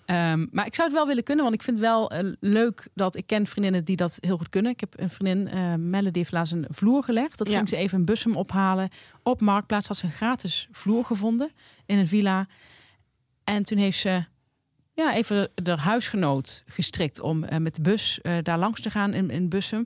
Ehm, 0.09 0.47
maar 0.51 0.66
ik 0.66 0.75
zou 0.75 0.88
het 0.88 0.97
wel 0.97 1.07
willen 1.07 1.23
kunnen, 1.23 1.44
want 1.44 1.57
ik 1.57 1.62
vind 1.62 1.77
het 1.77 1.87
wel 1.87 2.11
eh, 2.11 2.33
leuk 2.40 2.88
dat 2.94 3.16
ik 3.16 3.27
ken 3.27 3.47
vriendinnen 3.47 3.85
die 3.85 3.97
dat 3.97 4.18
heel 4.21 4.37
goed 4.37 4.49
kunnen. 4.49 4.73
Ik 4.73 4.81
heb 4.81 4.94
een 5.01 5.11
vriendin, 5.11 5.49
eh 5.49 5.75
Melle, 5.75 6.11
die 6.11 6.23
heeft 6.23 6.33
laatst 6.33 6.53
een 6.53 6.66
vloer 6.68 7.03
gelegd. 7.03 7.38
Dat 7.38 7.49
Ja. 7.49 7.57
ging 7.57 7.68
ze 7.68 7.77
even 7.77 7.99
een 7.99 8.05
bussum 8.05 8.37
ophalen. 8.37 8.88
Op 9.23 9.40
Marktplaats 9.40 9.88
had 9.88 9.97
ze 9.97 10.05
een 10.05 10.11
gratis 10.12 10.68
vloer 10.71 11.05
gevonden 11.05 11.51
in 11.87 11.99
een 11.99 12.09
villa. 12.09 12.47
En 13.44 13.62
toen 13.62 13.79
heeft 13.79 13.99
ze 13.99 14.25
ja, 14.94 15.14
even 15.14 15.51
de 15.55 15.77
huisgenoot 15.77 16.62
gestrikt 16.66 17.21
om 17.21 17.44
eh, 17.44 17.59
met 17.59 17.75
de 17.75 17.83
bus 17.83 18.21
eh, 18.21 18.33
daar 18.42 18.59
langs 18.59 18.81
te 18.81 18.90
gaan 18.90 19.14
in, 19.14 19.31
in 19.31 19.49
Bussum. 19.49 19.85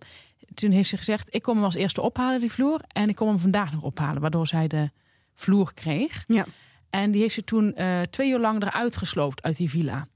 Toen 0.54 0.70
heeft 0.70 0.88
ze 0.88 0.96
gezegd, 0.96 1.34
ik 1.34 1.42
kom 1.42 1.54
hem 1.56 1.64
als 1.64 1.74
eerste 1.74 2.00
ophalen, 2.00 2.40
die 2.40 2.52
vloer. 2.52 2.80
En 2.88 3.08
ik 3.08 3.14
kom 3.16 3.28
hem 3.28 3.38
vandaag 3.38 3.72
nog 3.72 3.82
ophalen, 3.82 4.20
waardoor 4.20 4.46
zij 4.46 4.66
de 4.68 4.90
vloer 5.34 5.74
kreeg. 5.74 6.24
Ja. 6.26 6.46
En 7.00 7.10
die 7.10 7.20
heeft 7.20 7.34
ze 7.34 7.44
toen 7.44 7.74
eh, 7.74 8.00
twee 8.10 8.30
uur 8.30 8.38
lang 8.38 8.62
eruit 8.62 8.96
gesloopt 8.96 9.42
uit 9.42 9.56
die 9.56 9.70
villa. 9.70 10.06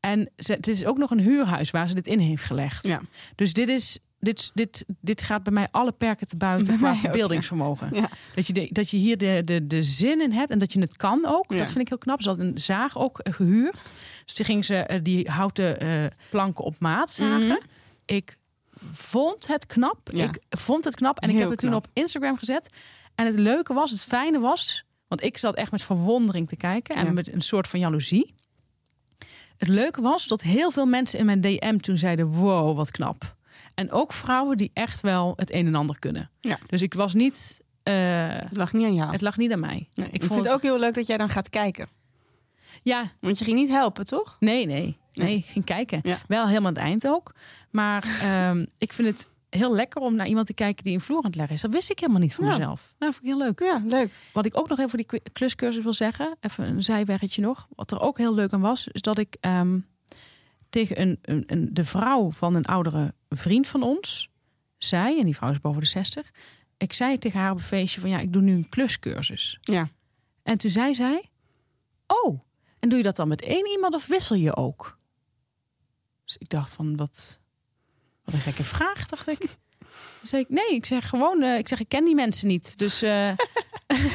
En 0.00 0.30
ze, 0.36 0.52
het 0.52 0.68
is 0.68 0.84
ook 0.84 0.98
nog 0.98 1.10
een 1.10 1.20
huurhuis 1.20 1.70
waar 1.70 1.88
ze 1.88 1.94
dit 1.94 2.06
in 2.06 2.18
heeft 2.18 2.44
gelegd. 2.44 2.86
Ja. 2.86 3.00
Dus 3.34 3.52
dit, 3.52 3.68
is, 3.68 3.98
dit, 4.18 4.50
dit, 4.54 4.84
dit 5.00 5.22
gaat 5.22 5.42
bij 5.42 5.52
mij 5.52 5.68
alle 5.70 5.92
perken 5.92 6.26
te 6.26 6.36
buiten 6.36 6.76
qua 6.76 6.90
ja. 6.90 6.96
verbeeldingsvermogen. 6.96 7.90
Ja. 7.94 8.08
Dat, 8.34 8.46
je 8.46 8.52
de, 8.52 8.68
dat 8.72 8.90
je 8.90 8.96
hier 8.96 9.18
de, 9.18 9.42
de, 9.44 9.66
de 9.66 9.82
zin 9.82 10.20
in 10.20 10.32
hebt 10.32 10.50
en 10.50 10.58
dat 10.58 10.72
je 10.72 10.80
het 10.80 10.96
kan 10.96 11.26
ook. 11.26 11.52
Ja. 11.52 11.58
Dat 11.58 11.66
vind 11.66 11.80
ik 11.80 11.88
heel 11.88 11.98
knap. 11.98 12.22
Ze 12.22 12.28
had 12.28 12.38
een 12.38 12.58
zaag 12.58 12.98
ook 12.98 13.18
eh, 13.18 13.32
gehuurd. 13.32 13.90
Dus 14.24 14.34
toen 14.34 14.46
ging 14.46 14.64
ze 14.64 14.76
eh, 14.76 15.00
die 15.02 15.30
houten 15.30 16.10
planken 16.30 16.64
op 16.64 16.74
maat 16.78 17.12
zagen. 17.12 17.46
Mhm. 17.46 17.56
Ik 18.04 18.36
vond 18.92 19.46
het 19.46 19.66
knap. 19.66 19.98
Ja. 20.04 20.24
Ik 20.24 20.38
vond 20.50 20.84
het 20.84 20.94
knap. 20.94 21.20
En 21.20 21.30
ik 21.30 21.38
heb 21.38 21.50
het 21.50 21.58
toen 21.58 21.74
op 21.74 21.86
Instagram 21.92 22.38
gezet. 22.38 22.68
En 23.14 23.26
het 23.26 23.38
leuke 23.38 23.74
was, 23.74 23.90
het 23.90 24.04
fijne 24.04 24.40
was... 24.40 24.84
Want 25.12 25.24
ik 25.24 25.38
zat 25.38 25.54
echt 25.54 25.70
met 25.70 25.82
verwondering 25.82 26.48
te 26.48 26.56
kijken. 26.56 26.96
En 26.96 27.04
Ja. 27.04 27.12
met 27.12 27.32
een 27.32 27.40
soort 27.40 27.68
van 27.68 27.80
jaloezie. 27.80 28.34
Het 29.56 29.68
leuke 29.68 30.00
was 30.02 30.26
dat 30.26 30.42
heel 30.42 30.70
veel 30.70 30.86
mensen 30.86 31.18
in 31.18 31.24
mijn 31.26 31.40
DM 31.40 31.76
toen 31.76 31.96
zeiden... 31.98 32.26
Wow, 32.26 32.76
wat 32.76 32.90
knap. 32.90 33.36
En 33.74 33.90
ook 33.90 34.12
vrouwen 34.12 34.56
die 34.56 34.70
echt 34.74 35.00
wel 35.00 35.32
het 35.36 35.52
een 35.52 35.66
en 35.66 35.74
ander 35.74 35.98
kunnen. 35.98 36.30
Ja. 36.40 36.58
Dus 36.66 36.82
ik 36.82 36.94
was 36.94 37.14
niet... 37.14 37.60
eh, 37.82 37.94
Het 38.28 38.56
lag 38.56 38.72
niet 38.72 38.84
aan 38.86 38.94
jou. 38.94 39.12
het 39.12 39.20
lag 39.20 39.36
niet 39.36 39.52
aan 39.52 39.60
mij. 39.60 39.88
Nee, 39.94 40.06
ik 40.06 40.12
ik, 40.12 40.20
vond 40.20 40.32
vind 40.32 40.44
het 40.44 40.54
ook 40.54 40.62
heel 40.62 40.78
leuk 40.78 40.94
dat 40.94 41.06
jij 41.06 41.16
dan 41.16 41.28
gaat 41.28 41.48
kijken. 41.48 41.88
Ja, 42.82 43.12
Want 43.20 43.38
je 43.38 43.44
ging 43.44 43.56
niet 43.58 43.68
helpen, 43.70 44.04
toch? 44.04 44.36
nee, 44.40 44.66
nee. 44.66 44.96
Nee, 45.12 45.44
ging 45.48 45.64
kijken. 45.64 46.00
Ja. 46.02 46.18
Wel 46.28 46.46
helemaal 46.46 46.68
aan 46.68 46.74
het 46.76 46.82
eind 46.84 47.08
ook. 47.08 47.34
Maar 47.70 48.04
ehm, 48.22 48.64
ik 48.78 48.92
vind 48.92 49.08
het 49.08 49.28
heel 49.56 49.74
lekker 49.74 50.02
om 50.02 50.14
naar 50.14 50.26
iemand 50.26 50.46
te 50.46 50.54
kijken 50.54 50.84
die 50.84 50.94
een 50.94 51.00
vloer 51.00 51.18
aan 51.18 51.24
het 51.24 51.34
leggen 51.34 51.54
is. 51.54 51.60
Dat 51.62 51.70
wist 51.72 51.90
ik 51.90 51.98
helemaal 51.98 52.20
niet 52.20 52.34
van 52.34 52.44
Ja. 52.44 52.50
mezelf. 52.50 52.94
Nou, 52.98 53.12
dat 53.12 53.14
vond 53.14 53.26
ik 53.26 53.28
heel 53.34 53.38
leuk. 53.38 53.60
Ja, 53.60 53.82
leuk. 53.86 54.12
Wat 54.32 54.44
ik 54.46 54.58
ook 54.58 54.68
nog 54.68 54.78
even 54.78 54.90
voor 54.90 55.04
die 55.06 55.20
kluscursus 55.32 55.82
wil 55.82 55.92
zeggen, 55.92 56.36
even 56.40 56.66
een 56.68 56.82
zijweggetje 56.82 57.42
nog. 57.42 57.68
Wat 57.74 57.90
er 57.90 58.00
ook 58.00 58.18
heel 58.18 58.34
leuk 58.34 58.52
aan 58.52 58.60
was, 58.60 58.86
is 58.88 59.00
dat 59.00 59.18
ik 59.18 59.36
ehm, 59.40 59.78
tegen 60.70 61.00
een, 61.00 61.18
een, 61.22 61.44
een, 61.46 61.74
de 61.74 61.84
vrouw 61.84 62.30
van 62.30 62.54
een 62.54 62.64
oudere 62.66 63.14
vriend 63.28 63.66
van 63.66 63.82
ons. 63.82 64.30
Zei, 64.78 65.18
en 65.18 65.24
die 65.24 65.34
vrouw 65.36 65.50
is 65.50 65.60
boven 65.60 65.80
de 65.80 65.86
60. 65.88 66.30
Ik 66.76 66.92
zei 66.92 67.18
tegen 67.18 67.40
haar 67.40 67.50
op 67.50 67.56
een 67.56 67.62
feestje 67.64 68.00
van 68.00 68.10
ja, 68.10 68.18
ik 68.18 68.32
doe 68.32 68.42
nu 68.42 68.54
een 68.54 68.68
kluscursus. 68.68 69.58
Ja. 69.60 69.88
En 70.42 70.58
toen 70.58 70.70
zei 70.70 70.94
zij: 70.94 71.30
Oh, 72.06 72.40
en 72.78 72.88
doe 72.88 72.98
je 72.98 73.04
dat 73.04 73.16
dan 73.16 73.28
met 73.28 73.42
één 73.42 73.70
iemand 73.70 73.94
of 73.94 74.06
wissel 74.06 74.36
je 74.36 74.56
ook? 74.56 74.98
Dus 76.24 76.36
ik 76.36 76.48
dacht 76.48 76.72
van 76.72 76.96
wat, 76.96 77.40
wat 78.32 78.40
een 78.40 78.52
gekke 78.52 78.64
vraag, 78.64 79.06
dacht 79.06 79.28
ik. 79.28 79.38
Zei 80.22 80.42
ik 80.42 80.48
nee, 80.48 80.74
ik 80.74 80.86
zeg 80.86 81.08
gewoon, 81.08 81.42
eh, 81.42 81.58
ik 81.58 81.68
zeg 81.68 81.80
ik 81.80 81.88
ken 81.88 82.04
die 82.04 82.14
mensen 82.14 82.48
niet. 82.48 82.78
Dus 82.78 83.02
eh, 83.02 83.28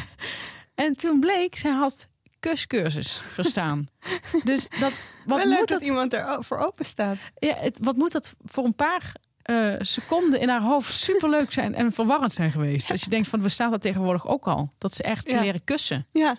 en 0.86 0.95
toen 0.95 1.19
bleek, 1.19 1.56
zij 1.58 1.71
had 1.71 2.08
kuscursus 2.39 3.12
verstaan. 3.17 3.88
dus 4.43 4.67
dat, 4.80 4.93
wat 5.25 5.38
Wel 5.38 5.47
leuk 5.47 5.58
moet 5.58 5.67
dat 5.67 5.80
dat, 5.80 5.88
iemand 5.88 6.13
er 6.13 6.43
voor 6.43 6.58
open 6.58 6.86
staat. 6.86 7.17
ja, 7.38 7.56
het, 7.56 7.77
wat 7.82 7.95
moet 7.95 8.12
dat 8.12 8.36
voor 8.45 8.65
een 8.65 8.75
paar 8.75 9.12
eh, 9.41 9.73
seconden 9.80 10.39
in 10.39 10.49
haar 10.49 10.62
hoofd 10.62 10.93
superleuk 10.93 11.51
zijn 11.51 11.75
en 11.75 11.91
verwarrend 11.91 12.34
zijn 12.34 12.51
geweest? 12.51 12.91
Als 12.91 13.01
je 13.03 13.10
denkt 13.10 13.27
van, 13.27 13.41
we 13.41 13.49
staan 13.49 13.71
dat 13.71 13.82
tegenwoordig 13.82 14.27
ook 14.27 14.47
al. 14.47 14.71
Dat 14.77 14.93
ze 14.93 15.03
echt 15.03 15.27
Ja. 15.32 15.39
leren 15.41 15.63
kussen. 15.63 16.08
Ja. 16.12 16.38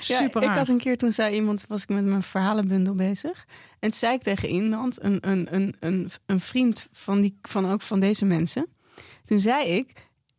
Super 0.00 0.42
ja, 0.42 0.50
ik 0.50 0.56
had 0.56 0.68
een 0.68 0.78
keer 0.78 0.96
toen 0.96 1.12
zei 1.12 1.34
iemand, 1.34 1.64
was 1.68 1.82
ik 1.82 1.88
met 1.88 2.04
mijn 2.04 2.22
verhalenbundel 2.22 2.94
bezig. 2.94 3.46
En 3.70 3.90
toen 3.90 3.98
zei 3.98 4.14
ik 4.14 4.22
tegen 4.22 4.48
iemand, 4.48 5.02
een, 5.02 5.18
een, 5.28 5.54
een, 5.54 5.76
een, 5.80 6.10
een 6.26 6.40
vriend 6.40 6.88
van, 6.92 7.20
die, 7.20 7.38
van 7.42 7.70
ook 7.70 7.82
van 7.82 8.00
deze 8.00 8.24
mensen. 8.24 8.66
Toen 9.24 9.40
zei 9.40 9.68
ik, 9.68 9.92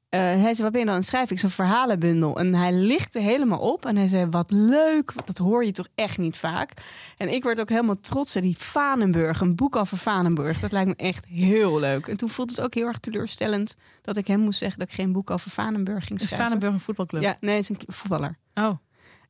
eh, 0.10 0.20
hij 0.20 0.54
zei, 0.54 0.62
wat 0.62 0.72
ben 0.72 0.80
je 0.80 0.86
dan 0.86 0.94
aan 0.96 1.00
het 1.00 1.10
schrijven? 1.10 1.36
Ik 1.36 1.40
zo'n 1.40 1.50
verhalenbundel. 1.50 2.40
En 2.40 2.54
hij 2.54 2.74
lichtte 2.74 3.20
helemaal 3.20 3.60
op 3.60 3.86
en 3.86 3.96
hij 3.96 4.08
zei, 4.08 4.26
wat 4.26 4.52
leuk, 4.52 5.12
want 5.12 5.28
dat 5.28 5.38
hoor 5.38 5.66
je 5.66 5.72
toch 5.72 5.88
echt 5.96 6.18
niet 6.18 6.38
vaak. 6.38 6.72
En 7.18 7.34
ik 7.34 7.44
werd 7.44 7.60
ook 7.60 7.70
helemaal 7.70 8.00
trots. 8.02 8.34
Die 8.34 8.58
Vanenburg, 8.58 9.42
een 9.42 9.56
boek 9.56 9.76
over 9.76 9.98
Vanenburg, 9.98 10.60
dat 10.60 10.72
lijkt 10.72 10.88
me 10.88 10.96
echt 10.96 11.26
heel 11.26 11.80
leuk. 11.80 12.08
En 12.08 12.18
toen 12.18 12.30
voelde 12.30 12.52
het 12.52 12.62
ook 12.62 12.74
heel 12.74 12.88
erg 12.88 12.98
teleurstellend 12.98 13.76
dat 14.02 14.18
ik 14.18 14.28
hem 14.28 14.40
moest 14.40 14.60
zeggen 14.60 14.80
dat 14.80 14.90
ik 14.90 14.96
geen 14.96 15.12
boek 15.12 15.30
over 15.30 15.52
Vanenburg 15.52 16.06
ging 16.06 16.20
Is 16.20 16.26
schrijven. 16.26 16.46
Vanenburg 16.48 16.74
een 16.74 16.80
voetbalclub? 16.80 17.22
Ja, 17.22 17.38
nee, 17.40 17.56
het 17.56 17.70
is 17.70 17.70
een 17.70 17.94
voetballer. 17.94 18.38
Oh, 18.54 18.78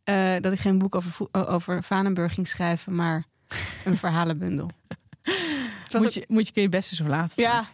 Eh, 0.09 0.41
dat 0.41 0.53
ik 0.53 0.59
geen 0.59 0.77
boek 0.77 0.95
over, 0.95 1.27
over 1.31 1.83
Vanenburg 1.83 2.33
ging 2.33 2.47
schrijven, 2.47 2.95
maar 2.95 3.23
een 3.85 3.97
verhalenbundel. 4.05 4.69
Moet 5.91 6.13
je, 6.13 6.23
moet 6.27 6.47
je 6.47 6.53
kun 6.53 6.61
je 6.61 6.67
het 6.67 6.77
beste 6.77 6.95
zo 6.95 7.03
laten. 7.07 7.43
ja, 7.43 7.65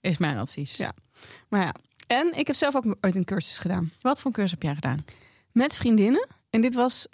Is 0.00 0.18
mijn 0.18 0.38
advies. 0.38 0.76
Ja. 0.76 0.94
maar 1.48 1.60
ja. 1.60 1.74
En 2.06 2.32
ik 2.38 2.46
heb 2.46 2.56
zelf 2.56 2.76
ook 2.76 2.84
ooit 3.00 3.16
een 3.16 3.24
cursus 3.24 3.58
gedaan. 3.58 3.92
Wat 4.00 4.20
voor 4.20 4.32
cursus 4.32 4.50
heb 4.50 4.62
jij 4.62 4.74
gedaan? 4.74 5.04
Met 5.52 5.74
vriendinnen. 5.74 6.26
En 6.50 6.60
dit 6.60 6.74
was, 6.74 7.06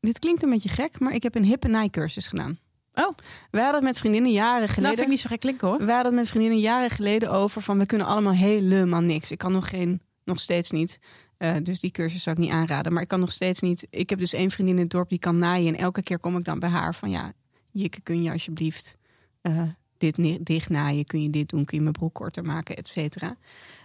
dit 0.00 0.18
klinkt 0.18 0.42
een 0.42 0.50
beetje 0.50 0.68
gek, 0.68 0.98
maar 1.00 1.12
ik 1.14 1.22
heb 1.22 1.34
een 1.34 1.44
hippe 1.44 1.68
naaicursus 1.68 2.26
gedaan. 2.26 2.58
Oh. 2.94 3.08
Wij 3.50 3.62
hadden 3.62 3.74
het 3.80 3.90
met 3.90 3.98
vriendinnen 3.98 4.32
jaren 4.32 4.60
Nou, 4.60 4.72
geleden. 4.72 4.90
vind 4.94 5.00
ik 5.06 5.12
niet 5.12 5.20
zo 5.20 5.28
gek 5.28 5.40
klinken 5.40 5.68
hoor. 5.68 5.78
Wij 5.78 5.94
hadden 5.94 6.12
het 6.12 6.20
met 6.20 6.28
vriendinnen 6.30 6.60
jaren 6.60 6.90
geleden 6.90 7.30
over 7.30 7.62
van 7.62 7.78
we 7.78 7.86
kunnen 7.86 8.06
allemaal 8.06 8.32
helemaal 8.32 9.00
niks. 9.00 9.30
Ik 9.30 9.38
kan 9.38 9.52
nog 9.52 9.68
geen, 9.68 10.02
nog 10.24 10.40
steeds 10.40 10.70
niet. 10.70 10.98
Eh, 11.38 11.54
dus 11.62 11.80
die 11.80 11.90
cursus 11.90 12.22
zou 12.22 12.36
ik 12.36 12.42
niet 12.42 12.52
aanraden. 12.52 12.92
Maar 12.92 13.02
ik 13.02 13.08
kan 13.08 13.20
nog 13.20 13.32
steeds 13.32 13.60
niet. 13.60 13.86
Ik 13.90 14.10
heb 14.10 14.18
dus 14.18 14.32
één 14.32 14.50
vriendin 14.50 14.74
in 14.74 14.82
het 14.82 14.90
dorp 14.90 15.08
die 15.08 15.18
kan 15.18 15.38
naaien. 15.38 15.74
En 15.74 15.80
elke 15.80 16.02
keer 16.02 16.18
kom 16.18 16.36
ik 16.36 16.44
dan 16.44 16.58
bij 16.58 16.68
haar 16.68 16.94
van 16.94 17.10
ja, 17.10 17.32
Jikke, 17.70 18.00
kun 18.00 18.22
je 18.22 18.32
alsjeblieft 18.32 18.96
eh, 19.40 19.62
dit 19.96 20.46
dicht 20.46 20.68
naaien? 20.68 21.04
Kun 21.04 21.22
je 21.22 21.30
dit 21.30 21.48
doen? 21.48 21.64
Kun 21.64 21.76
je 21.76 21.82
mijn 21.82 21.94
broek 21.94 22.14
korter 22.14 22.44
maken? 22.44 22.76
Et 22.76 22.88
cetera. 22.88 23.36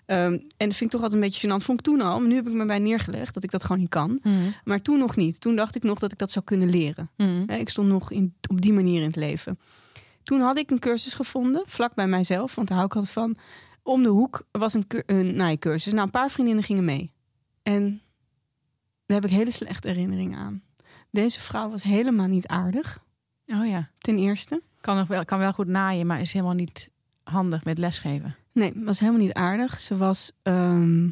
Ehm, 0.05 0.31
en 0.57 0.67
dat 0.67 0.75
vind 0.75 0.81
ik 0.81 0.89
toch 0.89 1.01
altijd 1.01 1.13
een 1.13 1.29
beetje 1.29 1.47
gênant. 1.47 1.63
Vond 1.63 1.79
ik 1.79 1.85
toen 1.85 2.01
al. 2.01 2.19
Maar 2.19 2.27
nu 2.27 2.35
heb 2.35 2.47
ik 2.47 2.53
me 2.53 2.65
bij 2.65 2.79
neergelegd 2.79 3.33
dat 3.33 3.43
ik 3.43 3.51
dat 3.51 3.61
gewoon 3.61 3.79
niet 3.79 3.89
kan. 3.89 4.19
Hmm. 4.21 4.53
Maar 4.63 4.81
toen 4.81 4.99
nog 4.99 5.15
niet. 5.15 5.41
Toen 5.41 5.55
dacht 5.55 5.75
ik 5.75 5.83
nog 5.83 5.99
dat 5.99 6.11
ik 6.11 6.17
dat 6.17 6.31
zou 6.31 6.45
kunnen 6.45 6.69
leren. 6.69 7.09
Hè, 7.45 7.55
Ik 7.55 7.69
stond 7.69 7.87
nog 7.87 8.11
in, 8.11 8.33
op 8.49 8.61
die 8.61 8.73
manier 8.73 8.99
in 8.99 9.07
het 9.07 9.15
leven. 9.15 9.59
Toen 10.23 10.39
had 10.39 10.57
ik 10.57 10.71
een 10.71 10.79
cursus 10.79 11.13
gevonden, 11.13 11.63
vlak 11.65 11.95
bij 11.95 12.07
mijzelf, 12.07 12.55
want 12.55 12.67
daar 12.67 12.77
hou 12.77 12.89
ik 12.89 12.95
altijd 12.95 13.13
van. 13.13 13.35
Om 13.83 14.03
de 14.03 14.09
hoek 14.09 14.45
was 14.51 14.73
een, 14.73 14.85
een 15.05 15.35
naaicursus. 15.35 15.91
Nou, 15.91 16.03
een 16.03 16.11
paar 16.11 16.31
vriendinnen 16.31 16.63
gingen 16.63 16.85
mee. 16.85 17.11
En 17.63 18.01
daar 19.05 19.21
heb 19.21 19.25
ik 19.31 19.35
hele 19.37 19.51
slechte 19.51 19.87
herinneringen 19.87 20.39
aan. 20.39 20.61
Deze 21.11 21.39
vrouw 21.39 21.69
was 21.69 21.83
helemaal 21.83 22.27
niet 22.27 22.47
aardig, 22.47 22.99
Oh 23.47 23.65
ja. 23.67 23.89
ten 23.97 24.17
eerste. 24.17 24.61
Kan, 24.81 24.97
nog 24.97 25.07
wel, 25.07 25.25
kan 25.25 25.39
wel 25.39 25.53
goed 25.53 25.67
naaien, 25.67 26.07
maar 26.07 26.21
is 26.21 26.33
helemaal 26.33 26.53
niet 26.53 26.89
handig 27.23 27.63
met 27.65 27.77
lesgeven. 27.77 28.35
Nee, 28.51 28.71
was 28.75 28.99
helemaal 28.99 29.21
niet 29.21 29.33
aardig. 29.33 29.79
Ze 29.79 29.97
was. 29.97 30.31
ehm, 30.41 31.09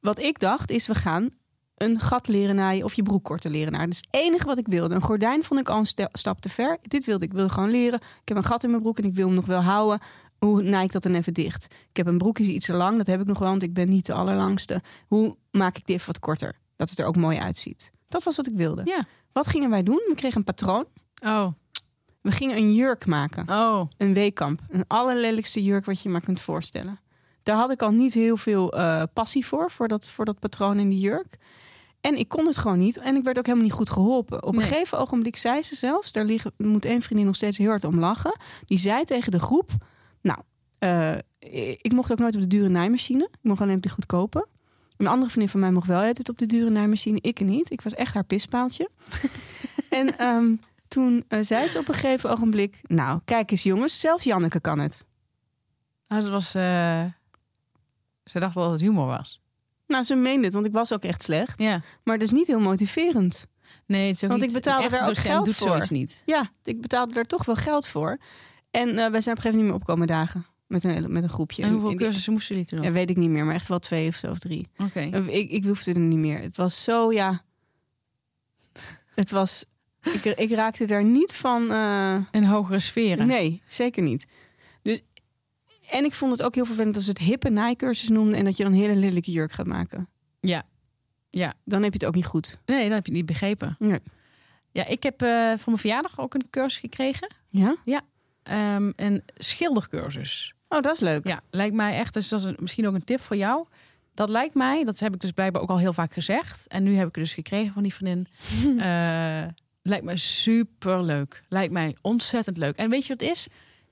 wat 0.00 0.18
ik 0.18 0.38
dacht 0.38 0.70
is: 0.70 0.86
we 0.86 0.94
gaan 0.94 1.28
een 1.76 2.00
gat 2.00 2.28
leren 2.28 2.54
naaien 2.54 2.84
of 2.84 2.94
je 2.94 3.02
broek 3.02 3.24
korter 3.24 3.50
leren 3.50 3.72
naaien. 3.72 3.86
Dat 3.90 3.96
is 3.98 4.04
het 4.10 4.20
enige 4.22 4.44
wat 4.44 4.58
ik 4.58 4.66
wilde. 4.68 4.94
Een 4.94 5.02
gordijn 5.02 5.44
vond 5.44 5.60
ik 5.60 5.68
al 5.68 5.78
een 5.78 5.86
sta- 5.86 6.08
stap 6.12 6.40
te 6.40 6.48
ver. 6.48 6.78
Dit 6.82 7.04
wilde 7.04 7.24
ik. 7.24 7.30
Ik 7.30 7.36
wilde 7.36 7.52
gewoon 7.52 7.70
leren. 7.70 8.00
Ik 8.00 8.28
heb 8.28 8.36
een 8.36 8.44
gat 8.44 8.64
in 8.64 8.70
mijn 8.70 8.82
broek 8.82 8.98
en 8.98 9.04
ik 9.04 9.14
wil 9.14 9.26
hem 9.26 9.34
nog 9.34 9.46
wel 9.46 9.60
houden. 9.62 9.98
Hoe 10.40 10.62
naai 10.62 10.84
ik 10.84 10.92
dat 10.92 11.02
dan 11.02 11.14
even 11.14 11.34
dicht? 11.34 11.64
Ik 11.90 11.96
heb 11.96 12.06
een 12.06 12.18
broekje 12.18 12.52
iets 12.52 12.66
te 12.66 12.72
lang. 12.72 12.96
Dat 12.96 13.06
heb 13.06 13.20
ik 13.20 13.26
nog 13.26 13.38
wel, 13.38 13.48
want 13.48 13.62
ik 13.62 13.72
ben 13.72 13.88
niet 13.88 14.06
de 14.06 14.12
allerlangste. 14.12 14.82
Hoe 15.06 15.36
maak 15.50 15.76
ik 15.76 15.86
dit 15.86 15.96
even 15.96 16.06
wat 16.06 16.18
korter? 16.18 16.54
Dat 16.76 16.90
het 16.90 16.98
er 16.98 17.04
ook 17.06 17.16
mooi 17.16 17.38
uitziet. 17.38 17.90
Dat 18.08 18.22
was 18.22 18.36
wat 18.36 18.46
ik 18.46 18.54
wilde. 18.56 18.82
Ja. 18.84 19.04
Wat 19.32 19.46
gingen 19.46 19.70
wij 19.70 19.82
doen? 19.82 20.02
We 20.08 20.14
kregen 20.14 20.38
een 20.38 20.44
patroon. 20.44 20.86
Oh, 21.24 21.46
We 22.20 22.30
gingen 22.32 22.56
een 22.56 22.74
jurk 22.74 23.06
maken. 23.06 23.48
oh. 23.48 23.82
Een 23.96 24.14
weekamp. 24.14 24.60
Een 24.68 24.84
allerlelijkste 24.86 25.62
jurk 25.62 25.84
wat 25.84 26.02
je 26.02 26.08
maar 26.08 26.20
kunt 26.20 26.40
voorstellen. 26.40 27.00
Daar 27.42 27.56
had 27.56 27.70
ik 27.70 27.82
al 27.82 27.90
niet 27.90 28.14
heel 28.14 28.36
veel 28.36 28.72
eh, 28.72 29.02
passie 29.12 29.46
voor, 29.46 29.70
voor 29.70 29.88
dat, 29.88 30.10
voor 30.10 30.24
dat 30.24 30.38
patroon 30.38 30.78
in 30.78 30.88
die 30.88 30.98
jurk. 31.00 31.36
En 32.00 32.18
ik 32.18 32.28
kon 32.28 32.46
het 32.46 32.56
gewoon 32.56 32.78
niet. 32.78 32.96
En 32.98 33.16
ik 33.16 33.24
werd 33.24 33.38
ook 33.38 33.44
helemaal 33.46 33.66
niet 33.66 33.74
goed 33.76 33.90
geholpen. 33.90 34.42
Op 34.44 34.54
Nee. 34.54 34.62
een 34.62 34.68
gegeven 34.68 34.98
ogenblik 34.98 35.36
zei 35.36 35.62
ze 35.62 35.74
zelfs... 35.74 36.12
daar 36.12 36.24
liggen, 36.24 36.52
moet 36.56 36.84
één 36.84 37.02
vriendin 37.02 37.26
nog 37.26 37.36
steeds 37.36 37.58
heel 37.58 37.68
hard 37.68 37.84
om 37.84 37.98
lachen. 37.98 38.36
Die 38.64 38.78
zei 38.78 39.04
tegen 39.04 39.30
de 39.32 39.40
groep... 39.40 39.70
Nou, 40.20 40.38
eh, 40.78 41.16
ik 41.82 41.92
mocht 41.92 42.12
ook 42.12 42.18
nooit 42.18 42.34
op 42.34 42.40
de 42.40 42.46
dure 42.46 42.68
naaimachine. 42.68 43.24
Ik 43.32 43.38
mocht 43.42 43.60
alleen 43.60 43.76
op 43.76 43.82
de 43.82 43.88
goedkope. 43.88 44.46
Een 44.96 45.06
andere 45.06 45.30
vriendin 45.30 45.50
van 45.50 45.60
mij 45.60 45.70
mocht 45.70 45.86
wel 45.86 46.02
altijd 46.02 46.28
op 46.28 46.38
de 46.38 46.46
dure 46.46 46.70
naaimachine. 46.70 47.18
Ik 47.20 47.40
niet. 47.40 47.70
Ik 47.70 47.80
was 47.80 47.94
echt 47.94 48.14
haar 48.14 48.24
pispaaltje. 48.24 48.90
en 49.90 50.18
ehm, 50.18 50.54
toen 50.88 51.24
eh, 51.28 51.38
zei 51.42 51.66
ze 51.68 51.78
op 51.78 51.88
een 51.88 51.94
gegeven 51.94 52.30
ogenblik... 52.30 52.78
Nou, 52.82 53.20
kijk 53.24 53.50
eens 53.50 53.62
jongens, 53.62 54.00
zelfs 54.00 54.24
Janneke 54.24 54.60
kan 54.60 54.78
het. 54.78 55.04
Oh, 56.08 56.18
dat 56.18 56.28
was... 56.28 56.54
eh, 56.54 57.04
Ze 58.24 58.38
dacht 58.40 58.54
dat 58.54 58.70
het 58.70 58.80
humor 58.80 59.06
was. 59.06 59.40
Nou, 59.86 60.02
ze 60.04 60.14
meende 60.14 60.44
het, 60.44 60.54
want 60.54 60.66
ik 60.66 60.72
was 60.72 60.92
ook 60.92 61.02
echt 61.02 61.22
slecht. 61.22 61.58
Ja. 61.58 61.80
Maar 62.04 62.18
dat 62.18 62.26
is 62.26 62.32
niet 62.32 62.46
heel 62.46 62.60
motiverend. 62.60 63.46
Nee, 63.86 64.06
het 64.06 64.16
is 64.16 64.24
ook 64.24 64.30
Want 64.30 64.42
niet... 64.42 64.50
ik 64.50 64.56
betaalde 64.56 64.88
daar 64.88 65.08
ook 65.08 65.16
geld 65.16 65.44
doet 65.44 65.56
voor. 65.56 65.68
zoiets 65.68 65.90
niet. 65.90 66.22
Ja, 66.26 66.50
ik 66.64 66.80
betaalde 66.80 67.14
daar 67.14 67.24
toch 67.24 67.44
wel 67.44 67.56
geld 67.56 67.86
voor. 67.86 68.18
En 68.70 68.88
eh, 68.88 68.94
wij 68.94 69.00
zijn 69.00 69.10
op 69.10 69.16
een 69.16 69.22
gegeven 69.22 69.44
moment 69.44 69.54
niet 69.54 69.64
meer 69.64 69.74
opkomen 69.74 70.06
dagen. 70.06 70.46
Met 70.66 70.84
een, 70.84 71.12
met 71.12 71.22
een 71.22 71.28
groepje. 71.28 71.62
En 71.62 71.70
hoeveel 71.72 71.90
En- 71.90 71.96
cursussen 71.96 72.32
moesten 72.32 72.54
jullie 72.54 72.70
toen 72.70 72.78
Ja, 72.78 72.84
doen? 72.84 72.94
weet 72.94 73.10
ik 73.10 73.16
niet 73.16 73.28
meer, 73.30 73.44
maar 73.44 73.54
echt 73.54 73.68
wel 73.68 73.78
twee 73.78 74.08
of 74.08 74.14
zo 74.14 74.30
of 74.30 74.38
drie. 74.38 74.68
Oké. 74.78 75.00
Ik, 75.26 75.50
ik 75.50 75.64
hoefde 75.64 75.92
er 75.92 75.98
niet 75.98 76.18
meer. 76.18 76.40
Het 76.42 76.56
was 76.56 76.84
zo, 76.84 77.12
ja... 77.12 77.42
Het 79.14 79.30
was... 79.30 79.64
Ik, 80.12 80.24
ik 80.24 80.50
raakte 80.50 80.86
daar 80.86 81.04
niet 81.04 81.32
van... 81.32 81.70
eh, 81.70 82.16
In 82.30 82.44
hogere 82.44 82.80
sferen. 82.80 83.26
Nee, 83.26 83.62
zeker 83.66 84.02
niet. 84.02 84.26
Dus, 84.82 85.02
en 85.90 86.04
ik 86.04 86.12
vond 86.14 86.32
het 86.32 86.42
ook 86.42 86.54
heel 86.54 86.64
vervelend 86.64 86.94
als 86.94 87.04
ze 87.04 87.10
het 87.10 87.18
hippe 87.18 87.48
naaicursus 87.48 88.08
noemden... 88.08 88.34
en 88.38 88.44
dat 88.44 88.56
je 88.56 88.62
dan 88.64 88.72
een 88.72 88.78
hele 88.78 88.96
lelijke 88.96 89.30
jurk 89.30 89.52
gaat 89.52 89.66
maken. 89.66 90.08
Ja. 90.40 90.62
Ja. 91.30 91.54
Dan 91.64 91.82
heb 91.82 91.92
je 91.92 91.98
het 91.98 92.06
ook 92.08 92.14
niet 92.14 92.26
goed. 92.26 92.58
Nee, 92.66 92.84
dat 92.84 92.92
heb 92.96 93.06
je 93.06 93.12
niet 93.12 93.26
begrepen. 93.26 93.76
Nee. 93.78 93.98
Ja, 94.72 94.86
ik 94.86 95.02
heb 95.02 95.22
eh, 95.22 95.48
voor 95.48 95.62
mijn 95.66 95.78
verjaardag 95.78 96.20
ook 96.20 96.34
een 96.34 96.46
cursus 96.50 96.80
gekregen. 96.80 97.34
Ja? 97.48 97.76
Ehm, 98.50 98.92
een 98.96 99.22
schildercursus. 99.36 100.54
Oh, 100.68 100.80
dat 100.80 100.92
is 100.94 101.00
leuk. 101.00 101.26
Ja, 101.26 101.40
lijkt 101.50 101.74
mij 101.74 101.94
echt, 101.98 102.14
dus 102.14 102.28
dat 102.28 102.40
is 102.40 102.46
een- 102.46 102.56
misschien 102.60 102.86
ook 102.86 102.94
een 102.94 103.04
tip 103.04 103.20
voor 103.20 103.36
jou. 103.36 103.66
Dat 104.14 104.28
lijkt 104.28 104.54
mij, 104.54 104.84
dat 104.84 104.98
heb 104.98 105.14
ik 105.14 105.20
dus 105.20 105.30
blijkbaar 105.30 105.62
ook 105.62 105.70
al 105.70 105.78
heel 105.78 105.92
vaak 105.92 106.12
gezegd. 106.12 106.66
En 106.66 106.82
nu 106.82 106.96
heb 106.96 107.08
ik 107.08 107.14
het 107.14 107.24
dus 107.24 107.32
gekregen 107.32 107.72
van 107.72 107.82
die 107.82 107.94
vriendin. 107.94 108.26
Eh, 108.78 109.42
lijkt 109.82 110.04
mij 110.04 110.16
super 110.16 111.02
leuk. 111.04 111.42
Lijkt 111.48 111.72
mij 111.72 111.96
ontzettend 112.02 112.56
leuk. 112.56 112.76
En 112.76 112.90
weet 112.90 113.06
je 113.06 113.08
wat 113.14 113.20
het 113.20 113.30
is? 113.30 113.46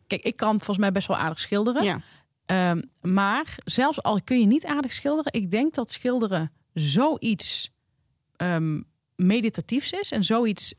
Kijk, 0.07 0.23
ik 0.23 0.37
kan 0.37 0.51
volgens 0.57 0.79
mij 0.79 0.93
best 0.93 1.07
wel 1.09 1.17
aardig 1.17 1.41
schilderen. 1.41 1.85
Ja. 1.85 2.01
Ehm, 2.47 2.83
maar 3.03 3.55
zelfs 3.65 4.03
al 4.03 4.23
kun 4.23 4.41
je 4.41 4.47
niet 4.47 4.67
aardig 4.67 4.93
schilderen, 4.93 5.33
ik 5.33 5.51
denk 5.51 5.75
dat 5.75 5.93
schilderen 5.93 6.51
zoiets 6.73 7.71
ehm, 8.37 8.81
meditatiefs 9.17 9.93
is 9.93 10.11
en 10.13 10.25
zoiets 10.25 10.75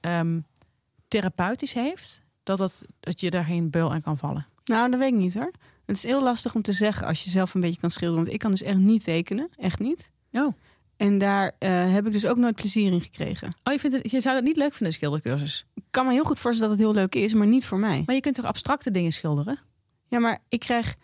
therapeutisch 1.07 1.73
heeft, 1.73 2.21
dat, 2.49 2.57
dat, 2.57 2.83
dat 2.99 3.19
je 3.19 3.29
daar 3.29 3.43
geen 3.43 3.69
beul 3.69 3.91
aan 3.91 4.01
kan 4.01 4.17
vallen. 4.17 4.47
Nou, 4.65 4.91
dat 4.91 4.99
weet 4.99 5.11
ik 5.11 5.17
niet 5.17 5.33
hoor. 5.33 5.51
Het 5.85 5.95
is 5.95 6.03
heel 6.03 6.23
lastig 6.23 6.55
om 6.55 6.61
te 6.61 6.71
zeggen 6.71 7.07
als 7.07 7.23
je 7.23 7.29
zelf 7.29 7.53
een 7.53 7.61
beetje 7.61 7.79
kan 7.79 7.89
schilderen. 7.89 8.23
Want 8.23 8.33
ik 8.33 8.39
kan 8.39 8.51
dus 8.51 8.61
echt 8.61 8.77
niet 8.77 9.03
tekenen. 9.03 9.49
Echt 9.57 9.79
niet. 9.79 10.11
Oh. 10.31 10.53
En 10.97 11.17
daar 11.17 11.51
eh, 11.59 11.93
heb 11.93 12.05
ik 12.07 12.11
dus 12.11 12.27
ook 12.27 12.37
nooit 12.37 12.55
plezier 12.55 12.91
in 12.91 13.01
gekregen. 13.01 13.55
Oh, 13.63 13.73
je, 13.73 13.79
vindt 13.79 13.95
het, 13.95 14.11
je 14.11 14.21
zou 14.21 14.35
dat 14.35 14.43
niet 14.43 14.55
leuk 14.55 14.69
vinden, 14.69 14.87
een 14.87 14.93
schildercursus. 14.93 15.65
Ik 15.75 15.83
kan 15.89 16.05
me 16.05 16.11
heel 16.11 16.23
goed 16.23 16.39
voorstellen 16.39 16.77
dat 16.77 16.79
het 16.79 16.87
heel 16.87 17.01
leuk 17.01 17.15
is, 17.15 17.33
maar 17.33 17.47
niet 17.47 17.65
voor 17.65 17.79
mij. 17.79 18.03
Maar 18.05 18.15
je 18.15 18.21
kunt 18.21 18.35
toch 18.35 18.45
abstracte 18.45 18.91
dingen 18.91 19.11
schilderen? 19.11 19.59
Ja, 20.07 20.19
maar 20.19 20.39
ik 20.49 20.59
krijg... 20.59 20.95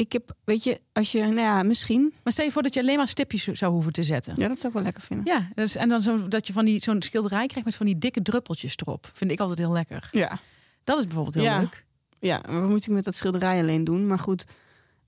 Ik 0.00 0.12
heb, 0.12 0.32
weet 0.44 0.64
je, 0.64 0.80
als 0.92 1.12
je, 1.12 1.20
nou 1.20 1.34
ja, 1.40 1.62
misschien. 1.62 2.12
Maar 2.24 2.32
stel 2.32 2.44
je 2.44 2.50
voor 2.52 2.62
dat 2.62 2.74
je 2.74 2.80
alleen 2.80 2.96
maar 2.96 3.08
stipjes 3.08 3.44
zou 3.44 3.72
hoeven 3.72 3.92
te 3.92 4.02
zetten. 4.02 4.34
Ja, 4.36 4.48
dat 4.48 4.56
zou 4.56 4.66
ik 4.68 4.72
wel 4.74 4.82
lekker 4.82 5.02
vinden. 5.02 5.26
Ja, 5.34 5.48
dus, 5.54 5.76
en 5.76 5.88
dan 5.88 6.02
zo, 6.02 6.28
dat 6.28 6.46
je 6.46 6.52
van 6.52 6.64
die, 6.64 6.78
zo'n 6.80 7.02
schilderij 7.02 7.46
krijgt 7.46 7.64
met 7.64 7.74
van 7.76 7.86
die 7.86 7.98
dikke 7.98 8.22
druppeltjes 8.22 8.72
erop. 8.76 9.10
Vind 9.12 9.30
ik 9.30 9.40
altijd 9.40 9.58
heel 9.58 9.72
lekker. 9.72 10.08
Ja. 10.12 10.38
Dat 10.84 10.98
is 10.98 11.04
bijvoorbeeld 11.04 11.34
heel 11.34 11.44
Ja. 11.44 11.58
leuk. 11.58 11.84
Ja, 12.20 12.40
maar 12.48 12.60
wat 12.60 12.68
moet 12.70 12.82
ik 12.86 12.92
met 12.92 13.04
dat 13.04 13.14
schilderij 13.16 13.60
alleen 13.60 13.84
doen? 13.84 14.06
Maar 14.06 14.18
goed. 14.18 14.44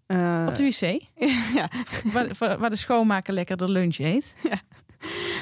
eh, 0.06 0.46
Op 0.48 0.56
de 0.56 0.62
wc, 0.62 1.02
ja, 1.58 1.70
waar, 2.12 2.28
waar 2.38 2.58
waar 2.58 2.70
de 2.70 2.76
schoonmaker 2.76 3.34
lekker 3.34 3.56
de 3.56 3.68
lunch 3.68 3.98
eet. 3.98 4.34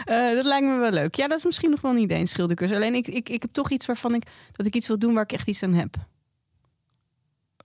eh, 0.04 0.34
dat 0.34 0.44
lijkt 0.44 0.66
me 0.66 0.76
wel 0.78 0.90
leuk. 0.90 1.14
Ja, 1.14 1.28
dat 1.28 1.38
is 1.38 1.44
misschien 1.44 1.70
nog 1.70 1.80
wel 1.80 1.90
een 1.90 1.98
idee, 1.98 2.18
een 2.20 2.26
schildercursus. 2.28 2.76
Alleen 2.76 2.94
ik, 2.94 3.06
ik, 3.06 3.28
ik 3.28 3.42
heb 3.42 3.52
toch 3.52 3.70
iets 3.70 3.86
waarvan 3.86 4.14
ik 4.14 4.22
dat 4.52 4.66
ik 4.66 4.74
iets 4.74 4.86
wil 4.88 4.98
doen 4.98 5.14
waar 5.14 5.22
ik 5.22 5.32
echt 5.32 5.48
iets 5.48 5.62
aan 5.62 5.74
heb. 5.74 5.94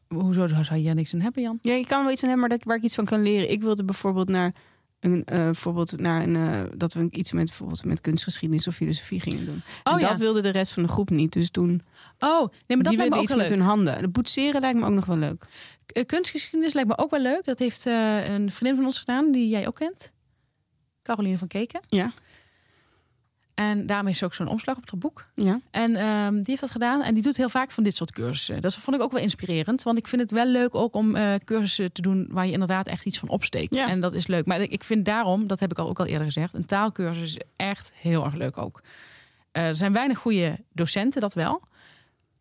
Hoezo 0.07 0.47
zou 0.47 0.79
je 0.79 0.89
er 0.89 0.95
niks 0.95 1.13
aan 1.13 1.19
hebben, 1.21 1.41
Jan? 1.41 1.57
Ja, 1.61 1.73
je 1.73 1.85
kan 1.85 2.03
wel 2.03 2.11
iets 2.11 2.23
aan 2.23 2.29
hebben, 2.29 2.47
maar 2.49 2.57
dat, 2.57 2.67
waar 2.67 2.77
ik 2.77 2.83
iets 2.83 2.95
van 2.95 3.05
kan 3.05 3.21
leren. 3.21 3.51
Ik 3.51 3.61
wilde 3.61 3.85
bijvoorbeeld 3.85 4.27
naar 4.29 4.53
een, 4.99 5.23
eh, 5.25 5.43
bijvoorbeeld 5.43 5.99
naar 5.99 6.23
een, 6.23 6.35
eh, 6.35 6.61
dat 6.77 6.93
we 6.93 7.07
iets 7.09 7.31
met 7.31 7.45
bijvoorbeeld 7.45 7.85
met 7.85 8.01
kunstgeschiedenis 8.01 8.67
of 8.67 8.75
filosofie 8.75 9.19
gingen 9.19 9.45
doen. 9.45 9.61
Oh 9.83 9.93
en 9.93 9.99
ja. 9.99 10.09
dat 10.09 10.17
wilde 10.17 10.41
de 10.41 10.49
rest 10.49 10.73
van 10.73 10.83
de 10.83 10.89
groep 10.89 11.09
niet. 11.09 11.33
Dus 11.33 11.49
toen 11.49 11.81
Oh, 12.19 12.39
nee, 12.39 12.77
maar 12.77 12.83
dat 12.85 12.95
lijkt 12.95 13.11
me 13.11 13.15
ook 13.17 13.21
iets 13.23 13.31
wel 13.31 13.41
met 13.41 13.49
leuk. 13.49 13.57
hun 13.57 13.67
handen. 13.67 14.01
De 14.01 14.07
boetseren 14.07 14.61
lijkt 14.61 14.79
me 14.79 14.85
ook 14.85 14.93
nog 14.93 15.05
wel 15.05 15.17
leuk. 15.17 15.45
Eh, 15.85 16.05
Kunstgeschiedenis 16.05 16.73
lijkt 16.73 16.89
me 16.89 16.97
ook 16.97 17.11
wel 17.11 17.19
leuk. 17.21 17.45
Dat 17.45 17.59
heeft 17.59 17.85
een 17.85 18.51
vriendin 18.51 18.75
van 18.75 18.85
ons 18.85 18.99
gedaan, 18.99 19.31
die 19.31 19.49
jij 19.49 19.67
ook 19.67 19.75
kent. 19.75 20.13
Caroline 21.01 21.37
van 21.37 21.47
Keken. 21.47 21.81
Ja. 21.87 22.11
En 23.55 23.85
daarmee 23.85 24.13
is 24.13 24.23
ook 24.23 24.33
zo'n 24.33 24.47
omslag 24.47 24.77
op 24.77 24.89
het 24.89 24.99
boek. 24.99 25.27
Ja. 25.35 25.59
En 25.71 25.95
ehm, 25.95 26.33
die 26.33 26.43
heeft 26.45 26.59
dat 26.59 26.71
gedaan. 26.71 27.01
En 27.03 27.13
die 27.13 27.23
doet 27.23 27.37
heel 27.37 27.49
vaak 27.49 27.71
van 27.71 27.83
dit 27.83 27.95
soort 27.95 28.11
cursussen. 28.11 28.61
Dat 28.61 28.75
vond 28.75 28.95
ik 28.95 29.03
ook 29.03 29.11
wel 29.11 29.21
inspirerend. 29.21 29.83
Want 29.83 29.97
ik 29.97 30.07
vind 30.07 30.21
het 30.21 30.31
wel 30.31 30.45
leuk 30.45 30.75
ook 30.75 30.95
om 30.95 31.15
eh, 31.15 31.33
cursussen 31.45 31.91
te 31.91 32.01
doen... 32.01 32.27
waar 32.29 32.45
je 32.45 32.51
inderdaad 32.51 32.87
echt 32.87 33.05
iets 33.05 33.19
van 33.19 33.29
opsteekt. 33.29 33.75
Ja. 33.75 33.89
En 33.89 33.99
dat 33.99 34.13
is 34.13 34.27
leuk. 34.27 34.45
Maar 34.45 34.61
ik 34.61 34.83
vind 34.83 35.05
daarom, 35.05 35.47
dat 35.47 35.59
heb 35.59 35.71
ik 35.71 35.77
al 35.77 35.89
ook 35.89 35.99
al 35.99 36.05
eerder 36.05 36.25
gezegd... 36.25 36.53
een 36.53 36.65
taalkursus 36.65 37.35
is 37.35 37.41
echt 37.55 37.91
heel 37.95 38.25
erg 38.25 38.33
leuk 38.33 38.57
ook. 38.57 38.81
Eh, 39.51 39.67
er 39.67 39.75
zijn 39.75 39.93
weinig 39.93 40.17
goede 40.17 40.59
docenten, 40.73 41.21
dat 41.21 41.33
wel. 41.33 41.61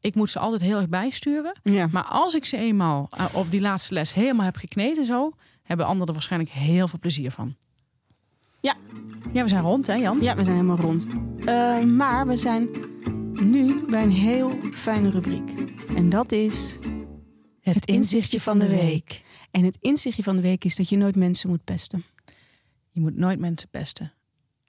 Ik 0.00 0.14
moet 0.14 0.30
ze 0.30 0.38
altijd 0.38 0.60
heel 0.60 0.76
erg 0.76 0.88
bijsturen. 0.88 1.56
Ja. 1.62 1.88
Maar 1.90 2.04
als 2.04 2.34
ik 2.34 2.44
ze 2.44 2.56
eenmaal 2.56 3.08
eh, 3.16 3.24
op 3.34 3.50
die 3.50 3.60
laatste 3.60 3.94
les 3.94 4.14
helemaal 4.14 4.44
heb 4.44 4.56
gekneten 4.56 5.06
zo... 5.06 5.32
hebben 5.62 5.86
anderen 5.86 6.08
er 6.08 6.14
waarschijnlijk 6.14 6.52
heel 6.52 6.88
veel 6.88 6.98
plezier 6.98 7.30
van. 7.30 7.56
Ja. 8.64 8.76
Ja, 9.32 9.42
we 9.42 9.48
zijn 9.48 9.62
rond 9.62 9.86
hè 9.86 9.94
Jan? 9.94 10.20
Ja, 10.20 10.36
we 10.36 10.44
zijn 10.44 10.56
helemaal 10.56 10.76
rond. 10.78 11.06
Eh, 11.44 11.84
maar 11.84 12.26
we 12.26 12.36
zijn 12.36 12.68
nu 13.32 13.84
bij 13.90 14.02
een 14.02 14.10
heel 14.10 14.50
fijne 14.72 15.10
rubriek. 15.10 15.50
En 15.96 16.08
dat 16.08 16.32
is 16.32 16.78
het 17.60 17.86
inzichtje 17.86 18.40
van 18.40 18.58
de 18.58 18.68
week. 18.68 19.22
En 19.50 19.64
het 19.64 19.76
inzichtje 19.80 20.22
van 20.22 20.36
de 20.36 20.42
week 20.42 20.64
is 20.64 20.76
dat 20.76 20.88
je 20.88 20.96
nooit 20.96 21.16
mensen 21.16 21.48
moet 21.48 21.64
pesten. 21.64 22.04
Je 22.90 23.00
moet 23.00 23.16
nooit 23.16 23.38
mensen 23.38 23.68
pesten. 23.68 24.12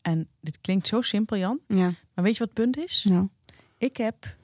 En 0.02 0.28
dit 0.41 0.62
klinkt 0.62 0.88
zo 0.88 1.02
simpel, 1.02 1.38
Jan. 1.38 1.60
Ja, 1.68 1.93
Maar 2.14 2.24
weet 2.24 2.34
je 2.38 2.39
wat 2.46 2.48
het 2.48 2.72
punt 2.72 2.78
is? 2.78 3.06
nou. 3.10 3.28
Ik 3.78 3.98
heb 3.98 4.38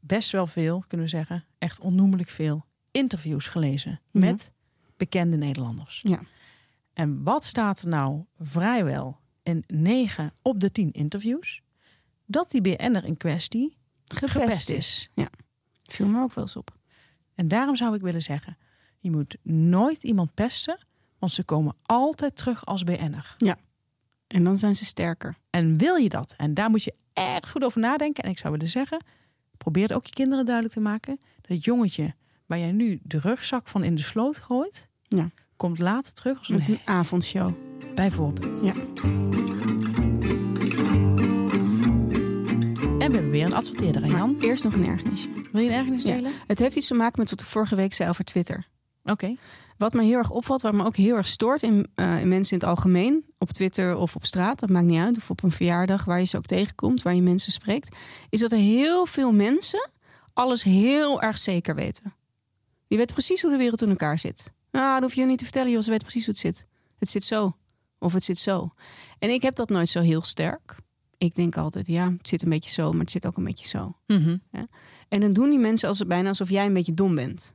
best 0.00 0.30
wel 0.30 0.46
veel, 0.46 0.84
kunnen 0.88 1.06
we 1.06 1.12
zeggen, 1.12 1.44
echt 1.58 1.80
onnoemelijk 1.80 2.28
veel 2.28 2.64
interviews 2.90 3.48
gelezen 3.48 4.00
Ja. 4.10 4.20
met 4.20 4.52
bekende 4.96 5.36
Nederlanders. 5.36 6.00
Ja. 6.04 6.20
En 6.92 7.22
wat 7.22 7.44
staat 7.44 7.80
er 7.80 7.88
nou 7.88 8.24
vrijwel 8.38 9.20
in 9.42 9.64
9 9.66 10.32
op 10.42 10.60
de 10.60 10.72
10 10.72 10.92
interviews? 10.92 11.62
Dat 12.26 12.50
die 12.50 12.60
BN'er 12.60 13.04
in 13.04 13.16
kwestie 13.16 13.76
gepest 14.04 14.70
is. 14.70 15.10
Viel 15.82 16.06
me 16.06 16.20
ook 16.22 16.32
wel 16.34 16.44
eens 16.44 16.56
op. 16.56 16.76
En 17.34 17.48
daarom 17.48 17.76
zou 17.76 17.94
ik 17.94 18.00
willen 18.00 18.22
zeggen, 18.22 18.56
je 18.98 19.10
moet 19.10 19.36
nooit 19.42 20.02
iemand 20.02 20.34
pesten, 20.34 20.86
want 21.18 21.32
ze 21.32 21.44
komen 21.44 21.74
altijd 21.82 22.36
terug 22.36 22.66
als 22.66 22.84
BN'er. 22.84 23.34
En 24.26 24.44
dan 24.44 24.56
zijn 24.56 24.74
ze 24.74 24.84
sterker. 24.84 25.36
En 25.50 25.78
wil 25.78 25.94
je 25.96 26.08
dat? 26.08 26.34
En 26.36 26.54
daar 26.54 26.70
moet 26.70 26.82
je 26.82 26.94
echt 27.12 27.50
goed 27.50 27.64
over 27.64 27.80
nadenken. 27.80 28.24
En 28.24 28.30
ik 28.30 28.38
zou 28.38 28.52
willen 28.52 28.68
zeggen, 28.68 29.04
probeer 29.56 29.82
het 29.82 29.92
ook 29.92 30.06
je 30.06 30.12
kinderen 30.12 30.44
duidelijk 30.44 30.74
te 30.74 30.80
maken. 30.80 31.18
Dat 31.40 31.64
jongetje 31.64 32.14
waar 32.46 32.58
jij 32.58 32.72
nu 32.72 33.00
de 33.02 33.18
rugzak 33.18 33.68
van 33.68 33.84
in 33.84 33.94
de 33.94 34.02
sloot 34.02 34.38
gooit, 34.38 34.88
Ja. 35.08 35.30
Komt 35.62 35.78
later 35.78 36.12
terug 36.12 36.38
als 36.38 36.48
Met 36.48 36.68
een 36.68 36.78
avondshow. 36.84 37.52
bijvoorbeeld. 37.94 38.60
Ja. 38.62 38.72
En 42.98 43.08
we 43.08 43.18
hebben 43.18 43.30
weer 43.30 43.44
een 43.44 43.54
adverteerder, 43.54 44.06
Jan. 44.06 44.36
Eerst 44.40 44.64
nog 44.64 44.74
een 44.74 44.86
ergernisje. 44.86 45.28
Wil 45.52 45.62
je 45.62 45.68
een 45.68 45.74
ergernis 45.74 46.02
Ja. 46.04 46.14
delen? 46.14 46.32
Het 46.46 46.58
heeft 46.58 46.76
iets 46.76 46.86
te 46.86 46.94
maken 46.94 47.20
met 47.20 47.30
wat 47.30 47.40
ik 47.40 47.46
vorige 47.46 47.74
week 47.74 47.94
zei 47.94 48.08
over 48.08 48.24
Twitter. 48.24 48.66
Oké. 49.04 49.36
Wat 49.78 49.92
me 49.92 50.02
heel 50.02 50.16
erg 50.18 50.30
opvalt, 50.30 50.62
wat 50.62 50.72
me 50.72 50.84
ook 50.84 50.96
heel 50.96 51.16
erg 51.16 51.26
stoort 51.26 51.62
in, 51.62 51.86
eh, 51.94 52.20
in 52.20 52.28
mensen 52.28 52.52
in 52.52 52.58
het 52.58 52.68
algemeen, 52.68 53.24
op 53.38 53.50
Twitter 53.50 53.96
of 53.96 54.14
op 54.16 54.24
straat, 54.24 54.60
dat 54.60 54.70
maakt 54.70 54.84
niet 54.86 55.00
uit, 55.00 55.16
of 55.16 55.30
op 55.30 55.42
een 55.42 55.50
verjaardag 55.52 56.04
waar 56.04 56.18
je 56.18 56.24
ze 56.26 56.36
ook 56.36 56.46
tegenkomt, 56.46 57.02
waar 57.02 57.14
je 57.14 57.22
mensen 57.22 57.52
spreekt, 57.52 57.96
is 58.28 58.40
dat 58.40 58.52
er 58.52 58.58
heel 58.58 59.06
veel 59.06 59.32
mensen 59.32 59.90
alles 60.32 60.62
heel 60.62 61.22
erg 61.22 61.38
zeker 61.38 61.74
weten. 61.74 62.14
Die 62.88 62.98
weten 62.98 63.14
precies 63.14 63.42
hoe 63.42 63.50
de 63.50 63.56
wereld 63.56 63.82
in 63.82 63.88
elkaar 63.88 64.18
zit. 64.18 64.50
Nou, 64.72 64.92
dat 64.92 65.02
hoef 65.02 65.14
je 65.14 65.20
je 65.20 65.26
niet 65.26 65.38
te 65.38 65.44
vertellen, 65.44 65.70
joh, 65.70 65.82
ze 65.82 65.90
weten 65.90 66.06
precies 66.06 66.24
hoe 66.26 66.34
het 66.34 66.42
zit. 66.42 66.66
Het 66.98 67.10
zit 67.10 67.24
zo. 67.24 67.56
Of 67.98 68.12
het 68.12 68.24
zit 68.24 68.38
zo. 68.38 68.70
En 69.18 69.30
ik 69.30 69.42
heb 69.42 69.54
dat 69.54 69.68
nooit 69.68 69.88
zo 69.88 70.00
heel 70.00 70.22
sterk. 70.22 70.76
Ik 71.18 71.34
denk 71.34 71.56
altijd, 71.56 71.86
ja, 71.86 72.10
het 72.12 72.28
zit 72.28 72.42
een 72.42 72.48
beetje 72.48 72.70
zo, 72.70 72.90
maar 72.90 73.00
het 73.00 73.10
zit 73.10 73.26
ook 73.26 73.36
een 73.36 73.44
beetje 73.44 73.68
zo. 73.68 73.96
Mhm. 74.06 74.36
En 75.08 75.20
dan 75.20 75.32
doen 75.32 75.50
die 75.50 75.58
mensen 75.58 75.88
als, 75.88 76.06
bijna 76.06 76.28
alsof 76.28 76.50
jij 76.50 76.66
een 76.66 76.72
beetje 76.72 76.94
dom 76.94 77.14
bent. 77.14 77.54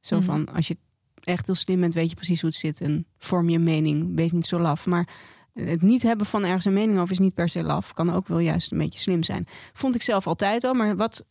Zo 0.00 0.16
Mhm. 0.16 0.24
van, 0.24 0.52
als 0.54 0.68
je 0.68 0.76
echt 1.20 1.46
heel 1.46 1.54
slim 1.54 1.80
bent, 1.80 1.94
weet 1.94 2.08
je 2.10 2.16
precies 2.16 2.40
hoe 2.40 2.50
het 2.50 2.58
zit. 2.58 2.80
En 2.80 3.06
vorm 3.18 3.48
je 3.48 3.58
mening, 3.58 4.14
wees 4.16 4.32
niet 4.32 4.46
zo 4.46 4.58
laf. 4.58 4.86
Maar 4.86 5.08
het 5.54 5.82
niet 5.82 6.02
hebben 6.02 6.26
van 6.26 6.44
ergens 6.44 6.64
een 6.64 6.72
mening 6.72 6.98
over 6.98 7.12
is 7.12 7.18
niet 7.18 7.34
per 7.34 7.48
se 7.48 7.62
laf. 7.62 7.92
Kan 7.92 8.10
ook 8.12 8.28
wel 8.28 8.38
juist 8.38 8.72
een 8.72 8.78
beetje 8.78 8.98
slim 8.98 9.22
zijn. 9.22 9.44
Vond 9.72 9.94
ik 9.94 10.02
zelf 10.02 10.26
altijd 10.26 10.64
al. 10.64 10.74
Maar 10.74 10.96
wat, 10.96 11.24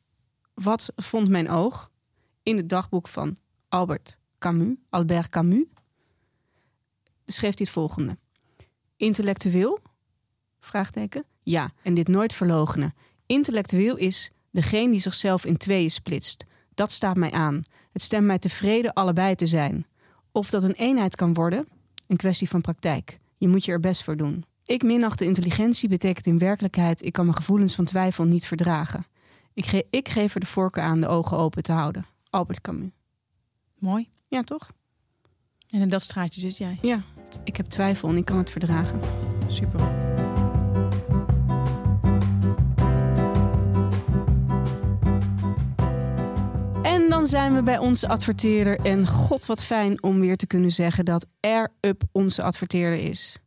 wat 0.53 0.91
vond 0.95 1.29
mijn 1.29 1.49
oog 1.49 1.91
in 2.43 2.57
het 2.57 2.69
dagboek 2.69 3.07
van 3.07 3.37
Albert 3.69 4.17
Camus, 4.39 4.75
Albert 4.89 5.29
Camus? 5.29 5.65
Schreef 7.25 7.57
hij 7.57 7.65
het 7.65 7.69
volgende. 7.69 8.17
Intellectueel? 8.97 9.79
Vraagteken. 10.59 11.23
Ja, 11.43 11.71
en 11.83 11.93
dit 11.93 12.07
nooit 12.07 12.33
verlogenen. 12.33 12.93
Intellectueel 13.25 13.97
is 13.97 14.31
degene 14.51 14.91
die 14.91 14.99
zichzelf 14.99 15.45
in 15.45 15.57
tweeën 15.57 15.91
splitst. 15.91 16.45
Dat 16.73 16.91
staat 16.91 17.17
mij 17.17 17.31
aan. 17.31 17.61
Het 17.91 18.01
stemt 18.01 18.25
mij 18.25 18.39
tevreden 18.39 18.93
allebei 18.93 19.35
te 19.35 19.45
zijn. 19.45 19.85
Of 20.31 20.49
dat 20.49 20.63
een 20.63 20.73
eenheid 20.73 21.15
kan 21.15 21.33
worden, 21.33 21.67
een 22.07 22.17
kwestie 22.17 22.49
van 22.49 22.61
praktijk. 22.61 23.19
Je 23.37 23.47
moet 23.47 23.65
je 23.65 23.71
er 23.71 23.79
best 23.79 24.03
voor 24.03 24.17
doen. 24.17 24.45
Ik 24.65 24.83
minacht 24.83 25.19
de 25.19 25.25
intelligentie 25.25 25.89
betekent 25.89 26.25
in 26.25 26.37
werkelijkheid... 26.37 27.05
ik 27.05 27.13
kan 27.13 27.25
mijn 27.25 27.37
gevoelens 27.37 27.75
van 27.75 27.85
twijfel 27.85 28.25
niet 28.25 28.45
verdragen. 28.45 29.05
Ik, 29.53 29.85
ik 29.89 30.09
geef 30.09 30.33
er 30.33 30.39
de 30.39 30.45
voorkeur 30.45 30.83
aan 30.83 31.01
de 31.01 31.07
ogen 31.07 31.37
open 31.37 31.63
te 31.63 31.71
houden. 31.71 32.05
Albert 32.29 32.61
Camus. 32.61 32.89
Mooi. 33.77 34.09
Ja, 34.29 34.43
toch? 34.43 34.69
En 35.69 35.81
in 35.81 35.89
dat 35.89 36.01
straatje 36.01 36.41
zit 36.41 36.57
jij. 36.57 36.77
Ja. 36.81 37.01
Ik 37.43 37.57
heb 37.57 37.65
twijfel 37.65 38.09
en 38.09 38.17
ik 38.17 38.25
kan 38.25 38.37
het 38.37 38.49
verdragen. 38.49 38.99
Super. 39.47 39.79
En 46.83 47.09
dan 47.09 47.27
zijn 47.27 47.53
we 47.53 47.61
bij 47.63 47.77
onze 47.77 48.07
adverteerder. 48.07 48.79
En 48.79 49.07
god, 49.07 49.45
wat 49.45 49.63
fijn 49.63 50.03
om 50.03 50.19
weer 50.19 50.37
te 50.37 50.47
kunnen 50.47 50.71
zeggen 50.71 51.05
dat 51.05 51.25
Air-Up 51.39 52.03
onze 52.11 52.43
adverteerder 52.43 52.99
is. 52.99 53.37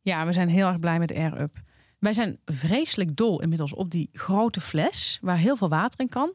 Ja, 0.00 0.26
we 0.26 0.32
zijn 0.32 0.48
heel 0.48 0.66
erg 0.66 0.78
blij 0.78 0.98
met 0.98 1.14
Air 1.14 1.40
Up. 1.40 1.60
Wij 1.98 2.12
zijn 2.12 2.38
vreselijk 2.44 3.16
dol 3.16 3.42
inmiddels 3.42 3.74
op 3.74 3.90
die 3.90 4.08
grote 4.12 4.60
fles 4.60 5.18
waar 5.22 5.36
heel 5.36 5.56
veel 5.56 5.68
water 5.68 6.00
in 6.00 6.08
kan. 6.08 6.34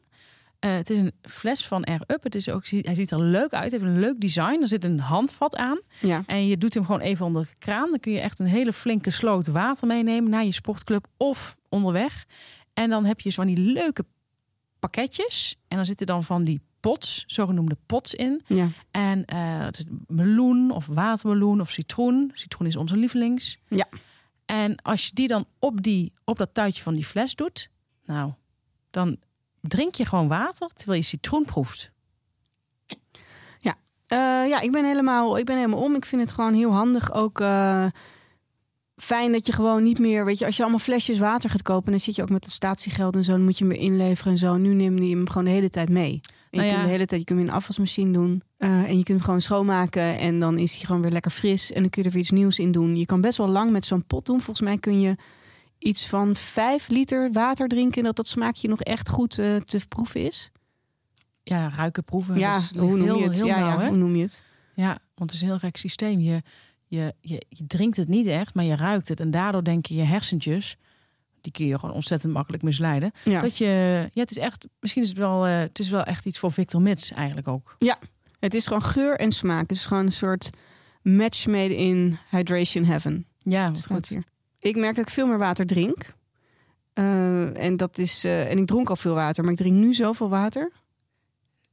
Eh, 0.62 0.74
het 0.74 0.90
is 0.90 0.98
een 0.98 1.12
fles 1.22 1.66
van 1.66 1.84
Air 1.84 2.00
Up. 2.06 2.22
Het 2.22 2.34
is 2.34 2.48
ook, 2.48 2.66
hij 2.66 2.94
ziet 2.94 3.10
er 3.10 3.20
leuk 3.20 3.52
uit. 3.52 3.70
Hij 3.70 3.80
heeft 3.80 3.82
een 3.82 4.00
leuk 4.00 4.20
design. 4.20 4.58
Er 4.60 4.68
zit 4.68 4.84
een 4.84 4.98
handvat 4.98 5.56
aan. 5.56 5.80
Ja. 6.00 6.22
En 6.26 6.46
je 6.46 6.58
doet 6.58 6.74
hem 6.74 6.84
gewoon 6.84 7.00
even 7.00 7.26
onder 7.26 7.42
de 7.42 7.58
kraan. 7.58 7.90
Dan 7.90 8.00
kun 8.00 8.12
je 8.12 8.20
echt 8.20 8.38
een 8.38 8.46
hele 8.46 8.72
flinke 8.72 9.10
sloot 9.10 9.46
water 9.46 9.86
meenemen 9.86 10.30
naar 10.30 10.44
je 10.44 10.52
sportclub 10.52 11.06
of 11.16 11.58
onderweg. 11.68 12.24
En 12.72 12.90
dan 12.90 13.04
heb 13.04 13.20
je 13.20 13.30
zo 13.30 13.42
van 13.42 13.54
die 13.54 13.64
leuke 13.72 14.04
pakketjes. 14.78 15.56
En 15.68 15.76
dan 15.76 15.86
zitten 15.86 16.06
dan 16.06 16.24
van 16.24 16.44
die 16.44 16.60
pots, 16.80 17.24
zogenoemde 17.26 17.76
pots 17.86 18.14
in. 18.14 18.42
Ja. 18.46 18.68
En 18.90 19.24
eh 19.24 19.60
het 19.64 19.78
is 19.78 19.84
meloen 20.06 20.70
of 20.70 20.86
watermeloen 20.86 21.60
of 21.60 21.70
citroen. 21.70 22.30
Citroen 22.34 22.66
is 22.66 22.76
onze 22.76 22.96
lievelings. 22.96 23.58
Ja. 23.68 23.88
En 24.44 24.76
als 24.82 25.06
je 25.06 25.14
die 25.14 25.28
dan 25.28 25.46
op, 25.58 25.82
die, 25.82 26.12
op 26.24 26.38
dat 26.38 26.54
tuitje 26.54 26.82
van 26.82 26.94
die 26.94 27.04
fles 27.04 27.34
doet, 27.34 27.68
nou, 28.04 28.32
dan 28.90 29.18
drink 29.62 29.94
je 29.94 30.04
gewoon 30.04 30.28
water 30.28 30.68
terwijl 30.74 31.00
je 31.00 31.06
citroen 31.06 31.44
proeft. 31.44 31.92
Eh, 34.12 34.48
ja, 34.48 34.60
ik 34.60 34.72
ben, 34.72 34.84
helemaal, 34.84 35.38
ik 35.38 35.44
ben 35.44 35.56
helemaal 35.56 35.80
om. 35.80 35.94
Ik 35.94 36.04
vind 36.04 36.22
het 36.22 36.32
gewoon 36.32 36.54
heel 36.54 36.72
handig. 36.72 37.12
Ook 37.12 37.40
eh, 37.40 37.86
fijn 38.96 39.32
dat 39.32 39.46
je 39.46 39.52
gewoon 39.52 39.82
niet 39.82 39.98
meer... 39.98 40.24
Weet 40.24 40.38
je, 40.38 40.44
als 40.44 40.56
je 40.56 40.62
allemaal 40.62 40.80
flesjes 40.80 41.18
water 41.18 41.50
gaat 41.50 41.62
kopen... 41.62 41.90
dan 41.90 42.00
zit 42.00 42.16
je 42.16 42.22
ook 42.22 42.30
met 42.30 42.44
het 42.44 42.52
statiegeld 42.52 43.16
en 43.16 43.24
zo. 43.24 43.32
Dan 43.32 43.44
moet 43.44 43.58
je 43.58 43.64
hem 43.64 43.72
weer 43.72 43.82
inleveren 43.82 44.32
en 44.32 44.38
zo. 44.38 44.56
Nu 44.56 44.74
neem 44.74 44.98
je 44.98 45.16
hem 45.16 45.28
gewoon 45.28 45.44
de 45.44 45.50
hele 45.50 45.70
tijd 45.70 45.88
mee. 45.88 46.20
En 46.20 46.20
je 46.50 46.56
Nou 46.56 46.66
ja. 46.66 46.72
kunt 46.72 46.84
de 46.84 46.90
hele 46.90 47.06
tijd 47.06 47.20
je 47.20 47.26
kunt 47.26 47.38
hem 47.38 47.48
in 47.48 47.52
een 47.52 47.58
afwasmachine 47.58 48.12
doen. 48.12 48.42
Eh, 48.56 48.68
en 48.68 48.98
je 48.98 49.04
kunt 49.04 49.08
hem 49.08 49.20
gewoon 49.20 49.40
schoonmaken. 49.40 50.18
En 50.18 50.40
dan 50.40 50.58
is 50.58 50.74
hij 50.74 50.84
gewoon 50.84 51.02
weer 51.02 51.10
lekker 51.10 51.30
fris. 51.30 51.72
En 51.72 51.80
dan 51.80 51.90
kun 51.90 52.02
je 52.02 52.08
er 52.08 52.14
weer 52.14 52.22
iets 52.22 52.32
nieuws 52.32 52.58
in 52.58 52.72
doen. 52.72 52.96
Je 52.96 53.06
kan 53.06 53.20
best 53.20 53.38
wel 53.38 53.48
lang 53.48 53.70
met 53.70 53.86
zo'n 53.86 54.04
pot 54.04 54.26
doen. 54.26 54.40
Volgens 54.40 54.66
mij 54.66 54.78
kun 54.78 55.00
je 55.00 55.16
iets 55.82 56.06
van 56.06 56.36
vijf 56.36 56.88
liter 56.88 57.32
water 57.32 57.68
drinken... 57.68 57.98
en 57.98 58.04
dat 58.04 58.16
dat 58.16 58.28
smaakje 58.28 58.68
nog 58.68 58.80
echt 58.80 59.08
goed 59.08 59.38
eh, 59.38 59.56
te 59.56 59.80
proeven 59.88 60.20
is. 60.20 60.50
ja, 61.42 61.68
ruiken, 61.68 62.04
proeven. 62.04 62.38
Ja, 62.38 62.54
ligt 62.54 62.70
hoe 62.70 62.96
noem 62.96 63.02
heel, 63.02 63.18
je 63.18 63.24
het? 63.24 63.36
heel 63.36 63.46
ja, 63.46 63.58
nauw, 63.58 63.80
ja, 63.80 63.88
hoe 63.88 63.96
noem 63.96 64.16
je 64.16 64.22
het? 64.22 64.42
Ja, 64.74 64.98
want 65.14 65.30
het 65.30 65.32
is 65.32 65.40
een 65.40 65.46
heel 65.46 65.58
gek 65.58 65.76
systeem. 65.76 66.20
Je, 66.20 66.42
je, 66.86 67.14
je, 67.20 67.42
je 67.48 67.66
drinkt 67.66 67.96
het 67.96 68.08
niet 68.08 68.26
echt, 68.26 68.54
maar 68.54 68.64
je 68.64 68.76
ruikt 68.76 69.08
het. 69.08 69.20
En 69.20 69.30
daardoor 69.30 69.64
denken 69.64 69.96
je 69.96 70.02
hersentjes, 70.02 70.76
die 71.40 71.52
kun 71.52 71.66
je 71.66 71.78
gewoon 71.78 71.94
ontzettend 71.94 72.32
makkelijk 72.32 72.62
misleiden. 72.62 73.12
Ja. 73.24 73.40
Dat 73.40 73.58
je, 73.58 73.64
ja, 74.12 74.20
het 74.20 74.30
is 74.30 74.38
echt, 74.38 74.66
misschien 74.80 75.02
is 75.02 75.08
het 75.08 75.18
wel, 75.18 75.46
eh, 75.46 75.58
het 75.58 75.78
is 75.78 75.88
wel 75.88 76.02
echt 76.02 76.26
iets 76.26 76.38
voor 76.38 76.52
Victor 76.52 76.80
Mits 76.80 77.10
eigenlijk 77.10 77.48
ook. 77.48 77.76
Het 78.38 78.54
is 78.54 78.66
gewoon 78.66 78.82
geur 78.82 79.18
en 79.18 79.32
smaak. 79.32 79.60
Het 79.60 79.78
is 79.78 79.86
gewoon 79.86 80.06
een 80.06 80.12
soort 80.12 80.50
match 81.02 81.46
made 81.46 81.76
in 81.76 82.18
hydration 82.30 82.84
heaven. 82.84 83.26
Ja, 83.38 83.70
wat 83.70 83.86
goed. 83.86 84.08
hier. 84.08 84.24
Ik 84.62 84.76
merk 84.76 84.96
dat 84.96 85.06
ik 85.06 85.12
veel 85.12 85.26
meer 85.26 85.38
water 85.38 85.66
drink. 85.66 86.14
Eh, 86.92 87.64
en 87.64 87.76
dat 87.76 87.98
is. 87.98 88.24
eh, 88.24 88.50
en 88.50 88.58
ik 88.58 88.66
dronk 88.66 88.88
al 88.90 88.96
veel 88.96 89.14
water, 89.14 89.42
maar 89.42 89.52
ik 89.52 89.58
drink 89.58 89.76
nu 89.76 89.94
zoveel 89.94 90.28
water. 90.28 90.70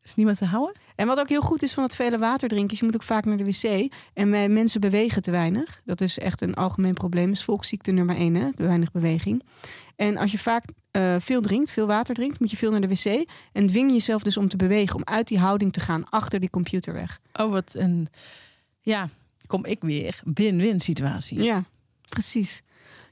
Is 0.03 0.15
niemand 0.15 0.37
te 0.37 0.45
houden? 0.45 0.75
En 0.95 1.07
wat 1.07 1.19
ook 1.19 1.29
heel 1.29 1.41
goed 1.41 1.63
is 1.63 1.73
van 1.73 1.83
het 1.83 1.95
vele 1.95 2.17
water 2.17 2.49
drinken, 2.49 2.71
is 2.73 2.79
je 2.79 2.85
moet 2.85 2.95
ook 2.95 3.03
vaak 3.03 3.25
naar 3.25 3.37
de 3.37 3.43
wc. 3.43 3.93
En 4.13 4.29
mensen 4.53 4.81
bewegen 4.81 5.21
te 5.21 5.31
weinig. 5.31 5.81
Dat 5.85 6.01
is 6.01 6.19
echt 6.19 6.41
een 6.41 6.53
algemeen 6.53 6.93
probleem. 6.93 7.25
Dat 7.27 7.35
is 7.35 7.43
volksziekte 7.43 7.91
nummer 7.91 8.15
één, 8.15 8.35
hè? 8.35 8.49
De 8.55 8.63
weinig 8.63 8.91
beweging. 8.91 9.43
En 9.95 10.17
als 10.17 10.31
je 10.31 10.37
vaak 10.37 10.63
eh, 10.91 11.15
veel 11.19 11.41
drinkt, 11.41 11.71
veel 11.71 11.87
water 11.87 12.15
drinkt, 12.15 12.39
moet 12.39 12.51
je 12.51 12.57
veel 12.57 12.71
naar 12.71 12.81
de 12.81 12.87
wc. 12.87 13.29
En 13.53 13.65
dwing 13.67 13.91
jezelf 13.91 14.23
dus 14.23 14.37
om 14.37 14.47
te 14.47 14.57
bewegen, 14.57 14.95
om 14.95 15.03
uit 15.03 15.27
die 15.27 15.39
houding 15.39 15.73
te 15.73 15.79
gaan, 15.79 16.09
achter 16.09 16.39
die 16.39 16.49
computer 16.49 16.93
weg. 16.93 17.19
Oh, 17.33 17.51
wat 17.51 17.73
een, 17.75 18.07
ja, 18.81 19.09
kom 19.47 19.65
ik 19.65 19.81
weer. 19.81 20.19
Win-win 20.33 20.79
situatie. 20.79 21.41
Ja, 21.41 21.63
precies. 22.09 22.61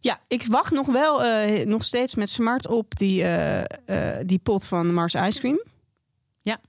Ja, 0.08 0.20
ik 0.28 0.46
wacht 0.46 0.72
nog 0.72 0.88
wel 0.88 1.24
eh, 1.24 1.66
nog 1.66 1.84
steeds 1.84 2.16
met 2.16 2.30
smart 2.30 2.68
op 2.68 2.98
die, 2.98 3.24
eh, 3.24 3.60
eh, 3.60 4.26
die 4.26 4.40
pot 4.40 4.66
van 4.66 4.94
Mars 4.94 5.14
Ice 5.14 5.40
Cream. 5.40 5.64
Ja. 6.42 6.60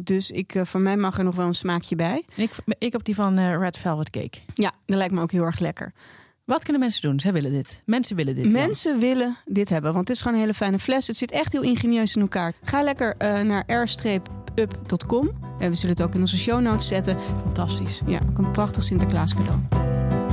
Dus 0.00 0.30
ik, 0.30 0.54
van 0.62 0.82
mij 0.82 0.96
mag 0.96 1.18
er 1.18 1.24
nog 1.24 1.36
wel 1.36 1.46
een 1.46 1.54
smaakje 1.54 1.96
bij. 1.96 2.24
Ik, 2.34 2.50
ik 2.78 2.92
heb 2.92 3.04
die 3.04 3.14
van 3.14 3.58
Red 3.58 3.78
Velvet 3.78 4.10
Cake. 4.10 4.38
Ja, 4.54 4.72
dat 4.86 4.96
lijkt 4.96 5.14
me 5.14 5.20
ook 5.20 5.30
heel 5.30 5.44
erg 5.44 5.58
lekker. 5.58 5.92
Wat 6.44 6.62
kunnen 6.62 6.80
mensen 6.80 7.02
doen? 7.02 7.20
Zij 7.20 7.32
willen 7.32 7.52
dit. 7.52 7.82
Mensen 7.86 8.16
willen 8.16 8.34
dit. 8.34 8.52
Mensen 8.52 8.98
willen 8.98 9.36
dit 9.44 9.68
hebben, 9.68 9.92
want 9.92 10.08
het 10.08 10.16
is 10.16 10.22
gewoon 10.22 10.36
een 10.36 10.42
hele 10.42 10.54
fijne 10.54 10.78
fles. 10.78 11.06
Het 11.06 11.16
zit 11.16 11.30
echt 11.30 11.52
heel 11.52 11.62
ingenieus 11.62 12.14
in 12.14 12.22
elkaar. 12.22 12.52
Ga 12.62 12.82
lekker 12.82 13.14
naar 13.44 13.64
r-up.com. 13.66 15.30
En 15.58 15.70
we 15.70 15.76
zullen 15.76 15.96
het 15.96 16.02
ook 16.02 16.14
in 16.14 16.20
onze 16.20 16.38
show 16.38 16.60
notes 16.60 16.88
zetten. 16.88 17.20
Fantastisch. 17.20 18.00
Ja, 18.06 18.20
ook 18.30 18.38
een 18.38 18.50
prachtig 18.50 18.82
Sinterklaas 18.82 19.34
cadeau. 19.34 20.23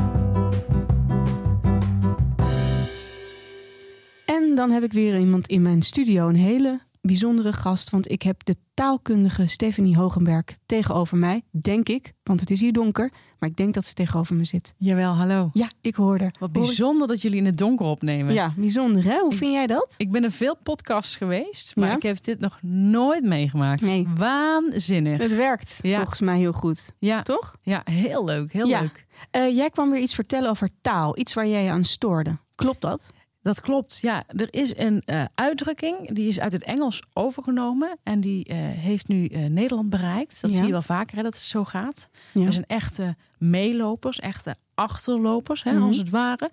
En 4.52 4.58
dan 4.58 4.72
heb 4.72 4.84
ik 4.84 4.94
weer 4.94 5.20
iemand 5.20 5.48
in 5.48 5.62
mijn 5.62 5.82
studio, 5.82 6.28
een 6.28 6.36
hele 6.36 6.80
bijzondere 7.02 7.54
gast. 7.54 7.90
Want 7.90 8.12
ik 8.12 8.22
heb 8.22 8.46
de 8.46 8.56
taalkundige 8.74 9.48
Stephanie 9.48 9.98
Hogenberg 9.98 10.44
tegenover 10.66 11.18
mij, 11.18 11.42
denk 11.52 11.90
ik. 11.90 12.14
Want 12.24 12.40
het 12.40 12.52
is 12.52 12.62
hier 12.62 12.74
donker, 12.74 13.12
maar 13.40 13.50
ik 13.50 13.56
denk 13.56 13.74
dat 13.74 13.86
ze 13.86 13.94
tegenover 13.94 14.36
me 14.36 14.44
zit. 14.46 14.74
Jawel, 14.78 15.14
hallo. 15.14 15.50
Ja, 15.54 15.68
ik 15.82 15.96
hoorde. 15.96 16.32
Wat 16.40 16.52
bijzonder 16.52 17.08
dat 17.08 17.22
jullie 17.22 17.38
in 17.38 17.46
het 17.46 17.58
donker 17.58 17.86
opnemen. 17.86 18.34
Ja, 18.34 18.54
bijzonder 18.58 19.04
hè? 19.04 19.20
Hoe 19.20 19.34
vind 19.34 19.52
jij 19.52 19.68
dat? 19.68 19.94
Ik 19.98 20.12
ben 20.12 20.24
in 20.24 20.32
veel 20.32 20.58
podcasts 20.64 21.16
geweest, 21.16 21.76
maar 21.76 21.88
Ja? 21.90 21.96
ik 21.96 22.04
heb 22.04 22.24
dit 22.24 22.40
nog 22.40 22.60
nooit 22.62 23.24
meegemaakt. 23.24 23.82
Nee. 23.82 24.08
Waanzinnig. 24.16 25.18
Het 25.22 25.36
werkt 25.36 25.80
Ja. 25.82 25.98
volgens 25.98 26.20
mij 26.20 26.38
heel 26.38 26.54
goed, 26.54 26.92
Ja, 27.00 27.22
toch? 27.22 27.56
ja 27.62 27.82
heel 27.84 28.26
leuk. 28.26 28.54
Heel 28.54 28.68
Ja. 28.68 28.80
leuk. 28.82 29.06
Eh, 29.32 29.56
jij 29.56 29.70
kwam 29.70 29.92
weer 29.92 30.02
iets 30.02 30.16
vertellen 30.16 30.50
over 30.50 30.70
taal. 30.82 31.18
Iets 31.20 31.34
waar 31.34 31.48
jij 31.48 31.64
je 31.64 31.70
aan 31.70 31.84
stoorde. 31.84 32.38
Klopt 32.56 32.82
dat? 32.82 33.12
Dat 33.42 33.62
klopt. 33.62 34.00
Ja, 34.02 34.24
er 34.28 34.54
is 34.54 34.78
een 34.78 35.02
eh, 35.06 35.24
uitdrukking 35.36 36.14
die 36.16 36.28
is 36.28 36.40
uit 36.40 36.52
het 36.52 36.64
Engels 36.64 37.04
overgenomen 37.14 37.98
en 38.04 38.22
die 38.22 38.46
eh, 38.46 38.58
heeft 38.58 39.08
nu 39.08 39.26
eh, 39.26 39.46
Nederland 39.46 39.90
bereikt. 39.90 40.42
Dat 40.42 40.52
Ja. 40.52 40.58
zie 40.58 40.66
je 40.66 40.72
wel 40.72 40.82
vaker 40.82 41.18
hè, 41.18 41.24
dat 41.24 41.34
het 41.34 41.44
zo 41.44 41.64
gaat. 41.64 42.10
Ja. 42.34 42.46
Er 42.46 42.54
zijn 42.54 42.66
echte 42.66 43.16
meelopers, 43.38 44.20
echte 44.20 44.56
achterlopers, 44.74 45.64
hè, 45.64 45.72
Mhm. 45.74 45.84
als 45.84 45.98
het 45.98 46.10
ware. 46.10 46.52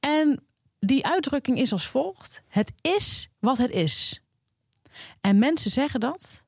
En 0.00 0.40
die 0.78 1.06
uitdrukking 1.06 1.58
is 1.58 1.72
als 1.72 1.86
volgt: 1.86 2.42
Het 2.48 2.72
is 2.80 3.28
wat 3.38 3.58
het 3.58 3.70
is. 3.70 4.20
En 5.20 5.38
mensen 5.38 5.70
zeggen 5.70 6.00
dat. 6.00 6.44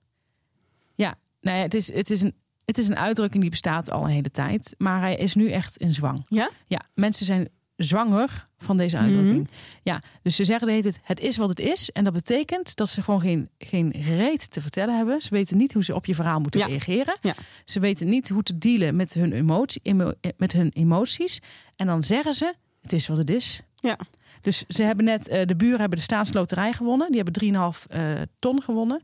Ja, 0.94 1.14
nou 1.40 1.56
ja, 1.56 1.62
het, 1.62 1.74
is, 1.74 1.92
het, 1.92 2.10
is 2.10 2.20
een, 2.20 2.34
het 2.64 2.78
is 2.78 2.88
een 2.88 2.96
uitdrukking 2.96 3.40
die 3.42 3.50
bestaat 3.50 3.90
al 3.90 4.02
een 4.02 4.10
hele 4.10 4.30
tijd, 4.30 4.74
maar 4.78 5.00
hij 5.00 5.16
is 5.16 5.34
nu 5.34 5.50
echt 5.50 5.76
in 5.76 5.94
zwang. 5.94 6.24
Ja? 6.28 6.50
Ja, 6.66 6.80
mensen 6.94 7.26
zijn 7.26 7.48
zwanger 7.76 8.44
van 8.58 8.76
deze 8.76 8.96
uitdrukking. 8.98 9.48
Ja, 9.82 10.02
dus 10.22 10.36
ze 10.36 10.44
zeggen 10.44 10.68
hele 10.68 10.82
tijd, 10.82 10.98
het 11.02 11.20
is 11.20 11.36
wat 11.36 11.48
het 11.48 11.58
is. 11.60 11.90
En 11.90 12.04
dat 12.04 12.12
betekent 12.12 12.76
dat 12.76 12.88
ze 12.88 13.02
gewoon 13.02 13.20
geen, 13.20 13.48
geen 13.58 13.90
reet 13.90 14.50
te 14.50 14.60
vertellen 14.60 14.96
hebben. 14.96 15.22
Ze 15.22 15.28
weten 15.30 15.56
niet 15.56 15.72
hoe 15.72 15.84
ze 15.84 15.94
op 15.94 16.06
je 16.06 16.14
verhaal 16.14 16.40
moeten 16.40 16.60
Ja. 16.60 16.66
reageren. 16.66 17.18
Ja. 17.22 17.34
Ze 17.64 17.80
weten 17.80 18.08
niet 18.08 18.28
hoe 18.28 18.42
te 18.42 18.58
dealen 18.58 18.96
met 18.96 19.14
hun, 19.14 19.32
emotie, 19.32 19.80
emo- 19.84 20.12
met 20.36 20.52
hun 20.52 20.70
emoties. 20.72 21.40
En 21.76 21.86
dan 21.86 22.04
zeggen 22.04 22.34
ze, 22.34 22.54
het 22.82 22.92
is 22.92 23.06
wat 23.08 23.16
het 23.16 23.30
is. 23.30 23.60
Ja. 23.80 23.98
Dus 24.40 24.64
ze 24.68 24.82
hebben 24.82 25.04
net, 25.04 25.28
eh, 25.28 25.46
de 25.46 25.56
buren 25.56 25.80
hebben 25.80 25.98
de 25.98 26.04
staatsloterij 26.04 26.72
gewonnen. 26.72 27.06
Die 27.12 27.16
hebben 27.22 27.32
3,5 27.32 27.86
eh, 27.88 28.12
ton 28.38 28.62
gewonnen. 28.62 29.00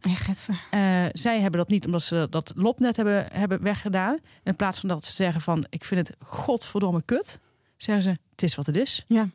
Eh, 0.71 1.05
zij 1.13 1.41
hebben 1.41 1.61
dat 1.61 1.69
niet 1.69 1.87
omdat 1.87 2.03
ze 2.03 2.27
dat 2.31 2.53
lot 2.55 2.79
net 2.79 2.97
hebben, 2.97 3.27
hebben 3.33 3.63
weggedaan. 3.63 4.19
In 4.43 4.57
plaats 4.57 4.81
van 4.81 4.89
dat 4.89 5.05
ze 5.05 5.15
zeggen 5.15 5.41
van, 5.41 5.67
ik 5.69 5.85
vind 5.85 6.09
het 6.09 6.17
godverdomme 6.27 7.03
kut. 7.05 7.41
Zeggen 7.77 8.03
ze, 8.05 8.19
het 8.43 8.51
is 8.51 8.57
wat 8.57 8.67
het 8.67 8.77
is. 8.77 9.05
Ja, 9.07 9.31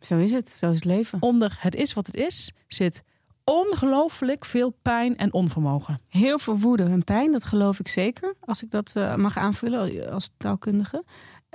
zo 0.00 0.18
is 0.18 0.32
het. 0.32 0.52
Zo 0.56 0.70
is 0.70 0.74
het 0.74 0.84
leven. 0.84 1.22
Onder 1.22 1.56
het 1.58 1.74
is 1.74 1.94
wat 1.94 2.06
het 2.06 2.16
is 2.16 2.52
zit 2.68 3.02
ongelooflijk 3.44 4.44
veel 4.44 4.70
pijn 4.82 5.16
en 5.16 5.32
onvermogen. 5.32 6.00
Heel 6.08 6.38
veel 6.38 6.58
woede 6.58 6.82
en 6.82 7.04
pijn, 7.04 7.32
dat 7.32 7.44
geloof 7.44 7.78
ik 7.78 7.88
zeker. 7.88 8.34
Als 8.40 8.62
ik 8.62 8.70
dat 8.70 8.92
eh, 8.94 9.14
mag 9.16 9.36
aanvullen 9.36 10.10
als 10.10 10.30
taalkundige. 10.36 11.04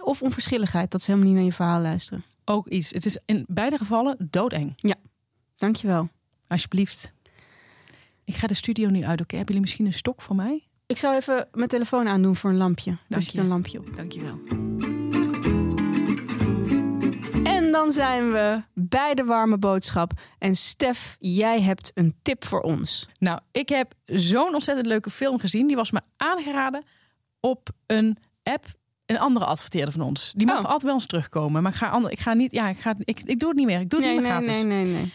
Of 0.04 0.22
onverschilligheid, 0.22 0.92
dat 0.92 1.02
ze 1.02 1.12
helemaal 1.12 1.30
niet 1.30 1.40
naar 1.40 1.50
je 1.50 1.56
verhaal 1.56 1.82
luisteren. 1.82 2.24
Ook 2.46 2.68
iets. 2.68 2.90
Het 2.90 3.06
is 3.06 3.18
in 3.26 3.46
beide 3.48 3.78
gevallen 3.78 4.28
doodeng. 4.30 4.96
Dankjewel. 5.56 6.10
Alsjeblieft. 6.48 7.14
Ik 8.24 8.36
ga 8.36 8.48
de 8.48 8.54
studio 8.54 8.90
nu 8.90 9.04
uit. 9.04 9.22
Oké, 9.22 9.36
hebben 9.36 9.54
jullie 9.54 9.62
misschien 9.62 9.86
een 9.86 9.94
stok 9.94 10.22
voor 10.22 10.36
mij? 10.36 10.68
Ik 10.86 10.98
zou 10.98 11.16
even 11.16 11.48
mijn 11.54 11.70
telefoon 11.70 12.08
aandoen 12.08 12.36
voor 12.36 12.50
een 12.50 12.58
lampje. 12.58 12.98
Daar 13.08 13.22
zit 13.22 13.38
een 13.38 13.48
lampje 13.48 13.80
op. 13.80 13.96
Dankjewel. 13.96 14.91
Dan 17.82 17.92
zijn 17.92 18.32
we 18.32 18.62
bij 18.74 19.14
de 19.14 19.24
warme 19.24 19.58
boodschap. 19.58 20.12
En 20.38 20.56
Stef, 20.56 21.16
jij 21.20 21.62
hebt 21.62 21.92
een 21.94 22.16
tip 22.22 22.46
voor 22.46 22.60
ons. 22.62 23.08
Nou, 23.20 23.40
ik 23.52 23.70
heb 23.70 23.94
zo'n 24.06 24.54
ontzettend 24.54 24.88
leuke 24.88 25.10
film 25.10 25.40
gezien. 25.40 25.68
Die 25.68 25.76
was 25.76 25.92
me 25.92 26.02
aangeraden 26.18 26.84
op 27.40 27.70
een 27.86 28.18
app. 28.44 28.66
Een 29.06 29.20
andere 29.20 29.46
adverteerder 29.46 29.94
van 29.94 30.02
ons. 30.02 30.34
Die 30.36 30.48
mag 30.48 30.58
Oh. 30.60 30.64
altijd 30.64 30.84
bij 30.84 30.92
ons 30.94 31.06
terugkomen. 31.06 31.62
Maar 31.64 31.72
ik 31.72 31.78
ga, 31.78 31.90
ander, 31.90 32.12
ik 32.12 32.20
ga 32.20 32.34
niet. 32.34 32.52
Ja, 32.52 32.68
ik, 32.68 32.80
ga, 32.80 32.96
ik, 33.00 33.24
ik 33.24 33.40
doe 33.40 33.50
het 33.50 33.58
niet 33.58 33.68
meer. 33.68 33.80
Ik 33.80 33.90
doe 33.90 34.00
het 34.00 34.08
nee, 34.10 34.18
niet 34.20 34.28
meer 34.28 34.38
nee, 34.40 34.48
gratis. 34.48 34.64
nee, 34.64 34.84
nee, 34.84 34.94
nee. 34.94 35.14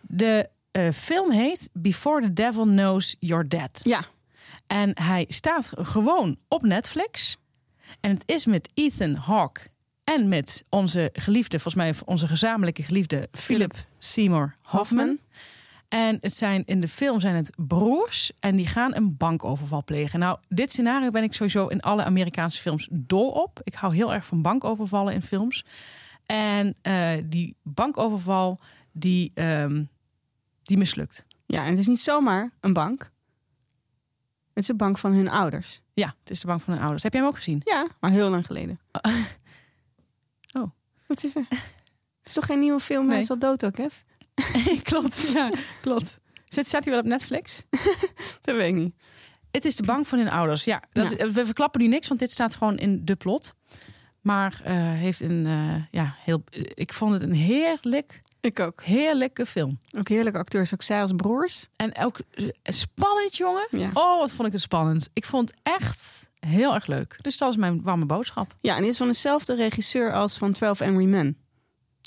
De 0.00 0.48
eh, 0.70 0.90
film 0.92 1.30
heet 1.30 1.68
Before 1.72 2.22
the 2.22 2.32
Devil 2.32 2.64
Knows 2.64 3.16
You're 3.18 3.48
Dead. 3.48 3.80
Ja, 3.84 4.00
En 4.66 4.90
hij 5.00 5.24
staat 5.28 5.70
gewoon 5.74 6.36
op 6.48 6.62
Netflix. 6.62 7.36
En 8.00 8.10
het 8.10 8.22
is 8.26 8.46
met 8.46 8.68
Ethan 8.74 9.14
Hawke 9.14 9.60
en 10.04 10.28
met 10.28 10.64
onze 10.68 11.10
geliefde, 11.12 11.58
volgens 11.58 11.84
mij 11.84 11.94
onze 12.04 12.26
gezamenlijke 12.26 12.82
geliefde 12.82 13.28
Philip 13.32 13.74
Seymour 13.98 14.54
Hoffman. 14.62 15.18
En 15.88 16.18
het 16.20 16.36
zijn 16.36 16.62
in 16.66 16.80
de 16.80 16.88
film 16.88 17.20
zijn 17.20 17.34
het 17.34 17.50
broers 17.56 18.32
en 18.40 18.56
die 18.56 18.66
gaan 18.66 18.94
een 18.94 19.16
bankoverval 19.16 19.84
plegen. 19.84 20.18
Nou, 20.18 20.38
dit 20.48 20.72
scenario 20.72 21.10
ben 21.10 21.22
ik 21.22 21.34
sowieso 21.34 21.66
in 21.66 21.80
alle 21.80 22.04
Amerikaanse 22.04 22.60
films 22.60 22.88
dol 22.90 23.30
op. 23.30 23.60
Ik 23.62 23.74
hou 23.74 23.94
heel 23.94 24.12
erg 24.12 24.24
van 24.26 24.42
bankovervallen 24.42 25.14
in 25.14 25.22
films. 25.22 25.64
En 26.26 26.74
eh, 26.82 27.10
die 27.24 27.56
bankoverval 27.62 28.60
die, 28.92 29.30
ehm, 29.34 29.84
die 30.62 30.76
mislukt. 30.76 31.24
ja, 31.46 31.64
en 31.64 31.70
het 31.70 31.78
is 31.78 31.86
niet 31.86 32.00
zomaar 32.00 32.50
een 32.60 32.72
bank. 32.72 33.12
Het 34.54 34.62
is 34.62 34.68
een 34.68 34.76
bank 34.76 34.98
van 34.98 35.12
hun 35.12 35.30
ouders. 35.30 35.80
Ja, 35.92 36.14
het 36.20 36.30
is 36.30 36.40
de 36.40 36.46
bank 36.46 36.60
van 36.60 36.72
hun 36.72 36.82
ouders. 36.82 37.02
Heb 37.02 37.12
jij 37.12 37.20
hem 37.20 37.30
ook 37.30 37.36
gezien? 37.36 37.60
Ja, 37.64 37.86
maar 38.00 38.10
heel 38.10 38.30
lang 38.30 38.46
geleden. 38.46 38.80
Wat 41.14 41.24
is 41.24 41.34
er? 41.36 41.44
Het 41.48 41.58
is 42.24 42.32
toch 42.32 42.46
geen 42.46 42.58
nieuwe 42.58 42.80
film? 42.80 43.04
Hij 43.04 43.14
Nee. 43.14 43.22
is 43.22 43.30
al 43.30 43.38
dood 43.38 43.64
ook, 43.64 43.76
hè? 43.76 43.86
klopt, 44.82 45.30
ja, 45.34 45.50
klopt. 45.80 46.16
Zit, 46.48 46.68
staat 46.68 46.84
hij 46.84 46.92
wel 46.92 47.02
op 47.02 47.08
Netflix? 47.08 47.62
Dat 48.42 48.56
weet 48.56 48.68
ik 48.68 48.74
niet. 48.74 48.94
Het 49.50 49.64
is 49.64 49.76
de 49.76 49.82
bank 49.82 50.06
van 50.06 50.18
hun 50.18 50.30
ouders. 50.30 50.64
Ja, 50.64 50.82
dat, 50.92 51.12
we 51.32 51.44
verklappen 51.44 51.80
nu 51.80 51.86
niks, 51.88 52.08
want 52.08 52.20
dit 52.20 52.30
staat 52.30 52.56
gewoon 52.56 52.76
in 52.78 53.04
de 53.04 53.16
plot. 53.16 53.54
Maar 54.20 54.60
eh, 54.64 54.74
heeft 54.76 55.20
een, 55.20 55.46
eh, 55.46 55.82
ja, 55.90 56.16
heel, 56.18 56.44
ik 56.74 56.92
vond 56.92 57.12
het 57.12 57.22
een 57.22 57.32
heerlijk, 57.34 58.22
Ik 58.40 58.60
ook. 58.60 58.82
heerlijke 58.82 59.46
film. 59.46 59.78
Ook 59.98 60.08
heerlijke 60.08 60.38
acteurs. 60.38 60.74
Ook 60.74 60.82
zij 60.82 61.00
als 61.00 61.12
broers. 61.16 61.66
En 61.76 61.96
ook 61.98 62.18
eh, 62.30 62.48
spannend, 62.62 63.36
jongen. 63.36 63.66
Ja. 63.70 63.90
Oh, 63.94 64.18
wat 64.18 64.30
vond 64.30 64.46
ik 64.46 64.52
het 64.52 64.62
spannend. 64.62 65.08
Ik 65.12 65.24
vond 65.24 65.52
echt 65.62 66.30
heel 66.46 66.74
erg 66.74 66.86
leuk. 66.86 67.16
Dus 67.20 67.36
dat 67.36 67.50
is 67.50 67.56
mijn 67.56 67.82
warme 67.82 68.06
boodschap. 68.06 68.54
Ja, 68.60 68.76
en 68.76 68.82
dit 68.82 68.90
is 68.90 68.96
van 68.96 69.06
dezelfde 69.06 69.54
regisseur 69.54 70.12
als 70.12 70.36
van 70.38 70.52
12 70.52 70.80
Angry 70.80 71.04
Men. 71.04 71.36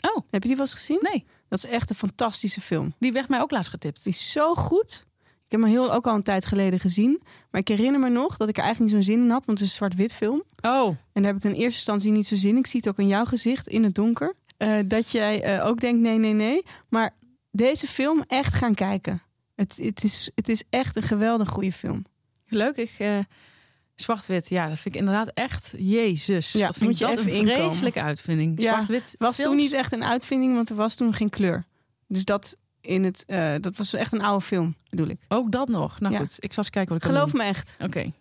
Oh, 0.02 0.16
Heb 0.30 0.42
je 0.42 0.48
die 0.48 0.58
wel 0.58 0.66
eens 0.66 0.74
gezien? 0.76 1.00
nee. 1.02 1.26
Dat 1.50 1.64
is 1.64 1.70
echt 1.70 1.90
een 1.90 1.96
fantastische 1.96 2.62
film. 2.62 2.94
Die 3.00 3.12
werd 3.14 3.30
mij 3.30 3.42
ook 3.42 3.52
laatst 3.52 3.70
getipt. 3.70 4.04
Die 4.04 4.14
is 4.14 4.32
zo 4.32 4.56
goed. 4.56 5.06
Ik 5.24 5.52
heb 5.54 5.62
hem 5.62 5.70
heel, 5.70 5.94
ook 5.94 6.08
al 6.08 6.16
een 6.16 6.24
tijd 6.24 6.46
geleden 6.46 6.80
gezien. 6.80 7.22
Maar 7.52 7.62
ik 7.62 7.68
herinner 7.68 8.00
me 8.00 8.10
nog 8.10 8.38
dat 8.38 8.50
ik 8.50 8.58
er 8.58 8.64
eigenlijk 8.64 8.94
niet 8.94 9.04
zo'n 9.06 9.14
zin 9.16 9.24
in 9.24 9.30
had. 9.32 9.46
Want 9.46 9.60
het 9.60 9.68
is 9.68 9.74
een 9.74 9.78
zwart-wit 9.78 10.14
film. 10.14 10.44
Oh, 10.62 10.88
En 11.14 11.22
daar 11.24 11.34
heb 11.34 11.36
ik 11.36 11.44
in 11.44 11.50
eerste 11.52 11.64
instantie 11.78 12.12
niet 12.12 12.28
zo 12.28 12.36
zin 12.36 12.50
in. 12.50 12.58
Ik 12.58 12.68
zie 12.68 12.80
het 12.80 12.90
ook 12.90 12.98
in 13.00 13.08
jouw 13.08 13.26
gezicht 13.26 13.68
in 13.68 13.84
het 13.84 13.96
donker. 13.96 14.34
eh, 14.58 14.80
dat 14.86 15.12
jij 15.12 15.44
eh, 15.44 15.66
ook 15.66 15.80
denkt 15.80 16.02
nee, 16.02 16.18
nee, 16.18 16.34
nee. 16.34 16.64
Maar 16.90 17.16
deze 17.52 17.88
film 17.88 18.24
echt 18.28 18.54
gaan 18.54 18.74
kijken. 18.74 19.22
Het, 19.56 19.80
het, 19.84 20.04
is, 20.04 20.30
het 20.36 20.50
is 20.50 20.64
echt 20.70 20.96
een 20.96 21.04
geweldig 21.04 21.50
goede 21.50 21.72
film. 21.72 22.06
leuk. 22.48 22.76
Ik, 22.76 22.92
eh, 22.98 23.20
Zwart-wit, 24.02 24.50
ja, 24.50 24.68
dat 24.68 24.80
vind 24.80 24.96
ik 24.96 25.00
inderdaad 25.02 25.32
echt... 25.34 25.74
Jezus, 25.78 26.52
Ja, 26.52 26.66
wat 26.66 26.78
vind 26.78 26.98
je 26.98 27.06
dat 27.06 27.18
een 27.18 27.46
vreselijke 27.48 28.02
uitvinding. 28.02 28.62
Ja, 28.62 28.72
Zwart-wit 28.72 29.16
was 29.18 29.36
films. 29.36 29.50
toen 29.52 29.60
niet 29.62 29.74
echt 29.74 29.92
een 29.92 30.04
uitvinding, 30.04 30.56
want 30.56 30.70
er 30.70 30.76
was 30.76 30.96
toen 30.96 31.14
geen 31.14 31.30
kleur. 31.30 31.64
Dus 32.08 32.26
dat, 32.26 32.56
in 32.82 33.04
het, 33.04 33.24
eh, 33.28 33.54
dat 33.60 33.78
was 33.78 33.94
echt 33.94 34.14
een 34.14 34.22
oude 34.22 34.46
film, 34.46 34.76
bedoel 34.90 35.08
ik. 35.08 35.20
Ook 35.28 35.52
dat 35.52 35.68
nog. 35.68 36.00
Nou 36.00 36.14
Ja. 36.14 36.20
goed, 36.20 36.36
ik 36.38 36.54
zal 36.54 36.64
eens 36.64 36.70
kijken 36.72 36.94
wat 36.94 37.04
ik 37.04 37.10
kan 37.10 37.18
Geloof 37.18 37.34
me 37.34 37.44
echt. 37.44 37.76
Oké. 37.84 38.12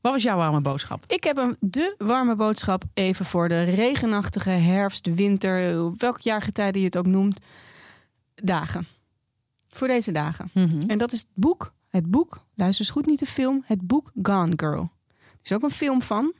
Wat 0.00 0.12
was 0.12 0.22
jouw 0.22 0.36
warme 0.36 0.60
boodschap? 0.60 1.04
Ik 1.06 1.24
heb 1.24 1.36
een 1.36 1.56
de 1.60 1.94
warme 1.98 2.34
boodschap 2.36 2.82
even 2.94 3.24
voor 3.24 3.48
de 3.48 3.62
regenachtige 3.62 4.50
herfst, 4.50 5.14
winter, 5.14 5.90
welk 5.96 6.20
jaargetijde 6.20 6.78
je 6.78 6.84
het 6.84 6.96
ook 6.98 7.06
noemt, 7.06 7.38
dagen. 8.34 8.86
Voor 9.68 9.88
deze 9.88 10.12
dagen. 10.12 10.50
Mhm. 10.54 10.80
En 10.86 10.98
dat 10.98 11.12
is 11.12 11.18
het 11.18 11.28
boek, 11.34 11.72
het 11.88 12.10
boek, 12.10 12.44
luister 12.54 12.84
eens 12.84 12.94
goed, 12.94 13.06
niet 13.06 13.18
de 13.18 13.26
film, 13.26 13.62
het 13.66 13.86
boek 13.86 14.10
Gone 14.22 14.52
Girl. 14.56 14.90
Er 15.18 15.38
is 15.42 15.52
ook 15.52 15.62
een 15.62 15.70
film 15.70 16.02
van. 16.02 16.34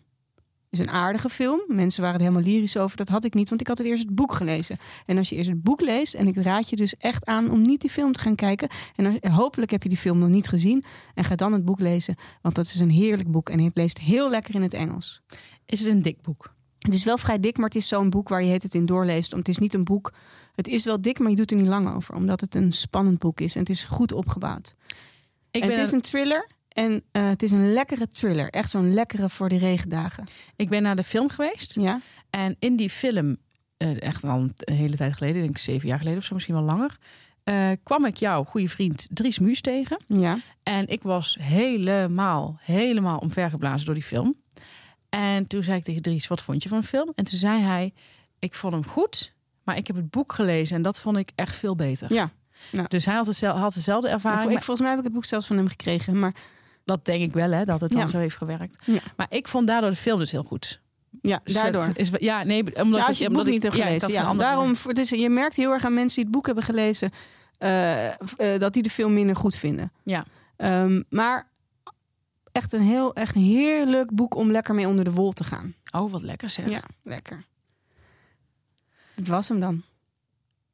Het 0.71 0.79
is 0.79 0.87
een 0.87 0.93
aardige 0.93 1.29
film. 1.29 1.63
Mensen 1.67 2.03
waren 2.03 2.17
er 2.21 2.27
helemaal 2.27 2.51
lyrisch 2.51 2.77
over. 2.77 2.97
Dat 2.97 3.09
had 3.09 3.25
ik 3.25 3.35
niet, 3.35 3.49
want 3.49 3.61
ik 3.61 3.67
had 3.67 3.79
het 3.79 3.87
eerst 3.87 4.05
het 4.05 4.15
boek 4.15 4.33
gelezen. 4.33 4.77
En 5.07 5.19
als 5.19 5.29
je 5.29 5.37
eerst 5.37 5.49
het 5.49 5.63
boek 5.63 5.81
leest, 5.81 6.15
en 6.15 6.27
ik 6.27 6.37
raad 6.37 6.69
je 6.69 6.77
dus 6.77 6.97
echt 6.97 7.25
aan 7.25 7.51
om 7.51 7.63
niet 7.63 7.81
die 7.81 7.91
film 7.91 8.13
te 8.13 8.21
gaan 8.21 8.35
kijken. 8.35 8.69
En 8.97 9.31
hopelijk 9.31 9.71
heb 9.71 9.83
je 9.83 9.89
die 9.89 9.99
film 9.99 10.19
nog 10.19 10.29
niet 10.29 10.49
gezien. 10.49 10.85
En 11.15 11.25
ga 11.25 11.35
dan 11.35 11.53
het 11.53 11.65
boek 11.65 11.81
lezen, 11.81 12.15
want 12.43 12.55
dat 12.55 12.65
is 12.65 12.81
een 12.81 12.91
heerlijk 12.91 13.31
boek. 13.31 13.49
En 13.49 13.61
het 13.61 13.77
leest 13.77 13.99
heel 13.99 14.31
lekker 14.31 14.55
in 14.55 14.63
het 14.63 14.75
Engels. 14.75 15.21
Is 15.67 15.81
het 15.81 15.89
een 15.89 16.03
dik 16.03 16.23
boek? 16.23 16.55
Het 16.79 16.95
is 16.95 17.05
wel 17.05 17.19
vrij 17.19 17.41
dik, 17.41 17.57
maar 17.57 17.67
het 17.67 17.75
is 17.75 17.89
zo'n 17.89 18.11
boek 18.11 18.29
waar 18.29 18.43
je 18.45 18.53
het 18.53 18.75
in 18.75 18.87
doorleest. 18.87 19.31
Want 19.31 19.47
het 19.47 19.57
is 19.57 19.63
niet 19.63 19.75
een 19.75 19.85
boek. 19.85 20.13
Het 20.55 20.69
is 20.69 20.85
wel 20.85 21.01
dik, 21.01 21.19
maar 21.19 21.31
je 21.31 21.37
doet 21.37 21.51
er 21.51 21.57
niet 21.57 21.67
lang 21.67 21.95
over. 21.95 22.15
Omdat 22.15 22.41
het 22.41 22.55
een 22.55 22.73
spannend 22.73 23.19
boek 23.19 23.41
is. 23.41 23.55
En 23.55 23.61
het 23.61 23.71
is 23.71 23.85
goed 23.85 24.13
opgebouwd. 24.13 24.75
Ik 25.59 25.65
En 25.65 25.69
ben, 25.71 25.79
het 25.79 25.87
is 25.87 25.93
een 25.93 26.01
thriller. 26.01 26.47
En 26.69 27.03
eh, 27.13 27.29
het 27.29 27.43
is 27.43 27.51
een 27.51 27.73
lekkere 27.73 28.09
thriller. 28.09 28.51
Echt 28.51 28.71
zo'n 28.71 28.95
lekkere 28.95 29.29
voor 29.29 29.49
de 29.49 29.59
regendagen. 29.59 30.25
ik 30.57 30.69
ben 30.69 30.83
naar 30.83 30.97
de 30.97 31.05
film 31.05 31.29
geweest. 31.29 31.75
Ja? 31.75 32.01
En 32.31 32.57
in 32.59 32.77
die 32.77 32.91
film, 32.91 33.37
eh, 33.77 34.03
echt 34.03 34.25
al 34.25 34.41
een 34.41 34.55
hele 34.65 34.97
tijd 34.97 35.15
geleden, 35.15 35.37
denk 35.37 35.51
ik 35.51 35.59
zeven 35.59 35.89
jaar 35.89 35.99
geleden 35.99 36.19
of 36.19 36.25
zo, 36.25 36.35
misschien 36.35 36.55
wel 36.55 36.65
langer, 36.65 36.97
eh, 37.45 37.71
kwam 37.83 38.05
ik 38.05 38.17
jouw 38.17 38.45
goede 38.45 38.69
vriend 38.69 39.09
Dries 39.11 39.39
Muus 39.39 39.61
tegen. 39.61 40.03
Ja. 40.07 40.39
En 40.63 40.89
ik 40.89 41.03
was 41.03 41.37
helemaal, 41.41 42.59
helemaal 42.61 43.19
omvergeblazen 43.19 43.87
door 43.87 43.95
die 43.95 44.05
film. 44.05 44.35
En 45.09 45.47
toen 45.47 45.63
zei 45.63 45.77
ik 45.77 45.85
tegen 45.85 46.03
Dries, 46.03 46.27
wat 46.27 46.43
vond 46.43 46.63
je 46.63 46.69
van 46.69 46.81
de 46.81 46.87
film? 46.87 47.13
En 47.15 47.25
toen 47.25 47.39
zei 47.39 47.61
hij, 47.61 47.93
ik 48.39 48.55
vond 48.55 48.73
hem 48.73 48.87
goed, 48.87 49.33
maar 49.63 49.77
ik 49.77 49.87
heb 49.87 49.97
het 49.97 50.11
boek 50.11 50.33
gelezen 50.33 50.77
en 50.77 50.83
dat 50.83 51.01
vond 51.01 51.17
ik 51.17 51.31
echt 51.35 51.57
veel 51.57 51.75
beter. 51.77 52.13
ja. 52.13 52.31
Dus 52.89 53.05
hij 53.05 53.15
had, 53.15 53.27
hetzel- 53.27 53.57
had 53.57 53.75
dezelfde 53.75 54.09
ervaring. 54.09 54.51
ik, 54.53 54.63
volgens 54.63 54.81
mij 54.81 54.89
heb 54.89 54.99
ik 54.99 55.05
het 55.05 55.13
boek 55.13 55.25
zelfs 55.25 55.47
van 55.47 55.57
hem 55.57 55.69
gekregen. 55.69 56.19
Maar 56.19 56.35
dat 56.85 57.05
denk 57.05 57.23
ik 57.23 57.33
wel, 57.33 57.51
hè, 57.51 57.65
dat 57.65 57.81
het 57.81 57.91
dan 57.91 58.01
Ja. 58.01 58.07
zo 58.07 58.19
heeft 58.19 58.37
gewerkt. 58.37 58.79
Ja. 58.85 58.99
Maar 59.17 59.27
ik 59.31 59.49
vond 59.49 59.67
daardoor 59.67 59.91
de 59.91 59.97
film 59.97 60.19
dus 60.19 60.31
heel 60.31 60.43
goed. 60.43 60.81
ja, 61.23 61.41
Dus, 61.45 61.55
daardoor. 61.55 61.83
eh, 61.83 61.91
Is, 61.95 62.11
ja, 62.19 62.43
nee, 62.43 62.83
omdat 62.83 63.01
Ja, 63.01 63.07
als 63.07 63.19
je 63.19 63.25
het 63.25 63.33
omdat 63.33 63.33
boek 63.33 63.47
ik- 63.47 63.53
niet 63.53 63.63
hebt 63.63 63.75
gelezen. 63.75 64.11
Ja, 64.11 64.35
daarom, 64.35 64.75
dus 64.93 65.11
je 65.11 65.29
merkt 65.29 65.55
heel 65.57 65.73
erg 65.73 65.85
aan 65.85 65.95
mensen 65.95 66.15
die 66.17 66.25
het 66.25 66.33
boek 66.33 66.47
hebben 66.47 66.65
gelezen... 66.65 67.11
eh, 67.59 68.07
eh, 68.07 68.15
dat 68.61 68.73
die 68.73 68.83
de 68.83 68.91
film 68.91 69.13
minder 69.13 69.37
goed 69.37 69.55
vinden. 69.55 69.93
Ja. 70.03 70.25
Ehm, 70.57 71.03
maar 71.09 71.49
echt 72.53 72.73
een 72.73 72.81
heel 72.81 73.15
echt 73.15 73.35
een 73.35 73.43
heerlijk 73.43 74.15
boek 74.15 74.35
om 74.35 74.51
lekker 74.51 74.75
mee 74.75 74.89
onder 74.89 75.05
de 75.05 75.13
wol 75.13 75.33
te 75.33 75.45
gaan. 75.45 75.75
Oh, 75.93 76.11
wat 76.11 76.23
lekker 76.23 76.51
zeg. 76.51 76.69
Ja, 76.71 76.83
lekker. 77.03 77.45
Dit 79.15 79.29
was 79.29 79.49
hem 79.49 79.61
dan. 79.61 79.83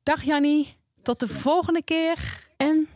Dag 0.02 0.22
Jannie, 0.22 0.76
tot 1.04 1.20
de 1.20 1.28
volgende 1.28 1.82
keer. 1.84 2.46
En 2.56 2.88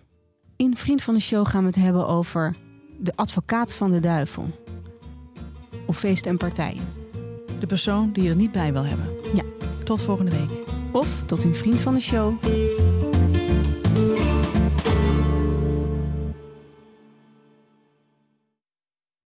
in 0.57 0.77
Vriend 0.77 1.03
van 1.03 1.15
de 1.15 1.21
Show 1.21 1.47
gaan 1.47 1.61
we 1.61 1.67
het 1.67 1.77
hebben 1.77 2.07
over 2.07 2.57
de 2.99 3.13
advocaat 3.15 3.73
van 3.73 3.91
de 3.91 4.01
duivel. 4.01 4.51
Op 5.87 5.95
feesten 5.95 6.31
en 6.31 6.37
partijen. 6.37 6.89
De 7.61 7.67
persoon 7.67 8.13
die 8.13 8.23
je 8.23 8.29
er 8.31 8.37
niet 8.37 8.53
bij 8.53 8.73
wil 8.73 8.85
hebben. 8.85 9.07
Ja. 9.35 9.43
Tot 9.85 10.03
volgende 10.03 10.31
week. 10.31 10.67
Of 10.93 11.23
tot 11.27 11.45
in 11.45 11.55
Vriend 11.55 11.81
van 11.81 11.95
de 11.95 12.01
Show. 12.01 12.35